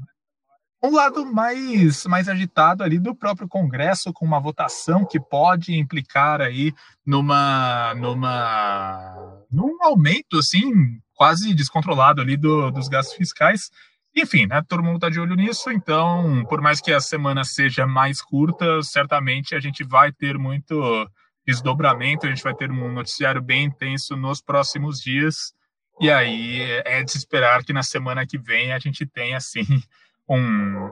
um 0.83 0.95
lado 0.95 1.27
mais, 1.27 2.07
mais 2.07 2.29
agitado 2.29 2.83
ali 2.83 2.99
do 2.99 3.15
próprio 3.15 3.47
Congresso, 3.47 4.13
com 4.15 4.25
uma 4.25 4.41
votação 4.41 5.05
que 5.05 5.21
pode 5.21 5.75
implicar 5.77 6.41
aí 6.41 6.73
numa, 7.05 7.95
numa, 7.97 9.43
num 9.51 9.77
aumento, 9.83 10.39
assim, 10.39 10.99
quase 11.15 11.53
descontrolado 11.53 12.23
ali 12.23 12.37
do, 12.37 12.71
dos 12.71 12.89
gastos 12.89 13.15
fiscais. 13.15 13.71
Enfim, 14.15 14.47
né, 14.47 14.63
todo 14.69 14.83
mundo 14.83 14.97
está 14.97 15.09
de 15.09 15.21
olho 15.21 15.37
nisso, 15.37 15.71
então, 15.71 16.45
por 16.49 16.61
mais 16.61 16.81
que 16.81 16.93
a 16.93 17.01
semana 17.01 17.45
seja 17.45 17.87
mais 17.87 18.21
curta, 18.21 18.83
certamente 18.83 19.55
a 19.55 19.61
gente 19.61 19.85
vai 19.85 20.13
ter 20.13 20.37
muito 20.37 21.09
desdobramento, 21.47 22.27
a 22.27 22.29
gente 22.29 22.43
vai 22.43 22.55
ter 22.55 22.71
um 22.71 22.93
noticiário 22.93 23.41
bem 23.41 23.65
intenso 23.65 24.17
nos 24.17 24.41
próximos 24.41 25.01
dias, 25.01 25.55
e 26.01 26.11
aí 26.11 26.61
é 26.85 27.05
de 27.05 27.17
esperar 27.17 27.63
que 27.65 27.73
na 27.73 27.85
semana 27.85 28.27
que 28.27 28.37
vem 28.37 28.73
a 28.73 28.79
gente 28.81 29.07
tenha, 29.07 29.37
assim, 29.37 29.63
um, 30.29 30.91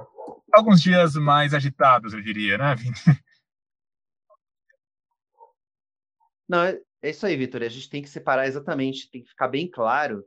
alguns 0.53 0.81
dias 0.81 1.15
mais 1.15 1.55
agitados, 1.55 2.15
eu 2.15 2.23
diria, 2.23 2.57
né, 2.57 2.75
Vini? 2.77 2.95
Não, 6.49 6.63
é, 6.63 6.81
é 7.03 7.11
isso 7.11 7.27
aí, 7.27 7.37
Vitor. 7.37 7.63
A 7.63 7.69
gente 7.69 7.91
tem 7.91 8.01
que 8.01 8.09
separar 8.09 8.47
exatamente, 8.47 9.11
tem 9.11 9.23
que 9.23 9.29
ficar 9.29 9.49
bem 9.49 9.69
claro 9.69 10.25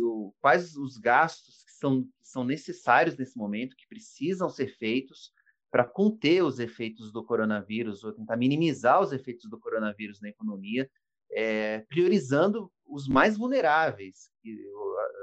o 0.00 0.34
quais 0.40 0.76
os 0.76 0.96
gastos 0.96 1.63
são, 1.84 2.08
são 2.22 2.44
necessários 2.44 3.16
nesse 3.16 3.36
momento, 3.36 3.76
que 3.76 3.86
precisam 3.86 4.48
ser 4.48 4.68
feitos 4.68 5.30
para 5.70 5.84
conter 5.84 6.42
os 6.42 6.58
efeitos 6.58 7.12
do 7.12 7.22
coronavírus 7.22 8.02
ou 8.04 8.12
tentar 8.12 8.36
minimizar 8.38 9.02
os 9.02 9.12
efeitos 9.12 9.50
do 9.50 9.58
coronavírus 9.58 10.18
na 10.20 10.30
economia, 10.30 10.88
é, 11.32 11.80
priorizando 11.80 12.72
os 12.86 13.06
mais 13.06 13.36
vulneráveis, 13.36 14.30
que 14.40 14.56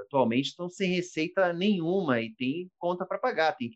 atualmente 0.03 0.49
estão 0.49 0.69
sem 0.69 0.93
receita 0.93 1.51
nenhuma 1.51 2.21
e 2.21 2.35
tem 2.35 2.69
conta 2.77 3.05
para 3.05 3.17
pagar, 3.17 3.53
tem, 3.53 3.71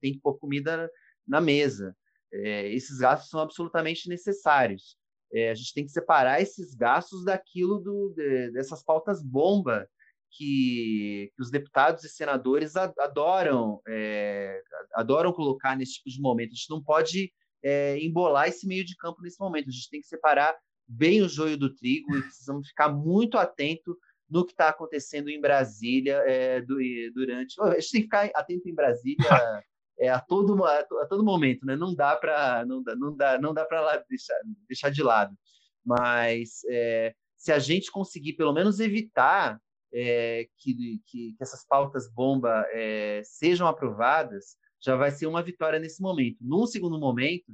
tem 0.00 0.14
que 0.14 0.20
pôr 0.20 0.38
comida 0.38 0.90
na 1.26 1.40
mesa. 1.40 1.94
É, 2.32 2.72
esses 2.72 2.98
gastos 2.98 3.28
são 3.28 3.40
absolutamente 3.40 4.08
necessários. 4.08 4.96
É, 5.32 5.50
a 5.50 5.54
gente 5.54 5.74
tem 5.74 5.84
que 5.84 5.90
separar 5.90 6.40
esses 6.40 6.74
gastos 6.74 7.24
daquilo 7.24 7.78
do, 7.80 8.14
de, 8.16 8.50
dessas 8.52 8.82
pautas 8.82 9.22
bomba 9.22 9.86
que, 10.30 11.30
que, 11.34 11.42
os 11.42 11.50
deputados 11.50 12.04
e 12.04 12.08
senadores 12.08 12.76
adoram 12.76 13.80
é, 13.88 14.62
adoram 14.94 15.32
colocar 15.32 15.76
nesse 15.76 15.94
tipo 15.94 16.10
de 16.10 16.20
momento. 16.20 16.52
A 16.52 16.54
gente 16.54 16.70
não 16.70 16.82
pode 16.82 17.32
é, 17.62 17.98
embolar 17.98 18.48
esse 18.48 18.66
meio 18.66 18.84
de 18.84 18.96
campo 18.96 19.22
nesse 19.22 19.40
momento. 19.40 19.68
A 19.68 19.72
gente 19.72 19.90
tem 19.90 20.00
que 20.00 20.06
separar 20.06 20.56
bem 20.86 21.22
o 21.22 21.28
joio 21.28 21.56
do 21.56 21.74
trigo 21.74 22.16
e 22.16 22.22
precisamos 22.22 22.68
ficar 22.68 22.88
muito 22.88 23.38
atento 23.38 23.96
no 24.28 24.44
que 24.44 24.52
está 24.52 24.68
acontecendo 24.68 25.28
em 25.28 25.40
Brasília 25.40 26.22
é, 26.26 26.60
do, 26.60 26.76
durante. 27.12 27.60
A 27.60 27.80
gente 27.80 27.90
tem 27.90 28.00
que 28.00 28.06
ficar 28.06 28.30
atento 28.34 28.68
em 28.68 28.74
Brasília 28.74 29.28
é, 29.98 30.08
a, 30.08 30.20
todo, 30.20 30.64
a, 30.64 30.84
todo 31.08 31.24
momento, 31.24 31.66
né? 31.66 31.76
Não 31.76 31.94
dá 31.94 32.16
para 32.16 32.64
não 32.64 32.82
dá, 32.82 32.96
não 32.96 33.16
dá, 33.16 33.38
não 33.38 33.54
dá 33.54 33.64
para 33.64 33.98
deixar, 34.08 34.34
deixar 34.66 34.90
de 34.90 35.02
lado. 35.02 35.36
Mas 35.84 36.60
é, 36.68 37.14
se 37.36 37.52
a 37.52 37.58
gente 37.58 37.90
conseguir 37.90 38.34
pelo 38.34 38.52
menos 38.52 38.80
evitar 38.80 39.60
é, 39.92 40.46
que, 40.58 41.00
que, 41.06 41.34
que, 41.36 41.36
essas 41.40 41.66
pautas 41.66 42.10
bomba 42.12 42.64
é, 42.72 43.22
sejam 43.24 43.66
aprovadas, 43.66 44.56
já 44.80 44.96
vai 44.96 45.10
ser 45.10 45.26
uma 45.26 45.42
vitória 45.42 45.78
nesse 45.78 46.00
momento. 46.00 46.38
Num 46.40 46.66
segundo 46.66 46.98
momento, 46.98 47.52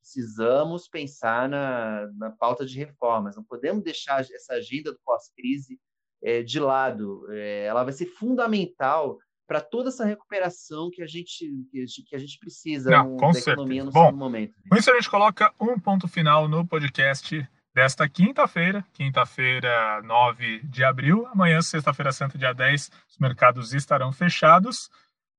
precisamos 0.00 0.88
pensar 0.88 1.48
na, 1.48 2.08
na 2.16 2.30
pauta 2.30 2.64
de 2.64 2.78
reformas. 2.78 3.36
Não 3.36 3.44
podemos 3.44 3.82
deixar 3.82 4.20
essa 4.20 4.54
agenda 4.54 4.92
do 4.92 4.98
pós-crise 5.04 5.80
é, 6.22 6.42
de 6.42 6.60
lado. 6.60 7.26
É, 7.30 7.64
ela 7.64 7.82
vai 7.82 7.92
ser 7.92 8.06
fundamental 8.06 9.18
para 9.46 9.60
toda 9.60 9.90
essa 9.90 10.04
recuperação 10.04 10.90
que 10.90 11.02
a 11.02 11.06
gente, 11.06 11.48
que 11.70 12.16
a 12.16 12.18
gente 12.18 12.38
precisa 12.38 12.90
Não, 12.90 13.16
com 13.16 13.28
da 13.28 13.34
certeza. 13.34 13.52
economia 13.52 13.84
no 13.84 13.92
Bom, 13.92 14.12
momento. 14.12 14.54
Com 14.68 14.76
isso 14.76 14.90
a 14.90 14.94
gente 14.94 15.08
coloca 15.08 15.54
um 15.60 15.78
ponto 15.78 16.08
final 16.08 16.48
no 16.48 16.66
podcast 16.66 17.48
desta 17.76 18.08
quinta-feira, 18.08 18.82
quinta-feira, 18.94 20.00
9 20.02 20.62
de 20.64 20.82
abril. 20.82 21.26
Amanhã, 21.26 21.60
sexta-feira 21.60 22.10
santa, 22.10 22.38
dia 22.38 22.54
10, 22.54 22.90
os 23.06 23.18
mercados 23.18 23.74
estarão 23.74 24.10
fechados. 24.14 24.88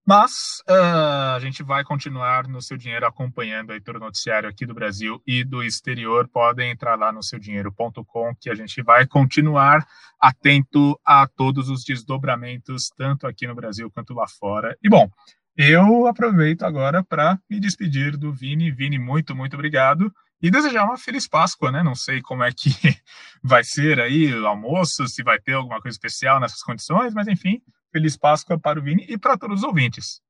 Mas 0.05 0.31
uh, 0.69 1.33
a 1.35 1.39
gente 1.39 1.63
vai 1.63 1.83
continuar 1.83 2.47
no 2.47 2.61
seu 2.61 2.77
dinheiro 2.77 3.07
acompanhando 3.07 3.71
aí 3.73 3.81
todo 3.81 3.95
o 3.95 3.99
noticiário 3.99 4.47
aqui 4.47 4.67
do 4.67 4.73
Brasil 4.75 5.19
e 5.25 5.43
do 5.43 5.63
exterior. 5.63 6.27
Podem 6.27 6.69
entrar 6.69 6.93
lá 6.93 7.11
no 7.11 7.23
seudinheiro.com 7.23 8.35
que 8.39 8.51
a 8.51 8.55
gente 8.55 8.83
vai 8.83 9.07
continuar 9.07 9.83
atento 10.21 10.97
a 11.03 11.27
todos 11.27 11.69
os 11.69 11.83
desdobramentos, 11.83 12.91
tanto 12.95 13.25
aqui 13.25 13.47
no 13.47 13.55
Brasil 13.55 13.89
quanto 13.89 14.13
lá 14.13 14.27
fora. 14.27 14.77
E 14.83 14.87
bom, 14.87 15.09
eu 15.57 16.05
aproveito 16.05 16.61
agora 16.61 17.03
para 17.03 17.39
me 17.49 17.59
despedir 17.59 18.15
do 18.15 18.31
Vini. 18.31 18.69
Vini, 18.69 18.99
muito, 18.99 19.35
muito 19.35 19.55
obrigado. 19.55 20.13
E 20.41 20.51
desejar 20.51 20.85
uma 20.85 20.97
feliz 20.97 21.27
Páscoa, 21.27 21.71
né? 21.71 21.81
Não 21.81 21.95
sei 21.95 22.21
como 22.21 22.43
é 22.43 22.51
que 22.51 22.69
vai 23.43 23.63
ser 23.63 23.99
aí 23.99 24.33
o 24.33 24.45
almoço, 24.45 25.07
se 25.07 25.23
vai 25.23 25.39
ter 25.39 25.53
alguma 25.53 25.81
coisa 25.81 25.95
especial 25.95 26.39
nessas 26.39 26.61
condições, 26.61 27.13
mas 27.13 27.27
enfim, 27.27 27.61
Feliz 27.91 28.17
Páscoa 28.17 28.59
para 28.59 28.79
o 28.79 28.83
Vini 28.83 29.05
e 29.09 29.17
para 29.17 29.37
todos 29.37 29.59
os 29.59 29.63
ouvintes. 29.63 30.21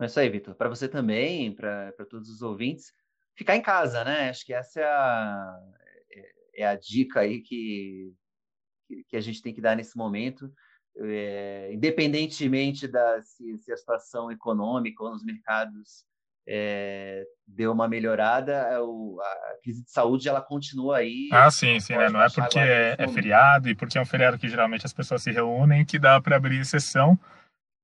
É 0.00 0.06
isso 0.06 0.18
aí, 0.18 0.28
Vitor. 0.30 0.54
Para 0.54 0.68
você 0.68 0.88
também, 0.88 1.54
para 1.54 1.92
todos 2.08 2.30
os 2.30 2.40
ouvintes, 2.42 2.92
ficar 3.34 3.54
em 3.54 3.62
casa, 3.62 4.02
né? 4.02 4.30
Acho 4.30 4.44
que 4.46 4.54
essa 4.54 4.80
é 4.80 4.84
a, 4.84 5.60
é, 6.10 6.62
é 6.62 6.66
a 6.66 6.74
dica 6.74 7.20
aí 7.20 7.42
que, 7.42 8.14
que 9.06 9.16
a 9.16 9.20
gente 9.20 9.42
tem 9.42 9.54
que 9.54 9.60
dar 9.60 9.76
nesse 9.76 9.96
momento. 9.96 10.50
É, 10.96 11.70
independentemente 11.72 12.86
da 12.86 13.22
se, 13.22 13.56
se, 13.58 13.72
a 13.72 13.76
situação 13.76 14.30
econômica 14.30 15.02
ou 15.02 15.10
nos 15.10 15.24
mercados 15.24 16.04
é, 16.46 17.24
deu 17.46 17.72
uma 17.72 17.88
melhorada, 17.88 18.52
é 18.52 18.80
o, 18.80 19.18
a 19.20 19.62
crise 19.62 19.84
de 19.84 19.90
saúde 19.90 20.28
ela 20.28 20.40
continua 20.40 20.98
aí. 20.98 21.28
Ah, 21.32 21.50
sim, 21.50 21.78
sim, 21.78 21.96
né? 21.96 22.08
Não 22.08 22.20
é 22.20 22.28
porque 22.28 22.58
é, 22.58 22.96
é, 22.98 23.08
feriado 23.08 23.68
e 23.68 23.74
porque 23.74 23.96
é 23.96 24.00
um 24.00 24.06
feriado 24.06 24.38
que 24.38 24.48
geralmente 24.48 24.84
as 24.84 24.92
pessoas 24.92 25.22
se 25.22 25.30
reúnem 25.30 25.84
que 25.84 25.98
dá 25.98 26.20
para 26.20 26.36
abrir 26.36 26.64
sessão. 26.64 27.18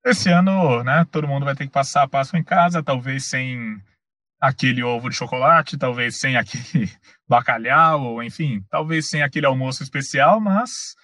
Esse 0.04 0.30
ano, 0.30 0.82
né, 0.84 1.06
todo 1.10 1.28
mundo 1.28 1.44
vai 1.44 1.54
ter 1.54 1.66
que 1.66 1.72
passar 1.72 2.02
a 2.02 2.08
Páscoa 2.08 2.38
em 2.38 2.44
casa, 2.44 2.82
talvez 2.82 3.28
sem 3.28 3.80
aquele 4.40 4.82
ovo 4.82 5.08
de 5.08 5.16
chocolate, 5.16 5.78
talvez 5.78 6.18
sem 6.18 6.36
aquele 6.36 6.90
bacalhau, 7.28 8.02
ou 8.02 8.22
enfim, 8.22 8.64
talvez 8.70 9.08
sem 9.08 9.22
aquele 9.22 9.46
almoço 9.46 9.82
especial, 9.82 10.40
mas 10.40 10.94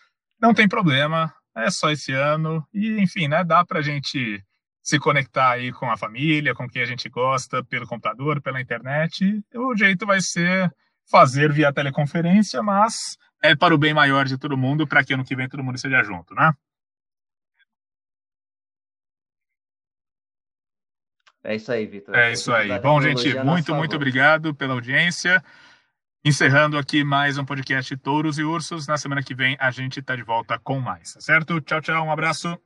não 0.40 0.55
tem 0.55 0.68
problema, 0.68 1.34
é 1.57 1.70
só 1.70 1.90
esse 1.90 2.12
ano 2.12 2.66
e 2.72 3.00
enfim, 3.00 3.28
né, 3.28 3.44
dá 3.44 3.64
pra 3.64 3.82
gente 3.82 4.42
se 4.82 4.98
conectar 4.98 5.50
aí 5.50 5.72
com 5.72 5.90
a 5.90 5.96
família, 5.96 6.55
com 6.55 6.68
quem 6.68 6.82
a 6.82 6.86
gente 6.86 7.09
gosta, 7.09 7.62
pelo 7.64 7.86
computador, 7.86 8.42
pela 8.42 8.61
internet. 8.61 9.40
O 9.55 9.76
jeito 9.76 10.05
vai 10.05 10.20
ser 10.20 10.72
fazer 11.11 11.53
via 11.53 11.72
teleconferência, 11.72 12.62
mas 12.62 13.16
é 13.42 13.55
para 13.55 13.74
o 13.74 13.78
bem 13.78 13.94
maior 13.94 14.24
de 14.24 14.36
todo 14.36 14.57
mundo, 14.57 14.86
para 14.86 15.05
que 15.05 15.14
ano 15.14 15.24
que 15.24 15.36
vem 15.36 15.48
todo 15.48 15.62
mundo 15.62 15.76
esteja 15.76 16.03
junto, 16.03 16.34
né? 16.34 16.53
É 21.44 21.57
isso 21.57 21.72
aí, 21.72 21.86
Vitor. 21.86 22.14
É 22.14 22.32
isso 22.32 22.53
aí. 22.53 22.78
Bom, 22.78 23.00
gente, 23.03 23.34
muito, 23.40 23.74
muito 23.74 23.96
obrigado 23.96 24.55
pela 24.55 24.74
audiência. 24.74 25.42
Encerrando 26.24 26.78
aqui 26.78 27.02
mais 27.02 27.36
um 27.36 27.44
podcast 27.44 27.96
Touros 27.96 28.38
e 28.38 28.44
Ursos. 28.44 28.86
Na 28.86 28.96
semana 28.96 29.24
que 29.24 29.34
vem 29.34 29.56
a 29.58 29.72
gente 29.72 29.98
está 29.98 30.14
de 30.14 30.22
volta 30.22 30.56
com 30.56 30.78
mais, 30.78 31.14
tá 31.14 31.20
certo? 31.20 31.60
Tchau, 31.60 31.80
tchau, 31.80 32.06
um 32.06 32.12
abraço. 32.12 32.56